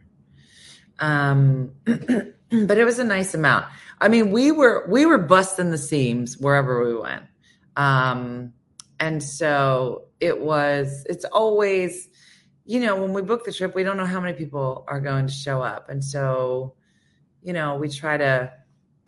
Um, 1.00 1.72
but 1.86 2.78
it 2.78 2.86
was 2.86 3.00
a 3.00 3.04
nice 3.04 3.34
amount. 3.34 3.66
I 4.00 4.08
mean, 4.08 4.30
we 4.30 4.52
were 4.52 4.86
we 4.88 5.08
were 5.08 5.18
busting 5.18 5.72
the 5.72 5.80
seams 5.80 6.38
wherever 6.38 6.86
we 6.86 6.96
went. 6.96 7.24
Um, 7.76 8.54
and 9.00 9.22
so 9.24 10.10
it 10.20 10.40
was 10.40 11.08
it's 11.10 11.26
always 11.26 12.08
you 12.66 12.82
know 12.82 13.02
when 13.02 13.14
we 13.14 13.24
book 13.24 13.46
the 13.46 13.52
trip 13.52 13.74
we 13.74 13.84
don't 13.84 13.98
know 13.98 14.06
how 14.06 14.20
many 14.20 14.38
people 14.38 14.86
are 14.88 15.02
going 15.02 15.26
to 15.26 15.34
show 15.34 15.62
up 15.62 15.90
and 15.90 16.04
so 16.04 16.76
you 17.42 17.52
know 17.52 17.76
we 17.76 17.90
try 17.90 18.16
to 18.16 18.52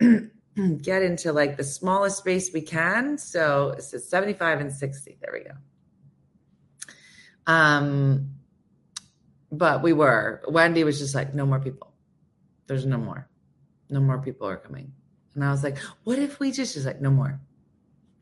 get 0.82 1.02
into 1.02 1.32
like 1.32 1.56
the 1.56 1.64
smallest 1.64 2.18
space 2.18 2.52
we 2.52 2.60
can 2.60 3.18
so 3.18 3.74
it's 3.76 4.08
75 4.08 4.60
and 4.60 4.72
60 4.72 5.18
there 5.20 5.32
we 5.32 5.44
go 5.44 5.54
um 7.46 8.30
but 9.50 9.82
we 9.82 9.92
were 9.92 10.42
wendy 10.48 10.84
was 10.84 10.98
just 10.98 11.14
like 11.14 11.34
no 11.34 11.46
more 11.46 11.60
people 11.60 11.94
there's 12.66 12.86
no 12.86 12.98
more 12.98 13.28
no 13.88 14.00
more 14.00 14.18
people 14.18 14.46
are 14.48 14.56
coming 14.56 14.92
and 15.34 15.44
i 15.44 15.50
was 15.50 15.62
like 15.62 15.78
what 16.04 16.18
if 16.18 16.40
we 16.40 16.50
just 16.50 16.74
she's 16.74 16.86
like 16.86 17.00
no 17.00 17.10
more 17.10 17.40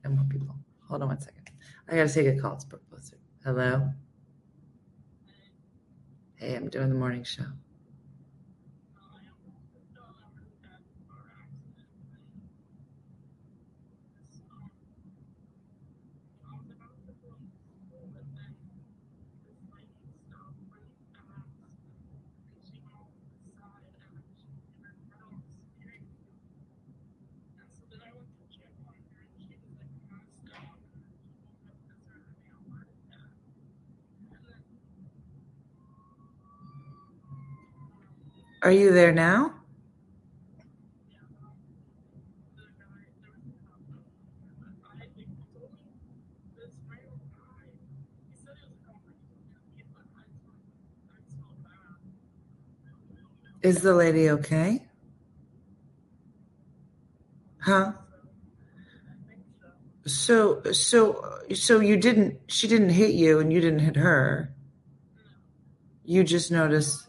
no 0.05 0.11
more 0.11 0.25
people 0.29 0.55
hold 0.89 1.03
on 1.03 1.09
one 1.09 1.21
second 1.21 1.47
I 1.89 1.95
gotta 1.95 2.13
take 2.13 2.27
a 2.27 2.41
call. 2.41 2.55
It's 2.55 2.65
Brooke. 2.65 2.83
Hello. 3.45 3.93
Hey, 6.35 6.57
I'm 6.57 6.69
doing 6.69 6.89
the 6.89 6.97
morning 6.97 7.23
show. 7.23 7.45
Are 38.67 38.73
you 38.73 38.91
there 38.91 39.13
now? 39.13 39.55
Is 53.63 53.83
the 53.83 53.95
lady 53.95 54.31
okay? 54.31 54.85
Huh? 57.61 57.93
So 60.07 60.65
so 60.73 61.39
so 61.55 61.79
you 61.79 61.97
didn't 61.97 62.41
she 62.49 62.67
didn't 62.67 62.89
hit 62.89 63.15
you 63.15 63.39
and 63.39 63.53
you 63.53 63.61
didn't 63.61 63.79
hit 63.79 63.95
her. 63.95 64.53
You 66.03 66.25
just 66.25 66.51
noticed 66.51 67.09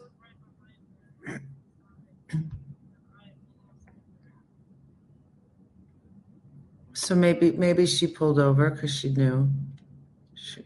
So 7.07 7.15
maybe 7.15 7.53
maybe 7.53 7.85
she 7.85 8.05
pulled 8.05 8.37
over 8.37 8.69
because 8.69 8.93
she 8.93 9.07
knew. 9.07 9.49
She, 10.35 10.61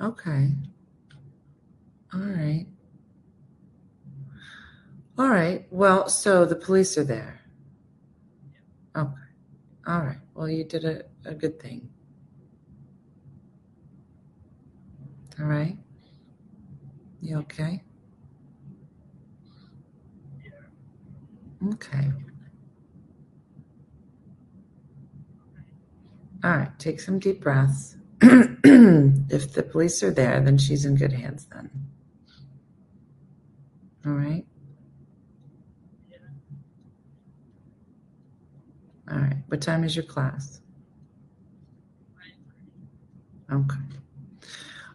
okay. 0.00 0.50
All 2.12 2.18
right. 2.18 2.66
All 5.16 5.28
right. 5.28 5.68
Well, 5.70 6.08
so 6.08 6.44
the 6.44 6.56
police 6.56 6.98
are 6.98 7.04
there. 7.04 7.40
Okay. 8.96 9.12
All 9.86 10.00
right. 10.00 10.18
Well, 10.34 10.48
you 10.48 10.64
did 10.64 10.84
a, 10.84 11.04
a 11.24 11.32
good 11.32 11.60
thing. 11.62 11.88
All 15.38 15.46
right. 15.46 15.76
You 17.20 17.38
okay? 17.38 17.84
Okay. 21.68 22.10
All 26.44 26.50
right, 26.50 26.78
take 26.78 26.98
some 27.00 27.18
deep 27.20 27.40
breaths. 27.40 27.96
if 28.20 29.52
the 29.52 29.62
police 29.62 30.02
are 30.02 30.10
there, 30.10 30.40
then 30.40 30.58
she's 30.58 30.84
in 30.84 30.96
good 30.96 31.12
hands 31.12 31.46
then. 31.52 31.70
All 34.04 34.12
right. 34.12 34.44
All 39.10 39.18
right. 39.18 39.36
What 39.48 39.60
time 39.60 39.84
is 39.84 39.94
your 39.94 40.04
class? 40.04 40.60
Okay. 43.52 43.76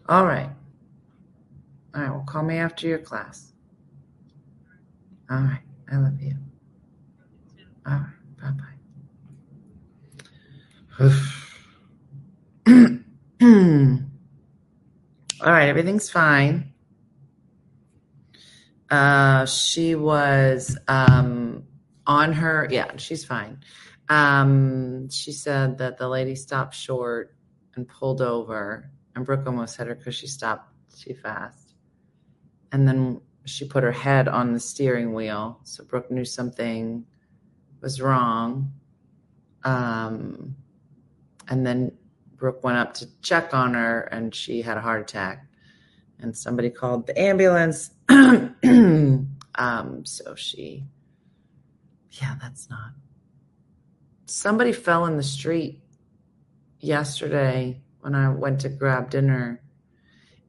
All 0.10 0.26
right. 0.26 0.50
All 1.96 2.02
right. 2.02 2.10
Well, 2.10 2.26
call 2.28 2.44
me 2.44 2.58
after 2.58 2.88
your 2.88 3.00
class. 3.00 3.54
All 5.30 5.38
right. 5.38 5.62
I 5.92 5.98
love 5.98 6.22
you. 6.22 6.34
All 7.88 7.94
right. 7.94 8.02
Bye 8.42 8.52
bye. 8.52 8.64
All 15.42 15.52
right. 15.52 15.70
Everything's 15.70 16.10
fine. 16.10 16.74
Uh, 18.90 19.46
she 19.46 19.96
was 19.96 20.78
um, 20.88 21.64
on 22.06 22.34
her. 22.34 22.68
Yeah, 22.70 22.98
she's 22.98 23.24
fine. 23.24 23.60
Um, 24.10 25.10
she 25.10 25.32
said 25.32 25.78
that 25.80 25.98
the 25.98 26.08
lady 26.08 26.36
stopped 26.36 26.76
short 26.76 27.36
and 27.76 27.88
pulled 27.88 28.22
over, 28.22 28.90
and 29.16 29.26
Brooke 29.26 29.46
almost 29.46 29.78
hit 29.78 29.88
her 29.88 29.96
because 29.96 30.16
she 30.16 30.28
stopped 30.28 30.72
too 30.98 31.16
fast. 31.16 31.74
And 32.72 32.88
then 32.88 33.22
she 33.46 33.66
put 33.66 33.84
her 33.84 33.92
head 33.92 34.28
on 34.28 34.54
the 34.54 34.60
steering 34.60 35.14
wheel, 35.14 35.60
so 35.64 35.84
Brooke 35.84 36.12
knew 36.12 36.26
something 36.26 37.06
was 37.82 38.02
wrong. 38.02 38.72
Um, 39.64 40.56
and 41.48 41.66
then 41.66 41.92
Brooke 42.36 42.64
went 42.64 42.78
up 42.78 42.94
to 42.96 43.08
check 43.22 43.54
on 43.54 43.74
her 43.74 44.02
and 44.02 44.34
she 44.34 44.62
had 44.62 44.78
a 44.78 44.82
heart 44.82 45.02
attack. 45.02 45.46
And 46.20 46.36
somebody 46.36 46.70
called 46.70 47.08
the 47.08 47.20
ambulance. 47.20 47.92
um, 48.10 49.28
so 50.06 50.36
she, 50.36 50.84
yeah, 52.12 52.36
that's 52.42 52.70
not. 52.70 52.92
Somebody 54.26 54.72
fell 54.72 55.06
in 55.06 55.18
the 55.18 55.24
street 55.24 55.82
yesterday 56.80 57.82
when 58.02 58.16
I 58.16 58.30
went 58.30 58.62
to 58.62 58.70
grab 58.70 59.10
dinner. 59.10 59.62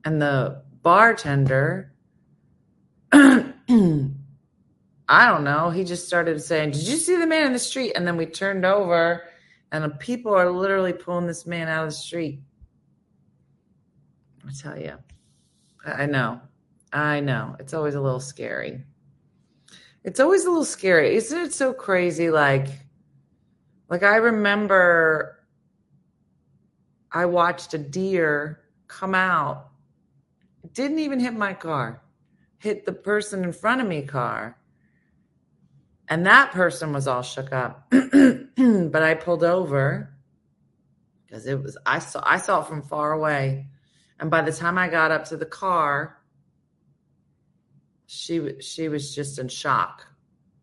And 0.05 0.22
the 0.22 0.62
bartender, 0.83 1.93
I 5.09 5.27
don't 5.27 5.45
know, 5.45 5.71
he 5.71 5.85
just 5.85 6.07
started 6.07 6.41
saying, 6.43 6.73
Did 6.73 6.87
you 6.87 6.97
see 6.97 7.17
the 7.17 7.27
man 7.27 7.47
in 7.47 7.53
the 7.53 7.59
street? 7.59 7.93
And 7.95 8.07
then 8.07 8.17
we 8.17 8.27
turned 8.27 8.65
over 8.65 9.25
and 9.73 9.85
the 9.85 9.91
people 9.91 10.35
are 10.35 10.51
literally 10.51 10.93
pulling 10.93 11.27
this 11.27 11.47
man 11.47 11.69
out 11.69 11.85
of 11.85 11.91
the 11.91 11.97
street. 11.97 12.41
I 14.47 14.53
tell 14.53 14.79
you, 14.79 14.95
I 15.85 16.07
know, 16.07 16.41
I 16.93 17.21
know. 17.21 17.57
It's 17.59 17.75
always 17.75 17.95
a 17.95 18.01
little 18.01 18.21
scary. 18.21 18.83
It's 20.05 20.21
always 20.21 20.45
a 20.45 20.49
little 20.49 20.65
scary. 20.65 21.17
Isn't 21.17 21.39
it 21.39 21.53
so 21.53 21.73
crazy? 21.73 22.31
Like, 22.31 22.69
like 23.91 24.03
I 24.03 24.17
remember 24.17 25.39
I 27.13 27.25
watched 27.25 27.75
a 27.75 27.79
deer 27.79 28.61
come 28.87 29.15
out. 29.15 29.69
It 30.63 30.75
didn't 30.75 30.99
even 30.99 31.21
hit 31.21 31.35
my 31.35 31.53
car. 31.55 32.03
Hit 32.59 32.85
the 32.85 32.93
person 32.93 33.45
in 33.45 33.53
front 33.53 33.81
of 33.81 33.87
me 33.87 34.03
car. 34.03 34.58
And 36.09 36.27
that 36.27 36.53
person 36.53 36.93
was 36.93 37.07
all 37.07 37.23
shook 37.23 37.53
up. 37.53 37.87
but 37.91 39.03
I 39.03 39.15
pulled 39.15 39.45
over 39.45 40.15
because 41.27 41.47
it 41.47 41.63
was 41.63 41.77
I 41.85 41.99
saw 41.99 42.23
I 42.25 42.39
saw 42.39 42.63
it 42.63 42.67
from 42.67 42.83
far 42.83 43.13
away. 43.13 43.67
And 44.19 44.31
by 44.31 44.43
the 44.43 44.53
time 44.53 44.79
I 44.79 44.89
got 44.89 45.11
up 45.11 45.27
to 45.27 45.37
the 45.37 45.47
car, 45.47 46.17
she 48.07 48.61
she 48.61 48.89
was 48.89 49.15
just 49.15 49.39
in 49.39 49.49
shock. 49.49 50.07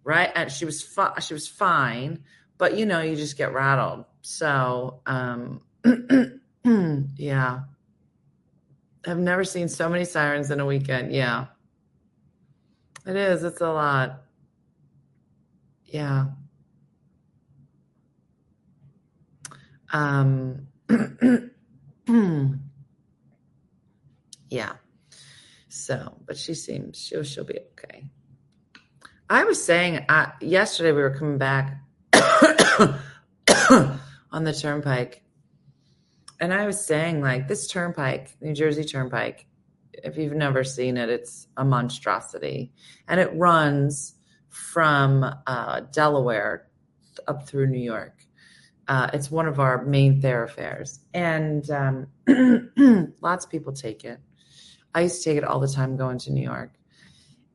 Right? 0.03 0.31
And 0.35 0.51
she 0.51 0.65
was 0.65 0.81
she 1.21 1.33
was 1.33 1.47
fine, 1.47 2.23
but 2.57 2.77
you 2.77 2.85
know, 2.85 3.01
you 3.01 3.15
just 3.15 3.37
get 3.37 3.53
rattled. 3.53 4.05
So, 4.21 5.01
um 5.05 5.61
yeah. 7.17 7.59
I've 9.07 9.19
never 9.19 9.43
seen 9.43 9.67
so 9.67 9.87
many 9.87 10.05
sirens 10.05 10.49
in 10.49 10.59
a 10.59 10.65
weekend. 10.65 11.13
Yeah. 11.13 11.45
It 13.05 13.15
is. 13.15 13.43
It's 13.43 13.61
a 13.61 13.69
lot. 13.69 14.24
Yeah. 15.95 16.25
Um, 19.93 20.67
yeah. 24.49 24.73
So, 25.69 26.17
but 26.25 26.37
she 26.37 26.53
seems 26.53 26.97
she'll 26.97 27.23
she'll 27.23 27.45
be 27.45 27.59
okay. 27.71 28.09
I 29.29 29.45
was 29.45 29.63
saying 29.63 30.05
uh, 30.09 30.31
yesterday 30.41 30.91
we 30.91 31.01
were 31.01 31.15
coming 31.15 31.37
back 31.37 31.77
on 34.33 34.43
the 34.43 34.53
turnpike, 34.53 35.23
and 36.41 36.53
I 36.53 36.65
was 36.65 36.85
saying 36.85 37.21
like 37.21 37.47
this 37.47 37.69
turnpike, 37.69 38.35
New 38.41 38.53
Jersey 38.53 38.83
Turnpike. 38.83 39.47
If 39.93 40.17
you've 40.17 40.33
never 40.33 40.65
seen 40.65 40.97
it, 40.97 41.09
it's 41.09 41.47
a 41.55 41.63
monstrosity, 41.63 42.73
and 43.07 43.21
it 43.21 43.31
runs 43.33 44.14
from 44.55 45.25
uh, 45.47 45.81
Delaware 45.91 46.67
up 47.27 47.47
through 47.47 47.67
New 47.67 47.83
York. 47.83 48.25
Uh, 48.87 49.09
it's 49.13 49.29
one 49.29 49.47
of 49.47 49.59
our 49.59 49.83
main 49.83 50.21
thoroughfares, 50.21 50.99
and 51.13 51.69
um, 51.71 52.07
lots 53.21 53.45
of 53.45 53.51
people 53.51 53.73
take 53.73 54.05
it. 54.05 54.19
I 54.93 55.01
used 55.01 55.23
to 55.23 55.29
take 55.29 55.37
it 55.37 55.43
all 55.43 55.59
the 55.59 55.67
time 55.67 55.97
going 55.97 56.19
to 56.19 56.31
New 56.31 56.43
York, 56.43 56.73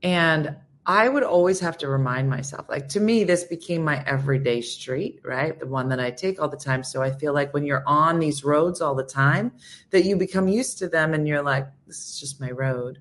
and 0.03 0.57
I 0.85 1.09
would 1.09 1.23
always 1.23 1.61
have 1.61 1.79
to 1.79 1.89
remind 1.89 2.29
myself. 2.29 2.67
Like 2.69 2.89
to 2.89 3.01
me, 3.01 3.25
this 3.25 3.45
became 3.45 3.85
my 3.85 4.03
everyday 4.07 4.61
street, 4.61 5.21
right? 5.25 5.59
The 5.59 5.67
one 5.67 5.89
that 5.91 6.01
I 6.01 6.11
take 6.11 6.41
all 6.41 6.49
the 6.49 6.57
time. 6.57 6.83
So 6.83 7.01
I 7.01 7.13
feel 7.13 7.33
like 7.33 7.55
when 7.55 7.65
you're 7.65 7.85
on 7.87 8.19
these 8.19 8.45
roads 8.45 8.81
all 8.81 8.95
the 8.95 9.05
time, 9.05 9.53
that 9.91 10.05
you 10.05 10.17
become 10.17 10.49
used 10.49 10.79
to 10.79 10.89
them, 10.89 11.15
and 11.15 11.27
you're 11.27 11.43
like, 11.43 11.67
"This 11.87 11.97
is 11.97 12.21
just 12.21 12.41
my 12.41 12.51
road." 12.51 12.99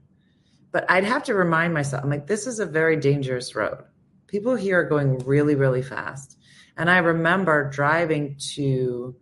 But 0.72 0.86
I'd 0.90 1.04
have 1.04 1.24
to 1.24 1.34
remind 1.34 1.74
myself, 1.74 2.04
I'm 2.04 2.12
like, 2.12 2.28
"This 2.28 2.46
is 2.46 2.60
a 2.60 2.66
very 2.66 2.96
dangerous 2.96 3.56
road." 3.56 3.84
People 4.30 4.56
here 4.56 4.80
are 4.80 4.84
going 4.84 5.18
really, 5.20 5.56
really 5.56 5.82
fast 5.82 6.40
and 6.80 6.90
I 6.90 7.00
remember 7.00 7.70
driving 7.70 8.38
to 8.54 9.14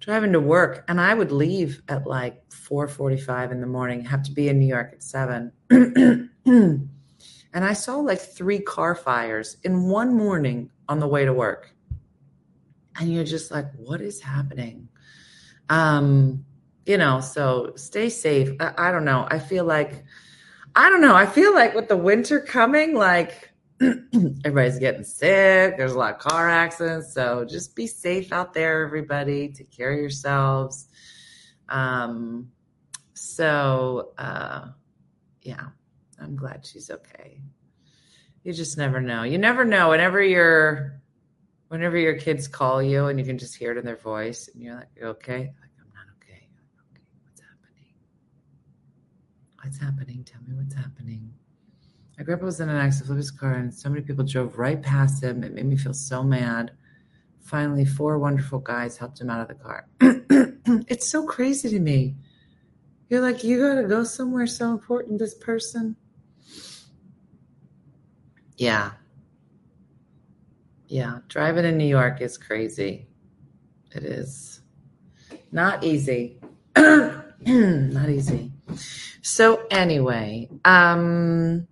driving 0.00 0.32
to 0.32 0.40
work 0.40 0.84
and 0.88 1.00
I 1.00 1.14
would 1.14 1.30
leave 1.30 1.80
at 1.88 2.04
like 2.04 2.42
4:45 2.50 3.52
in 3.52 3.60
the 3.60 3.66
morning, 3.68 4.04
have 4.04 4.24
to 4.24 4.32
be 4.32 4.48
in 4.48 4.58
New 4.58 4.66
York 4.66 4.90
at 4.92 5.02
7. 5.04 5.52
and 5.70 6.90
I 7.54 7.72
saw 7.72 7.98
like 7.98 8.20
three 8.20 8.58
car 8.58 8.96
fires 8.96 9.56
in 9.62 9.88
one 9.88 10.12
morning 10.12 10.68
on 10.88 10.98
the 10.98 11.06
way 11.06 11.24
to 11.24 11.32
work. 11.32 11.72
And 12.98 13.12
you're 13.12 13.24
just 13.24 13.52
like, 13.52 13.72
what 13.76 14.00
is 14.00 14.20
happening? 14.20 14.88
Um, 15.68 16.44
you 16.86 16.98
know, 16.98 17.20
so 17.20 17.72
stay 17.76 18.08
safe. 18.08 18.50
I, 18.58 18.88
I 18.88 18.90
don't 18.90 19.04
know. 19.04 19.28
I 19.30 19.38
feel 19.38 19.64
like 19.64 20.04
I 20.74 20.90
don't 20.90 21.02
know. 21.02 21.14
I 21.14 21.26
feel 21.26 21.54
like 21.54 21.76
with 21.76 21.86
the 21.86 21.96
winter 21.96 22.40
coming, 22.40 22.94
like 22.94 23.51
everybody's 24.44 24.78
getting 24.78 25.02
sick. 25.04 25.76
There's 25.76 25.92
a 25.92 25.98
lot 25.98 26.14
of 26.14 26.18
car 26.20 26.48
accidents. 26.48 27.12
So 27.12 27.44
just 27.44 27.74
be 27.74 27.86
safe 27.86 28.32
out 28.32 28.54
there, 28.54 28.84
everybody. 28.84 29.48
Take 29.48 29.70
care 29.70 29.92
of 29.92 29.98
yourselves. 29.98 30.88
Um, 31.68 32.50
so, 33.14 34.12
uh, 34.18 34.68
yeah, 35.42 35.68
I'm 36.20 36.36
glad 36.36 36.64
she's 36.64 36.90
okay. 36.90 37.40
You 38.44 38.52
just 38.52 38.76
never 38.76 39.00
know. 39.00 39.22
You 39.22 39.38
never 39.38 39.64
know. 39.64 39.90
Whenever 39.90 40.22
you're, 40.22 41.00
whenever 41.68 41.96
your 41.96 42.18
kids 42.18 42.46
call 42.48 42.82
you 42.82 43.06
and 43.06 43.18
you 43.18 43.24
can 43.24 43.38
just 43.38 43.56
hear 43.56 43.72
it 43.72 43.78
in 43.78 43.84
their 43.84 43.96
voice 43.96 44.48
and 44.52 44.62
you're 44.62 44.74
like, 44.74 44.88
okay? 45.02 45.38
Like, 45.38 45.70
I'm 45.80 45.92
not 45.94 46.06
okay. 46.18 46.46
okay. 46.92 47.02
What's 47.24 47.40
happening? 47.40 47.94
What's 49.62 49.78
happening? 49.78 50.24
Tell 50.24 50.40
me 50.46 50.54
what's 50.54 50.74
happening. 50.74 51.32
My 52.18 52.24
grandpa 52.24 52.44
was 52.44 52.60
in 52.60 52.68
an 52.68 52.76
accident, 52.76 53.06
flipped 53.06 53.18
his 53.18 53.30
car, 53.30 53.54
and 53.54 53.72
so 53.72 53.88
many 53.88 54.02
people 54.02 54.24
drove 54.24 54.58
right 54.58 54.80
past 54.80 55.22
him. 55.22 55.42
It 55.42 55.54
made 55.54 55.66
me 55.66 55.76
feel 55.76 55.94
so 55.94 56.22
mad. 56.22 56.72
Finally, 57.40 57.86
four 57.86 58.18
wonderful 58.18 58.58
guys 58.58 58.96
helped 58.96 59.20
him 59.20 59.30
out 59.30 59.40
of 59.40 59.48
the 59.48 59.54
car. 59.54 59.88
it's 60.88 61.10
so 61.10 61.26
crazy 61.26 61.68
to 61.70 61.80
me. 61.80 62.14
You're 63.08 63.20
like, 63.20 63.44
you 63.44 63.58
got 63.58 63.80
to 63.80 63.88
go 63.88 64.04
somewhere 64.04 64.46
so 64.46 64.70
important, 64.70 65.18
this 65.18 65.34
person. 65.34 65.96
Yeah. 68.56 68.92
Yeah. 70.86 71.18
Driving 71.28 71.64
in 71.64 71.76
New 71.76 71.86
York 71.86 72.20
is 72.20 72.38
crazy. 72.38 73.06
It 73.94 74.04
is 74.04 74.60
not 75.50 75.84
easy. 75.84 76.40
not 76.76 78.08
easy. 78.08 78.52
So, 79.20 79.66
anyway, 79.70 80.48
um, 80.64 81.66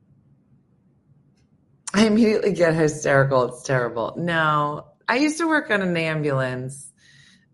I 1.92 2.06
immediately 2.06 2.52
get 2.52 2.74
hysterical. 2.74 3.44
It's 3.44 3.62
terrible. 3.62 4.14
No, 4.16 4.86
I 5.08 5.16
used 5.16 5.38
to 5.38 5.48
work 5.48 5.70
on 5.70 5.82
an 5.82 5.96
ambulance. 5.96 6.92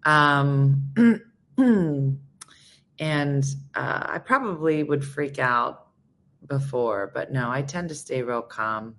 Um, 0.05 0.93
and 2.99 3.45
uh, 3.75 4.07
I 4.09 4.19
probably 4.19 4.83
would 4.83 5.05
freak 5.05 5.39
out 5.39 5.87
before, 6.47 7.11
but 7.13 7.33
no, 7.33 7.51
I 7.51 7.63
tend 7.63 7.89
to 7.89 7.95
stay 7.95 8.23
real 8.23 8.43
calm. 8.43 8.97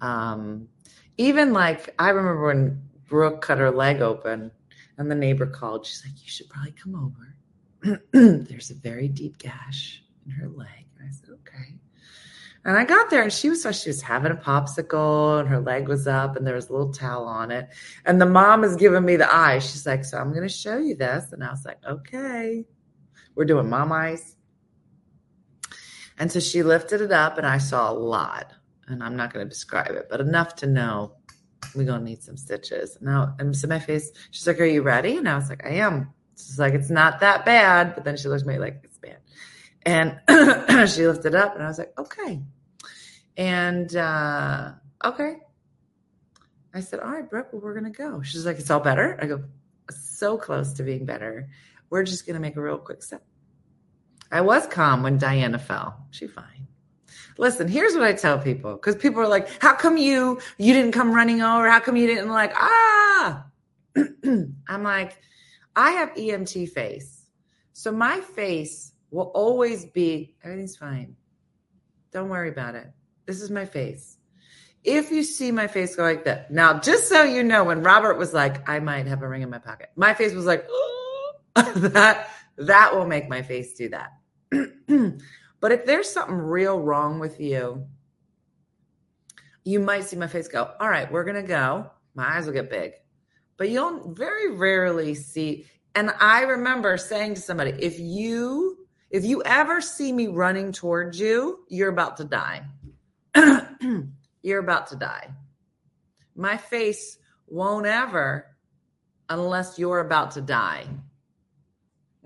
Um, 0.00 0.68
even 1.16 1.52
like, 1.52 1.94
I 1.98 2.10
remember 2.10 2.46
when 2.46 2.82
Brooke 3.08 3.42
cut 3.42 3.58
her 3.58 3.70
leg 3.70 4.00
open 4.00 4.50
and 4.96 5.10
the 5.10 5.14
neighbor 5.14 5.46
called. 5.46 5.86
She's 5.86 6.04
like, 6.04 6.14
You 6.22 6.28
should 6.28 6.48
probably 6.48 6.72
come 6.72 6.94
over. 6.94 8.00
There's 8.12 8.70
a 8.70 8.74
very 8.74 9.08
deep 9.08 9.38
gash 9.38 10.02
in 10.26 10.32
her 10.32 10.48
leg. 10.48 10.86
And 10.98 11.08
I 11.08 11.12
said, 11.12 11.30
Okay. 11.30 11.74
And 12.68 12.76
I 12.76 12.84
got 12.84 13.08
there 13.08 13.22
and 13.22 13.32
she 13.32 13.48
was 13.48 13.62
she 13.80 13.88
was 13.88 14.02
having 14.02 14.30
a 14.30 14.36
popsicle 14.36 15.40
and 15.40 15.48
her 15.48 15.58
leg 15.58 15.88
was 15.88 16.06
up 16.06 16.36
and 16.36 16.46
there 16.46 16.54
was 16.54 16.68
a 16.68 16.72
little 16.72 16.92
towel 16.92 17.24
on 17.24 17.50
it. 17.50 17.66
And 18.04 18.20
the 18.20 18.26
mom 18.26 18.62
is 18.62 18.76
giving 18.76 19.06
me 19.06 19.16
the 19.16 19.34
eye. 19.34 19.58
She's 19.60 19.86
like, 19.86 20.04
So 20.04 20.18
I'm 20.18 20.34
gonna 20.34 20.50
show 20.50 20.76
you 20.76 20.94
this. 20.94 21.32
And 21.32 21.42
I 21.42 21.48
was 21.48 21.64
like, 21.64 21.78
Okay. 21.88 22.66
We're 23.34 23.46
doing 23.46 23.70
mom 23.70 23.90
eyes. 23.90 24.36
And 26.18 26.30
so 26.30 26.40
she 26.40 26.62
lifted 26.62 27.00
it 27.00 27.10
up 27.10 27.38
and 27.38 27.46
I 27.46 27.56
saw 27.56 27.90
a 27.90 27.94
lot. 27.94 28.52
And 28.86 29.02
I'm 29.02 29.16
not 29.16 29.32
gonna 29.32 29.46
describe 29.46 29.92
it, 29.92 30.08
but 30.10 30.20
enough 30.20 30.54
to 30.56 30.66
know 30.66 31.14
we're 31.74 31.84
gonna 31.84 32.04
need 32.04 32.22
some 32.22 32.36
stitches. 32.36 32.98
Now 33.00 33.34
and 33.38 33.56
so 33.56 33.66
my 33.66 33.78
face, 33.78 34.12
she's 34.30 34.46
like, 34.46 34.60
Are 34.60 34.66
you 34.66 34.82
ready? 34.82 35.16
And 35.16 35.26
I 35.26 35.36
was 35.36 35.48
like, 35.48 35.64
I 35.64 35.76
am. 35.76 36.12
She's 36.36 36.58
like, 36.58 36.74
It's 36.74 36.90
not 36.90 37.20
that 37.20 37.46
bad. 37.46 37.94
But 37.94 38.04
then 38.04 38.18
she 38.18 38.28
looked 38.28 38.42
at 38.42 38.46
me 38.46 38.58
like 38.58 38.82
it's 38.84 38.98
bad. 38.98 39.20
And 39.86 40.20
she 40.90 41.06
lifted 41.06 41.34
up 41.34 41.54
and 41.54 41.64
I 41.64 41.68
was 41.68 41.78
like, 41.78 41.94
okay. 41.98 42.42
And 43.38 43.94
uh, 43.94 44.72
okay. 45.04 45.36
I 46.74 46.80
said, 46.80 47.00
All 47.00 47.12
right, 47.12 47.28
Brooke, 47.28 47.48
well, 47.52 47.62
we're 47.62 47.72
going 47.72 47.90
to 47.90 47.96
go. 47.96 48.20
She's 48.20 48.44
like, 48.44 48.58
It's 48.58 48.70
all 48.70 48.80
better. 48.80 49.16
I 49.22 49.26
go, 49.26 49.44
So 49.90 50.36
close 50.36 50.74
to 50.74 50.82
being 50.82 51.06
better. 51.06 51.48
We're 51.88 52.02
just 52.02 52.26
going 52.26 52.34
to 52.34 52.40
make 52.40 52.56
a 52.56 52.60
real 52.60 52.76
quick 52.78 53.02
step. 53.02 53.22
I 54.30 54.42
was 54.42 54.66
calm 54.66 55.02
when 55.02 55.16
Diana 55.16 55.58
fell. 55.58 56.04
She 56.10 56.26
fine. 56.26 56.66
Listen, 57.38 57.68
here's 57.68 57.94
what 57.94 58.02
I 58.02 58.12
tell 58.12 58.38
people 58.38 58.72
because 58.74 58.96
people 58.96 59.22
are 59.22 59.28
like, 59.28 59.62
How 59.62 59.74
come 59.74 59.96
you 59.96 60.40
you 60.58 60.74
didn't 60.74 60.92
come 60.92 61.12
running 61.12 61.40
over? 61.40 61.70
How 61.70 61.78
come 61.78 61.96
you 61.96 62.08
didn't 62.08 62.28
like 62.28 62.52
ah? 62.56 63.46
I'm 63.96 64.82
like, 64.82 65.16
I 65.76 65.92
have 65.92 66.10
EMT 66.14 66.70
face. 66.70 67.26
So 67.72 67.92
my 67.92 68.20
face 68.20 68.92
will 69.12 69.30
always 69.34 69.86
be 69.86 70.34
everything's 70.42 70.76
fine. 70.76 71.14
Don't 72.10 72.28
worry 72.28 72.48
about 72.48 72.74
it. 72.74 72.90
This 73.28 73.42
is 73.42 73.50
my 73.50 73.66
face. 73.66 74.16
If 74.84 75.10
you 75.10 75.22
see 75.22 75.52
my 75.52 75.66
face 75.66 75.94
go 75.94 76.02
like 76.02 76.24
that, 76.24 76.50
now 76.50 76.80
just 76.80 77.08
so 77.08 77.24
you 77.24 77.44
know, 77.44 77.62
when 77.62 77.82
Robert 77.82 78.16
was 78.16 78.32
like, 78.32 78.66
I 78.66 78.80
might 78.80 79.06
have 79.06 79.22
a 79.22 79.28
ring 79.28 79.42
in 79.42 79.50
my 79.50 79.58
pocket, 79.58 79.90
my 79.96 80.14
face 80.14 80.32
was 80.32 80.46
like, 80.46 80.66
oh. 80.70 81.34
that 81.76 82.30
that 82.56 82.94
will 82.94 83.04
make 83.04 83.28
my 83.28 83.42
face 83.42 83.74
do 83.74 83.90
that. 83.90 84.12
but 85.60 85.72
if 85.72 85.84
there's 85.84 86.08
something 86.08 86.36
real 86.36 86.80
wrong 86.80 87.18
with 87.18 87.38
you, 87.38 87.86
you 89.62 89.78
might 89.78 90.04
see 90.04 90.16
my 90.16 90.26
face 90.26 90.48
go, 90.48 90.72
All 90.80 90.88
right, 90.88 91.12
we're 91.12 91.24
gonna 91.24 91.42
go. 91.42 91.90
My 92.14 92.36
eyes 92.36 92.46
will 92.46 92.54
get 92.54 92.70
big. 92.70 92.92
But 93.58 93.68
you'll 93.68 94.14
very 94.14 94.56
rarely 94.56 95.14
see. 95.14 95.66
And 95.94 96.12
I 96.18 96.42
remember 96.42 96.96
saying 96.96 97.34
to 97.34 97.42
somebody, 97.42 97.72
if 97.78 97.98
you 97.98 98.86
if 99.10 99.24
you 99.24 99.42
ever 99.44 99.80
see 99.82 100.12
me 100.12 100.28
running 100.28 100.72
towards 100.72 101.18
you, 101.18 101.60
you're 101.68 101.90
about 101.90 102.16
to 102.18 102.24
die. 102.24 102.62
you're 104.42 104.60
about 104.60 104.88
to 104.88 104.96
die. 104.96 105.28
My 106.34 106.56
face 106.56 107.18
won't 107.46 107.86
ever 107.86 108.46
unless 109.28 109.78
you're 109.78 110.00
about 110.00 110.32
to 110.32 110.40
die. 110.40 110.86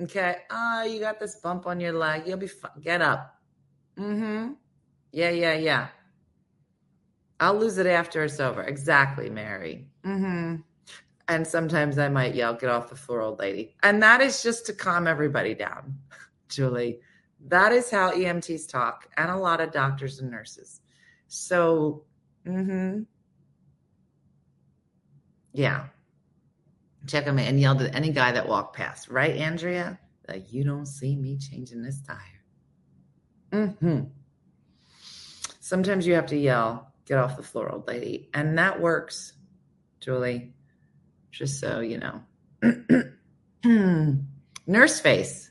Okay. 0.01 0.37
Oh, 0.51 0.85
you 0.85 1.01
got 1.01 1.21
this 1.21 1.37
bump 1.37 1.67
on 1.67 1.81
your 1.81 1.93
leg. 1.93 2.27
You'll 2.27 2.37
be 2.37 2.47
fine. 2.49 2.81
Get 2.81 3.03
up. 3.03 3.39
Mm-hmm. 3.99 4.53
Yeah, 5.13 5.31
yeah, 5.31 5.55
yeah. 5.55 5.89
I'll 7.41 7.59
lose 7.59 7.79
it 7.79 7.87
after 7.87 8.23
it's 8.23 8.41
over. 8.41 8.63
Exactly, 8.63 9.29
Mary. 9.29 9.89
Mm-hmm. 10.05 10.57
And 11.29 11.47
sometimes 11.47 11.99
I 11.99 12.09
might 12.09 12.35
yell, 12.35 12.55
get 12.55 12.71
off 12.71 12.89
the 12.91 12.97
floor, 12.97 13.21
old 13.21 13.39
lady. 13.39 13.75
And 13.83 14.03
that 14.03 14.21
is 14.21 14.43
just 14.43 14.67
to 14.67 14.73
calm 14.73 15.07
everybody 15.07 15.55
down, 15.55 15.99
Julie. 16.49 17.01
That 17.49 17.73
is 17.73 17.91
how 17.91 18.13
EMTs 18.13 18.69
talk, 18.69 19.09
and 19.17 19.31
a 19.31 19.37
lot 19.37 19.61
of 19.61 19.73
doctors 19.73 20.21
and 20.21 20.31
nurses. 20.31 20.82
So, 21.35 22.05
mm-hmm. 22.47 23.05
yeah. 25.55 25.87
Check 27.07 27.27
me 27.33 27.47
and 27.47 27.59
yelled 27.59 27.81
at 27.81 27.95
any 27.95 28.11
guy 28.11 28.33
that 28.33 28.47
walked 28.47 28.77
past, 28.77 29.09
right, 29.09 29.35
Andrea? 29.37 29.99
You 30.51 30.63
don't 30.63 30.85
see 30.85 31.17
me 31.17 31.39
changing 31.39 31.83
this 31.83 32.03
tire. 32.03 32.19
Mm-hmm. 33.51 34.01
Sometimes 35.61 36.07
you 36.07 36.15
have 36.17 36.27
to 36.27 36.37
yell, 36.37 36.93
get 37.07 37.17
off 37.17 37.39
the 37.39 37.43
floor, 37.43 37.73
old 37.73 37.89
lady. 37.89 38.29
And 38.35 38.59
that 38.59 38.79
works, 38.79 39.33
Julie. 40.01 40.53
Just 41.31 41.61
so 41.61 41.81
you 41.81 41.99
know. 41.99 42.21
Nurse 44.67 45.01
face. 45.01 45.51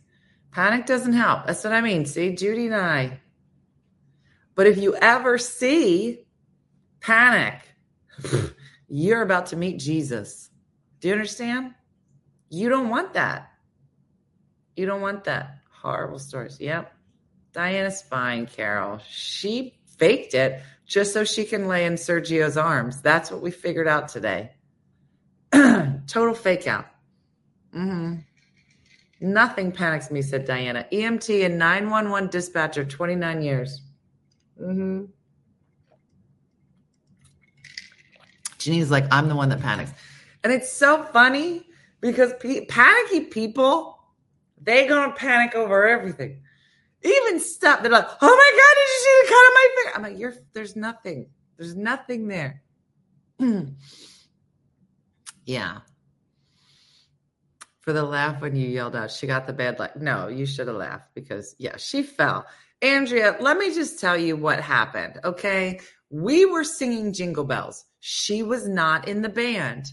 Panic 0.52 0.86
doesn't 0.86 1.14
help. 1.14 1.48
That's 1.48 1.64
what 1.64 1.74
I 1.74 1.82
mean. 1.82 2.06
See, 2.06 2.36
Judy 2.36 2.68
and 2.68 2.76
I. 2.76 3.21
But 4.62 4.68
if 4.68 4.78
you 4.78 4.96
ever 4.96 5.40
see 5.40 6.20
panic, 7.00 7.62
you're 8.88 9.24
about 9.24 9.48
to 9.48 9.56
meet 9.56 9.80
Jesus. 9.80 10.52
Do 11.00 11.08
you 11.08 11.16
understand? 11.16 11.74
You 12.52 12.70
don't 12.70 12.90
want 12.90 13.14
that. 13.16 13.50
You 14.76 14.86
don't 14.86 15.02
want 15.02 15.24
that. 15.24 15.62
Horrible 15.72 16.20
stories. 16.20 16.60
Yep. 16.60 16.94
Diana's 17.54 18.04
fine, 18.04 18.46
Carol. 18.46 19.00
She 19.10 19.80
faked 19.98 20.36
it 20.36 20.62
just 20.86 21.12
so 21.12 21.24
she 21.24 21.44
can 21.44 21.68
lay 21.68 21.86
in 21.86 21.96
Sergio's 21.96 22.56
arms. 22.56 23.02
That's 23.02 23.32
what 23.32 23.42
we 23.42 23.50
figured 23.50 23.88
out 23.88 24.10
today. 24.10 24.52
Total 25.52 26.36
fake 26.36 26.68
out. 26.68 26.86
Mm-hmm. 27.76 28.18
Nothing 29.22 29.72
panics 29.72 30.12
me, 30.12 30.22
said 30.22 30.46
Diana. 30.46 30.86
EMT 30.94 31.48
and 31.48 31.58
911 31.58 32.30
dispatcher, 32.30 32.86
29 32.86 33.42
years. 33.42 33.82
Mm-hmm. 34.62 35.06
Janine's 38.58 38.92
like, 38.92 39.06
I'm 39.12 39.28
the 39.28 39.36
one 39.36 39.50
that 39.50 39.60
panics. 39.60 39.92
And 40.44 40.54
it's 40.54 40.72
so 40.72 41.04
funny 41.12 41.66
because 42.00 42.34
pe- 42.40 42.66
panicky 42.66 43.22
people, 43.22 43.98
they 44.62 44.88
gonna 44.88 45.14
panic 45.14 45.56
over 45.56 45.88
everything. 45.88 46.44
Even 47.04 47.40
stuff, 47.40 47.82
they're 47.82 47.92
like, 47.92 48.08
oh 48.08 48.28
my 48.28 48.52
God, 48.60 48.76
did 48.76 48.88
you 48.88 49.00
see 49.00 49.22
the 49.22 49.28
cut 49.28 49.36
on 49.36 49.54
my 49.54 49.68
finger? 49.76 49.92
I'm 49.96 50.04
like, 50.04 50.20
you're, 50.20 50.36
there's 50.54 50.76
nothing. 50.76 51.30
There's 51.58 51.76
nothing 51.76 52.28
there. 52.28 52.62
yeah 55.46 55.80
for 57.82 57.94
the 57.94 58.04
laugh 58.04 58.42
when 58.42 58.56
you 58.56 58.68
yelled 58.68 58.96
out 58.96 59.12
she 59.12 59.28
got 59.28 59.48
the 59.48 59.54
bad 59.54 59.80
luck 59.80 59.96
no 59.96 60.28
you 60.28 60.46
should 60.46 60.68
have 60.68 60.78
laughed 60.78 61.10
because 61.16 61.56
yeah 61.58 61.76
she 61.78 62.04
fell 62.04 62.46
andrea 62.82 63.36
let 63.40 63.58
me 63.58 63.74
just 63.74 64.00
tell 64.00 64.18
you 64.18 64.36
what 64.36 64.60
happened 64.60 65.20
okay? 65.24 65.80
We 66.10 66.46
were 66.46 66.66
singing 66.66 67.14
jingle 67.14 67.46
bells. 67.46 67.86
She 68.02 68.44
was 68.44 68.68
not 68.68 69.08
in 69.08 69.22
the 69.22 69.30
band. 69.30 69.86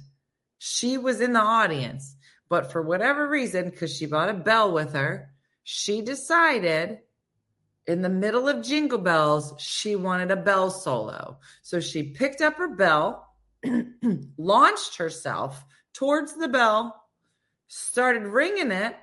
She 0.59 0.99
was 0.99 1.21
in 1.21 1.33
the 1.33 1.41
audience. 1.41 2.17
But 2.49 2.73
for 2.73 2.83
whatever 2.83 3.29
reason 3.29 3.71
because 3.71 3.95
she 3.95 4.07
brought 4.07 4.31
a 4.31 4.35
bell 4.35 4.73
with 4.73 4.95
her 4.95 5.31
she 5.65 6.01
decided 6.01 6.99
in 7.87 8.01
the 8.01 8.09
middle 8.09 8.49
of 8.49 8.65
jingle 8.65 8.99
bells 8.99 9.53
she 9.59 9.97
wanted 9.97 10.31
a 10.31 10.37
bell 10.37 10.71
solo. 10.71 11.39
So 11.63 11.79
she 11.81 12.03
picked 12.03 12.41
up 12.41 12.57
her 12.57 12.75
bell 12.75 13.27
launched 14.39 14.97
herself 14.97 15.65
towards 15.93 16.35
the 16.35 16.49
bell 16.49 16.95
started 17.69 18.23
ringing 18.23 18.73
it, 18.73 18.97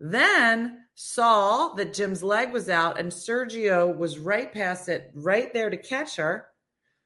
then 0.00 0.85
saw 0.98 1.74
that 1.74 1.92
Jim's 1.92 2.22
leg 2.22 2.52
was 2.52 2.70
out 2.70 2.98
and 2.98 3.12
Sergio 3.12 3.94
was 3.96 4.18
right 4.18 4.50
past 4.50 4.88
it, 4.88 5.10
right 5.14 5.52
there 5.52 5.68
to 5.68 5.76
catch 5.76 6.16
her. 6.16 6.46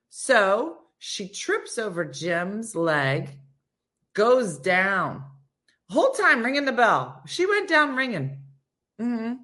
So 0.09 0.78
she 0.99 1.28
trips 1.28 1.76
over 1.76 2.05
Jim's 2.05 2.76
leg, 2.76 3.30
goes 4.14 4.59
down. 4.59 5.24
Whole 5.88 6.12
time 6.12 6.45
ringing 6.45 6.66
the 6.66 6.72
bell. 6.72 7.20
She 7.26 7.47
went 7.47 7.68
down 7.68 7.97
ringing. 7.97 8.38
Mm-hmm. 9.01 9.34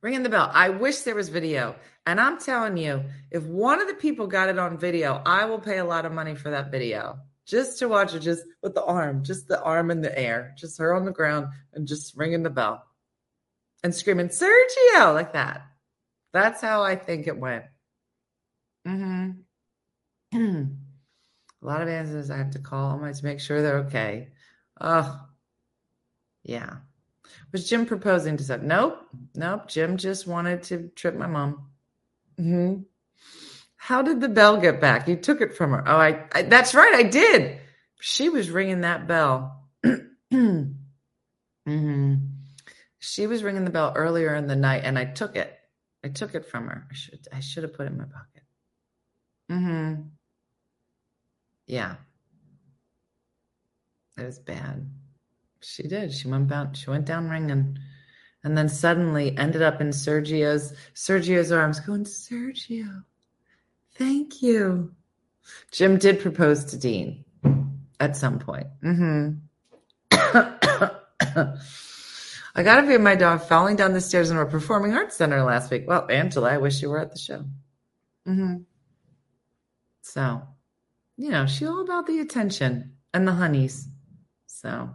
Ringing 0.00 0.22
the 0.22 0.30
bell. 0.30 0.50
I 0.52 0.70
wish 0.70 1.00
there 1.00 1.14
was 1.14 1.28
video. 1.28 1.76
And 2.06 2.18
I'm 2.18 2.40
telling 2.40 2.78
you, 2.78 3.04
if 3.30 3.42
one 3.42 3.82
of 3.82 3.88
the 3.88 3.94
people 3.94 4.26
got 4.26 4.48
it 4.48 4.58
on 4.58 4.78
video, 4.78 5.20
I 5.26 5.44
will 5.44 5.58
pay 5.58 5.78
a 5.78 5.84
lot 5.84 6.06
of 6.06 6.12
money 6.12 6.34
for 6.34 6.50
that 6.50 6.70
video 6.70 7.18
just 7.44 7.78
to 7.80 7.88
watch 7.88 8.12
her 8.12 8.18
just 8.18 8.44
with 8.62 8.74
the 8.74 8.84
arm, 8.84 9.22
just 9.22 9.48
the 9.48 9.62
arm 9.62 9.90
in 9.90 10.00
the 10.00 10.18
air, 10.18 10.54
just 10.56 10.78
her 10.78 10.94
on 10.94 11.04
the 11.04 11.12
ground 11.12 11.48
and 11.74 11.86
just 11.86 12.16
ringing 12.16 12.42
the 12.42 12.50
bell 12.50 12.85
and 13.82 13.94
screaming, 13.94 14.28
Sergio, 14.28 15.14
like 15.14 15.32
that. 15.32 15.66
That's 16.32 16.60
how 16.60 16.82
I 16.82 16.96
think 16.96 17.26
it 17.26 17.38
went. 17.38 17.64
Mm-hmm. 18.86 19.30
A 21.62 21.66
lot 21.66 21.82
of 21.82 21.88
answers 21.88 22.30
I 22.30 22.36
have 22.36 22.50
to 22.52 22.58
call 22.58 22.98
them 22.98 23.12
to 23.12 23.24
make 23.24 23.40
sure 23.40 23.62
they're 23.62 23.78
okay. 23.78 24.28
Oh, 24.80 25.20
yeah. 26.44 26.76
Was 27.52 27.68
Jim 27.68 27.86
proposing 27.86 28.36
to 28.36 28.44
something? 28.44 28.68
Nope. 28.68 28.98
Nope. 29.34 29.68
Jim 29.68 29.96
just 29.96 30.26
wanted 30.26 30.62
to 30.64 30.90
trip 30.94 31.16
my 31.16 31.26
mom. 31.26 31.70
Mm-hmm. 32.38 32.82
How 33.76 34.02
did 34.02 34.20
the 34.20 34.28
bell 34.28 34.58
get 34.58 34.80
back? 34.80 35.08
You 35.08 35.16
took 35.16 35.40
it 35.40 35.56
from 35.56 35.70
her. 35.70 35.82
Oh, 35.86 35.96
I, 35.96 36.24
I 36.32 36.42
that's 36.42 36.74
right, 36.74 36.94
I 36.94 37.04
did. 37.04 37.58
She 38.00 38.28
was 38.28 38.50
ringing 38.50 38.82
that 38.82 39.06
bell. 39.06 39.64
mm-hmm. 39.84 40.62
She 43.06 43.28
was 43.28 43.44
ringing 43.44 43.64
the 43.64 43.70
bell 43.70 43.92
earlier 43.94 44.34
in 44.34 44.48
the 44.48 44.56
night, 44.56 44.82
and 44.84 44.98
I 44.98 45.04
took 45.04 45.36
it. 45.36 45.56
I 46.02 46.08
took 46.08 46.34
it 46.34 46.44
from 46.44 46.66
her. 46.66 46.86
I 46.90 46.94
should 46.94 47.20
I 47.32 47.38
should 47.38 47.62
have 47.62 47.72
put 47.72 47.86
it 47.86 47.92
in 47.92 47.98
my 47.98 48.04
pocket. 48.04 48.42
Mm-hmm. 49.50 50.02
Yeah. 51.68 51.94
It 54.18 54.24
was 54.24 54.40
bad. 54.40 54.90
She 55.60 55.84
did. 55.84 56.12
She 56.12 56.26
went 56.26 56.48
down. 56.48 56.74
She 56.74 56.90
went 56.90 57.04
down 57.04 57.28
ringing, 57.28 57.78
and 58.42 58.58
then 58.58 58.68
suddenly 58.68 59.38
ended 59.38 59.62
up 59.62 59.80
in 59.80 59.90
Sergio's 59.90 60.74
Sergio's 60.94 61.52
arms, 61.52 61.78
going, 61.78 62.04
Sergio. 62.04 63.04
Thank 63.94 64.42
you. 64.42 64.92
Jim 65.70 65.96
did 65.96 66.18
propose 66.18 66.64
to 66.66 66.76
Dean 66.76 67.24
at 68.00 68.16
some 68.16 68.40
point. 68.40 68.66
Mm-hmm. 68.82 69.34
I 72.56 72.62
got 72.62 72.82
a 72.82 72.86
view 72.86 72.96
of 72.96 73.02
my 73.02 73.14
dog 73.14 73.42
falling 73.42 73.76
down 73.76 73.92
the 73.92 74.00
stairs 74.00 74.30
in 74.30 74.38
our 74.38 74.46
performing 74.46 74.94
arts 74.94 75.14
center 75.14 75.44
last 75.44 75.70
week. 75.70 75.84
Well, 75.86 76.10
Angela, 76.10 76.52
I 76.52 76.56
wish 76.56 76.80
you 76.80 76.88
were 76.88 76.98
at 76.98 77.12
the 77.12 77.18
show. 77.18 77.44
Mm-hmm. 78.26 78.62
So, 80.00 80.42
you 81.18 81.30
know, 81.30 81.44
she 81.46 81.66
all 81.66 81.82
about 81.82 82.06
the 82.06 82.20
attention 82.20 82.96
and 83.12 83.28
the 83.28 83.32
honeys. 83.32 83.86
So, 84.46 84.88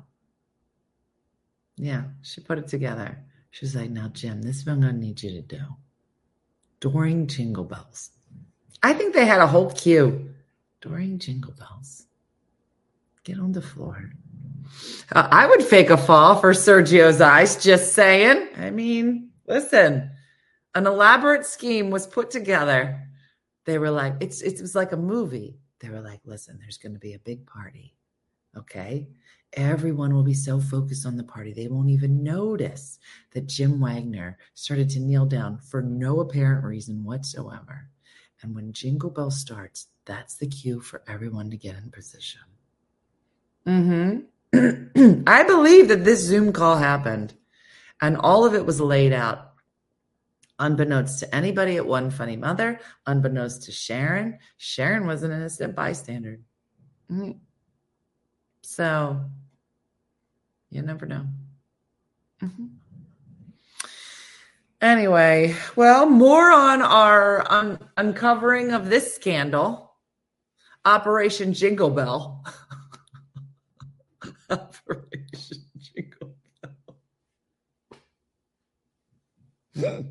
yeah, 1.78 2.06
she 2.24 2.42
put 2.42 2.58
it 2.58 2.68
together. 2.68 3.20
She's 3.52 3.76
like, 3.76 3.92
now, 3.92 4.08
Jim, 4.08 4.42
this 4.42 4.58
is 4.58 4.66
what 4.66 4.74
I'm 4.74 4.82
going 4.82 4.96
to 4.96 5.00
need 5.00 5.22
you 5.22 5.30
to 5.30 5.42
do 5.44 5.62
during 6.80 7.28
Jingle 7.28 7.66
Bells. 7.66 8.10
I 8.82 8.94
think 8.94 9.14
they 9.14 9.26
had 9.26 9.40
a 9.40 9.46
whole 9.46 9.70
cue 9.70 10.34
during 10.82 11.20
Jingle 11.20 11.54
Bells. 11.54 12.08
Get 13.24 13.38
on 13.38 13.52
the 13.52 13.62
floor. 13.62 14.14
Uh, 15.14 15.28
I 15.30 15.48
would 15.48 15.64
fake 15.64 15.90
a 15.90 15.98
fall 15.98 16.36
for 16.36 16.54
Sergio's 16.54 17.22
eyes, 17.22 17.62
just 17.62 17.94
saying. 17.94 18.48
I 18.58 18.70
mean, 18.70 19.30
listen, 19.48 20.12
an 20.76 20.88
elaborate 20.88 21.46
scheme 21.46 21.90
was 21.90 22.08
put 22.08 22.32
together. 22.32 23.08
They 23.66 23.78
were 23.78 23.92
like, 23.92 24.16
it's 24.20 24.42
it 24.42 24.60
was 24.62 24.76
like 24.76 24.92
a 24.92 24.98
movie. 24.98 25.58
They 25.80 25.90
were 25.90 26.02
like, 26.02 26.22
listen, 26.26 26.60
there's 26.60 26.78
going 26.78 26.94
to 26.94 27.00
be 27.00 27.14
a 27.14 27.20
big 27.20 27.46
party. 27.46 27.96
Okay. 28.58 29.08
Everyone 29.54 30.14
will 30.14 30.24
be 30.24 30.34
so 30.34 30.62
focused 30.62 31.06
on 31.06 31.18
the 31.18 31.26
party, 31.26 31.52
they 31.52 31.68
won't 31.68 31.90
even 31.90 32.24
notice 32.24 33.00
that 33.32 33.48
Jim 33.48 33.82
Wagner 33.82 34.38
started 34.54 34.90
to 34.92 35.02
kneel 35.02 35.26
down 35.26 35.58
for 35.58 35.82
no 35.82 36.22
apparent 36.22 36.64
reason 36.64 37.04
whatsoever. 37.04 37.90
And 38.42 38.56
when 38.56 38.72
Jingle 38.72 39.10
Bell 39.10 39.30
starts, 39.30 39.88
that's 40.06 40.36
the 40.36 40.48
cue 40.48 40.80
for 40.80 41.04
everyone 41.08 41.50
to 41.50 41.58
get 41.58 41.76
in 41.76 41.92
position. 41.92 42.42
Mm-hmm. 43.68 44.20
I 44.54 45.44
believe 45.44 45.88
that 45.88 46.04
this 46.04 46.20
Zoom 46.22 46.52
call 46.52 46.78
happened 46.78 47.34
and 48.02 48.18
all 48.18 48.46
of 48.46 48.54
it 48.54 48.66
was 48.66 48.82
laid 48.82 49.14
out 49.14 49.54
unbeknownst 50.60 51.20
to 51.20 51.36
anybody 51.36 51.78
at 51.78 51.86
One 51.86 52.12
Funny 52.12 52.36
Mother, 52.36 52.80
unbeknownst 53.08 53.64
to 53.64 53.72
Sharon. 53.72 54.38
Sharon 54.58 55.08
was 55.08 55.24
an 55.24 55.32
innocent 55.32 55.76
bystander. 55.76 56.40
Mhm. 57.10 57.40
So 58.62 59.30
you 60.70 60.82
never 60.82 61.06
know. 61.06 61.26
Mhm. 62.42 62.70
Anyway, 64.82 65.56
well, 65.76 66.08
more 66.10 66.52
on 66.52 66.82
our 66.82 67.50
un- 67.52 67.80
uncovering 67.98 68.72
of 68.72 68.90
this 68.90 69.14
scandal 69.16 69.96
Operation 70.86 71.54
Jingle 71.54 71.92
Bell. 71.92 72.44
Operation 74.52 75.64
Jingle 75.78 76.36
Bell. 79.76 80.06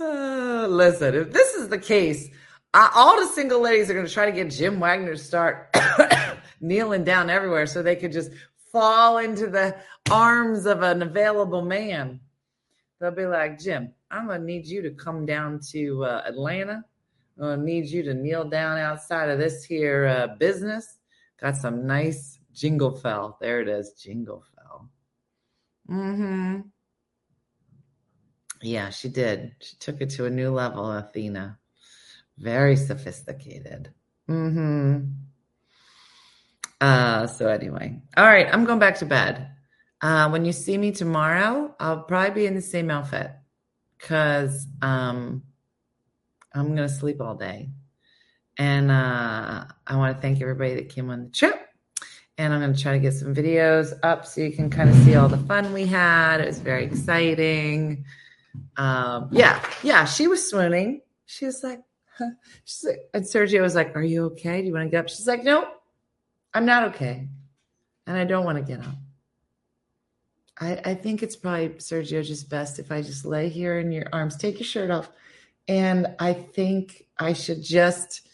Uh, 0.00 0.66
listen, 0.68 1.14
if 1.14 1.32
this 1.32 1.54
is 1.54 1.68
the 1.68 1.78
case, 1.78 2.28
I, 2.74 2.90
all 2.94 3.20
the 3.20 3.26
single 3.26 3.60
ladies 3.60 3.88
are 3.88 3.94
going 3.94 4.06
to 4.06 4.12
try 4.12 4.26
to 4.26 4.32
get 4.32 4.50
Jim 4.50 4.80
Wagner 4.80 5.12
to 5.12 5.18
start 5.18 5.74
kneeling 6.60 7.04
down 7.04 7.30
everywhere 7.30 7.66
so 7.66 7.82
they 7.82 7.94
could 7.94 8.10
just 8.10 8.32
fall 8.72 9.18
into 9.18 9.46
the 9.48 9.76
arms 10.10 10.66
of 10.66 10.82
an 10.82 11.02
available 11.02 11.62
man. 11.62 12.18
They'll 12.98 13.10
be 13.12 13.26
like, 13.26 13.60
Jim, 13.60 13.92
I'm 14.10 14.26
going 14.26 14.40
to 14.40 14.46
need 14.46 14.66
you 14.66 14.82
to 14.82 14.90
come 14.90 15.26
down 15.26 15.60
to 15.70 16.04
uh, 16.04 16.22
Atlanta. 16.26 16.84
I'm 17.40 17.64
need 17.64 17.86
you 17.86 18.02
to 18.04 18.14
kneel 18.14 18.44
down 18.44 18.78
outside 18.78 19.30
of 19.30 19.38
this 19.38 19.64
here 19.64 20.06
uh, 20.06 20.36
business. 20.38 20.98
Got 21.40 21.56
some 21.56 21.86
nice 21.86 22.38
jingle 22.52 22.94
fell. 22.94 23.38
There 23.40 23.60
it 23.60 23.68
is, 23.68 23.92
jingle 23.92 24.44
fell. 24.54 24.90
Mm-hmm. 25.90 26.60
Yeah, 28.62 28.90
she 28.90 29.08
did. 29.08 29.56
She 29.60 29.76
took 29.76 30.00
it 30.00 30.10
to 30.10 30.26
a 30.26 30.30
new 30.30 30.50
level, 30.52 30.90
Athena. 30.90 31.58
Very 32.38 32.76
sophisticated. 32.76 33.92
Mm-hmm. 34.28 35.06
Uh, 36.80 37.26
so 37.26 37.48
anyway. 37.48 38.00
All 38.16 38.24
right, 38.24 38.48
I'm 38.52 38.64
going 38.64 38.78
back 38.78 38.98
to 38.98 39.06
bed. 39.06 39.48
Uh, 40.00 40.28
when 40.30 40.44
you 40.44 40.52
see 40.52 40.76
me 40.76 40.92
tomorrow, 40.92 41.74
I'll 41.78 42.02
probably 42.02 42.42
be 42.42 42.46
in 42.46 42.54
the 42.54 42.62
same 42.62 42.90
outfit 42.90 43.30
because 43.98 44.66
um, 44.80 45.44
I'm 46.54 46.74
gonna 46.74 46.88
sleep 46.88 47.20
all 47.20 47.34
day. 47.34 47.70
And 48.58 48.90
uh, 48.90 49.64
I 49.86 49.96
want 49.96 50.16
to 50.16 50.20
thank 50.20 50.40
everybody 50.40 50.74
that 50.74 50.88
came 50.90 51.10
on 51.10 51.24
the 51.24 51.30
trip. 51.30 51.58
And 52.38 52.52
I'm 52.52 52.60
going 52.60 52.72
to 52.72 52.80
try 52.80 52.92
to 52.92 52.98
get 52.98 53.12
some 53.14 53.34
videos 53.34 53.92
up 54.02 54.26
so 54.26 54.40
you 54.40 54.52
can 54.52 54.70
kind 54.70 54.88
of 54.88 54.96
see 54.96 55.14
all 55.14 55.28
the 55.28 55.38
fun 55.38 55.72
we 55.72 55.86
had. 55.86 56.40
It 56.40 56.46
was 56.46 56.58
very 56.58 56.84
exciting. 56.84 58.04
Um, 58.76 59.28
yeah, 59.32 59.64
yeah, 59.82 60.04
she 60.04 60.26
was 60.28 60.48
swooning. 60.48 61.02
She 61.26 61.46
was 61.46 61.62
like, 61.62 61.80
huh. 62.18 62.30
She's 62.64 62.84
like, 62.84 63.00
and 63.14 63.24
Sergio 63.24 63.62
was 63.62 63.74
like, 63.74 63.96
Are 63.96 64.02
you 64.02 64.26
okay? 64.26 64.60
Do 64.60 64.66
you 64.66 64.72
want 64.72 64.86
to 64.86 64.90
get 64.90 65.00
up? 65.00 65.08
She's 65.08 65.26
like, 65.26 65.44
Nope, 65.44 65.68
I'm 66.52 66.66
not 66.66 66.94
okay. 66.94 67.28
And 68.06 68.16
I 68.16 68.24
don't 68.24 68.44
want 68.44 68.58
to 68.58 68.64
get 68.64 68.80
up. 68.80 68.94
I, 70.58 70.80
I 70.84 70.94
think 70.94 71.22
it's 71.22 71.36
probably, 71.36 71.70
Sergio, 71.70 72.24
just 72.24 72.48
best 72.50 72.78
if 72.78 72.92
I 72.92 73.02
just 73.02 73.24
lay 73.24 73.48
here 73.48 73.78
in 73.78 73.92
your 73.92 74.06
arms, 74.12 74.36
take 74.36 74.58
your 74.58 74.66
shirt 74.66 74.90
off. 74.90 75.10
And 75.68 76.08
I 76.18 76.32
think 76.32 77.06
I 77.18 77.32
should 77.32 77.62
just, 77.62 78.26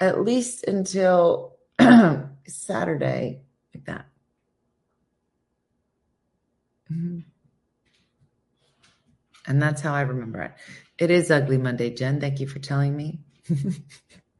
at 0.00 0.22
least 0.22 0.64
until 0.64 1.56
Saturday, 2.46 3.40
like 3.74 3.84
that. 3.86 4.06
Mhm. 6.92 7.24
And 9.46 9.62
that's 9.62 9.80
how 9.80 9.94
I 9.94 10.02
remember 10.02 10.42
it. 10.42 10.52
It 10.98 11.10
is 11.10 11.30
Ugly 11.30 11.58
Monday, 11.58 11.90
Jen. 11.90 12.20
Thank 12.20 12.40
you 12.40 12.46
for 12.46 12.58
telling 12.58 12.96
me. 12.96 13.20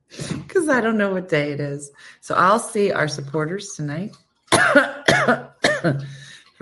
Because 0.09 0.71
I 0.71 0.81
don't 0.81 0.97
know 0.97 1.13
what 1.13 1.29
day 1.29 1.53
it 1.53 1.61
is. 1.61 1.91
So 2.21 2.35
I'll 2.35 2.59
see 2.59 2.93
our 2.93 3.09
supporters 3.09 3.75
tonight 3.75 4.17
for 4.51 5.53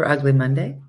Ugly 0.04 0.32
Monday. 0.32 0.80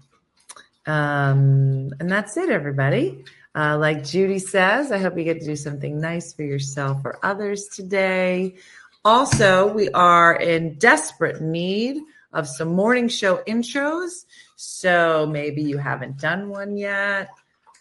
Um, 0.87 1.91
and 1.99 2.09
that's 2.09 2.35
it, 2.35 2.49
everybody. 2.49 3.25
Uh, 3.55 3.77
like 3.77 4.03
Judy 4.03 4.39
says, 4.39 4.91
I 4.91 4.97
hope 4.97 5.17
you 5.17 5.23
get 5.23 5.39
to 5.39 5.45
do 5.45 5.55
something 5.55 5.99
nice 5.99 6.33
for 6.33 6.43
yourself 6.43 7.01
or 7.03 7.17
others 7.23 7.67
today. 7.67 8.55
Also, 9.03 9.71
we 9.73 9.89
are 9.91 10.35
in 10.35 10.77
desperate 10.77 11.41
need 11.41 12.01
of 12.33 12.47
some 12.47 12.69
morning 12.69 13.07
show 13.07 13.37
intros. 13.47 14.25
So 14.57 15.25
maybe 15.25 15.61
you 15.61 15.77
haven't 15.77 16.19
done 16.19 16.49
one 16.49 16.77
yet. 16.77 17.29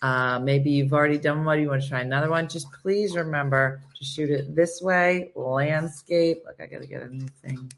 Uh, 0.02 0.38
maybe 0.38 0.70
you've 0.70 0.92
already 0.92 1.18
done 1.18 1.44
one. 1.44 1.60
You 1.60 1.68
want 1.68 1.82
to 1.82 1.88
try 1.88 2.00
another 2.00 2.30
one. 2.30 2.48
Just 2.48 2.70
please 2.72 3.16
remember 3.16 3.80
to 3.98 4.04
shoot 4.04 4.30
it 4.30 4.54
this 4.54 4.80
way 4.80 5.32
landscape. 5.34 6.42
Look, 6.46 6.60
I 6.60 6.66
got 6.66 6.82
to 6.82 6.86
get 6.86 7.02
a 7.02 7.08
new 7.08 7.28
thing. 7.42 7.72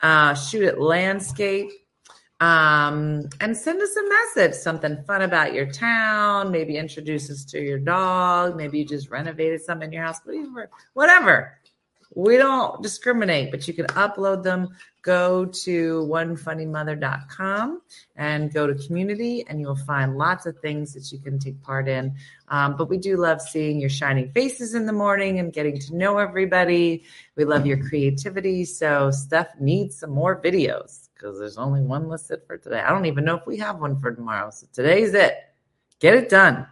Uh, 0.00 0.34
shoot 0.34 0.62
it 0.62 0.80
landscape 0.80 1.70
um, 2.40 3.28
and 3.40 3.56
send 3.56 3.82
us 3.82 3.96
a 3.96 4.08
message 4.08 4.54
something 4.54 5.02
fun 5.06 5.22
about 5.22 5.52
your 5.52 5.66
town 5.66 6.50
maybe 6.50 6.76
introduce 6.76 7.30
us 7.30 7.44
to 7.44 7.60
your 7.60 7.78
dog 7.78 8.56
maybe 8.56 8.78
you 8.78 8.84
just 8.84 9.10
renovated 9.10 9.60
something 9.60 9.88
in 9.88 9.92
your 9.92 10.04
house 10.04 10.20
whatever 10.24 10.70
whatever. 10.94 11.58
We 12.14 12.36
don't 12.36 12.82
discriminate 12.82 13.50
but 13.50 13.68
you 13.68 13.74
can 13.74 13.86
upload 13.88 14.42
them. 14.42 14.68
Go 15.02 15.46
to 15.46 16.06
onefunnymother.com 16.10 17.80
and 18.16 18.52
go 18.52 18.66
to 18.66 18.74
community 18.86 19.44
and 19.48 19.60
you'll 19.60 19.76
find 19.76 20.18
lots 20.18 20.44
of 20.44 20.58
things 20.58 20.92
that 20.94 21.12
you 21.12 21.18
can 21.18 21.38
take 21.38 21.62
part 21.62 21.88
in. 21.88 22.14
Um, 22.48 22.76
but 22.76 22.88
we 22.88 22.98
do 22.98 23.16
love 23.16 23.40
seeing 23.40 23.80
your 23.80 23.90
shining 23.90 24.32
faces 24.32 24.74
in 24.74 24.86
the 24.86 24.92
morning 24.92 25.38
and 25.38 25.52
getting 25.52 25.78
to 25.80 25.96
know 25.96 26.18
everybody. 26.18 27.04
We 27.36 27.44
love 27.44 27.66
your 27.66 27.78
creativity 27.88 28.64
so 28.64 29.10
steph 29.10 29.58
needs 29.60 29.98
some 29.98 30.10
more 30.10 30.40
videos 30.40 31.07
because 31.18 31.38
there's 31.38 31.58
only 31.58 31.80
one 31.80 32.08
listed 32.08 32.40
for 32.46 32.56
today. 32.56 32.80
I 32.80 32.90
don't 32.90 33.06
even 33.06 33.24
know 33.24 33.36
if 33.36 33.46
we 33.46 33.58
have 33.58 33.80
one 33.80 33.98
for 33.98 34.14
tomorrow. 34.14 34.50
So 34.50 34.66
today's 34.72 35.14
it. 35.14 35.34
Get 35.98 36.14
it 36.14 36.28
done. 36.28 36.66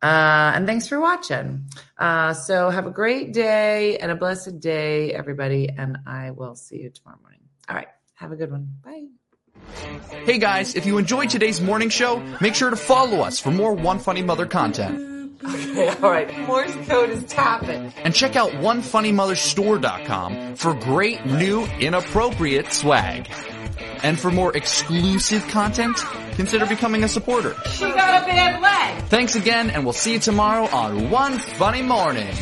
Uh, 0.00 0.52
and 0.54 0.66
thanks 0.66 0.88
for 0.88 1.00
watching. 1.00 1.66
Uh, 1.98 2.32
so 2.32 2.70
have 2.70 2.86
a 2.86 2.90
great 2.90 3.32
day 3.32 3.98
and 3.98 4.10
a 4.10 4.16
blessed 4.16 4.60
day, 4.60 5.12
everybody. 5.12 5.68
And 5.68 5.98
I 6.06 6.30
will 6.30 6.54
see 6.54 6.82
you 6.82 6.90
tomorrow 6.90 7.18
morning. 7.20 7.40
All 7.68 7.76
right. 7.76 7.88
Have 8.14 8.32
a 8.32 8.36
good 8.36 8.50
one. 8.50 8.68
Bye. 8.84 9.06
Hey 10.24 10.38
guys, 10.38 10.76
if 10.76 10.86
you 10.86 10.98
enjoyed 10.98 11.30
today's 11.30 11.60
morning 11.60 11.88
show, 11.88 12.20
make 12.40 12.54
sure 12.54 12.70
to 12.70 12.76
follow 12.76 13.20
us 13.20 13.40
for 13.40 13.50
more 13.50 13.74
One 13.74 13.98
Funny 13.98 14.22
Mother 14.22 14.46
content. 14.46 15.40
Okay. 15.44 15.88
All 16.02 16.10
right. 16.10 16.38
Morse 16.46 16.74
code 16.86 17.10
is 17.10 17.24
tapping. 17.24 17.92
And 18.04 18.14
check 18.14 18.36
out 18.36 18.52
OneFunnyMotherStore.com 18.52 20.56
for 20.56 20.74
great 20.74 21.26
new 21.26 21.64
inappropriate 21.80 22.72
swag. 22.72 23.28
And 24.02 24.18
for 24.18 24.30
more 24.30 24.56
exclusive 24.56 25.46
content, 25.48 25.96
consider 26.32 26.66
becoming 26.66 27.04
a 27.04 27.08
supporter. 27.08 27.54
She 27.70 27.84
got 27.84 28.22
a 28.22 28.26
bad 28.26 28.60
leg. 28.60 29.04
Thanks 29.06 29.34
again, 29.34 29.70
and 29.70 29.84
we'll 29.84 29.92
see 29.92 30.12
you 30.14 30.18
tomorrow 30.18 30.66
on 30.66 31.10
One 31.10 31.38
Funny 31.38 31.82
Morning. 31.82 32.34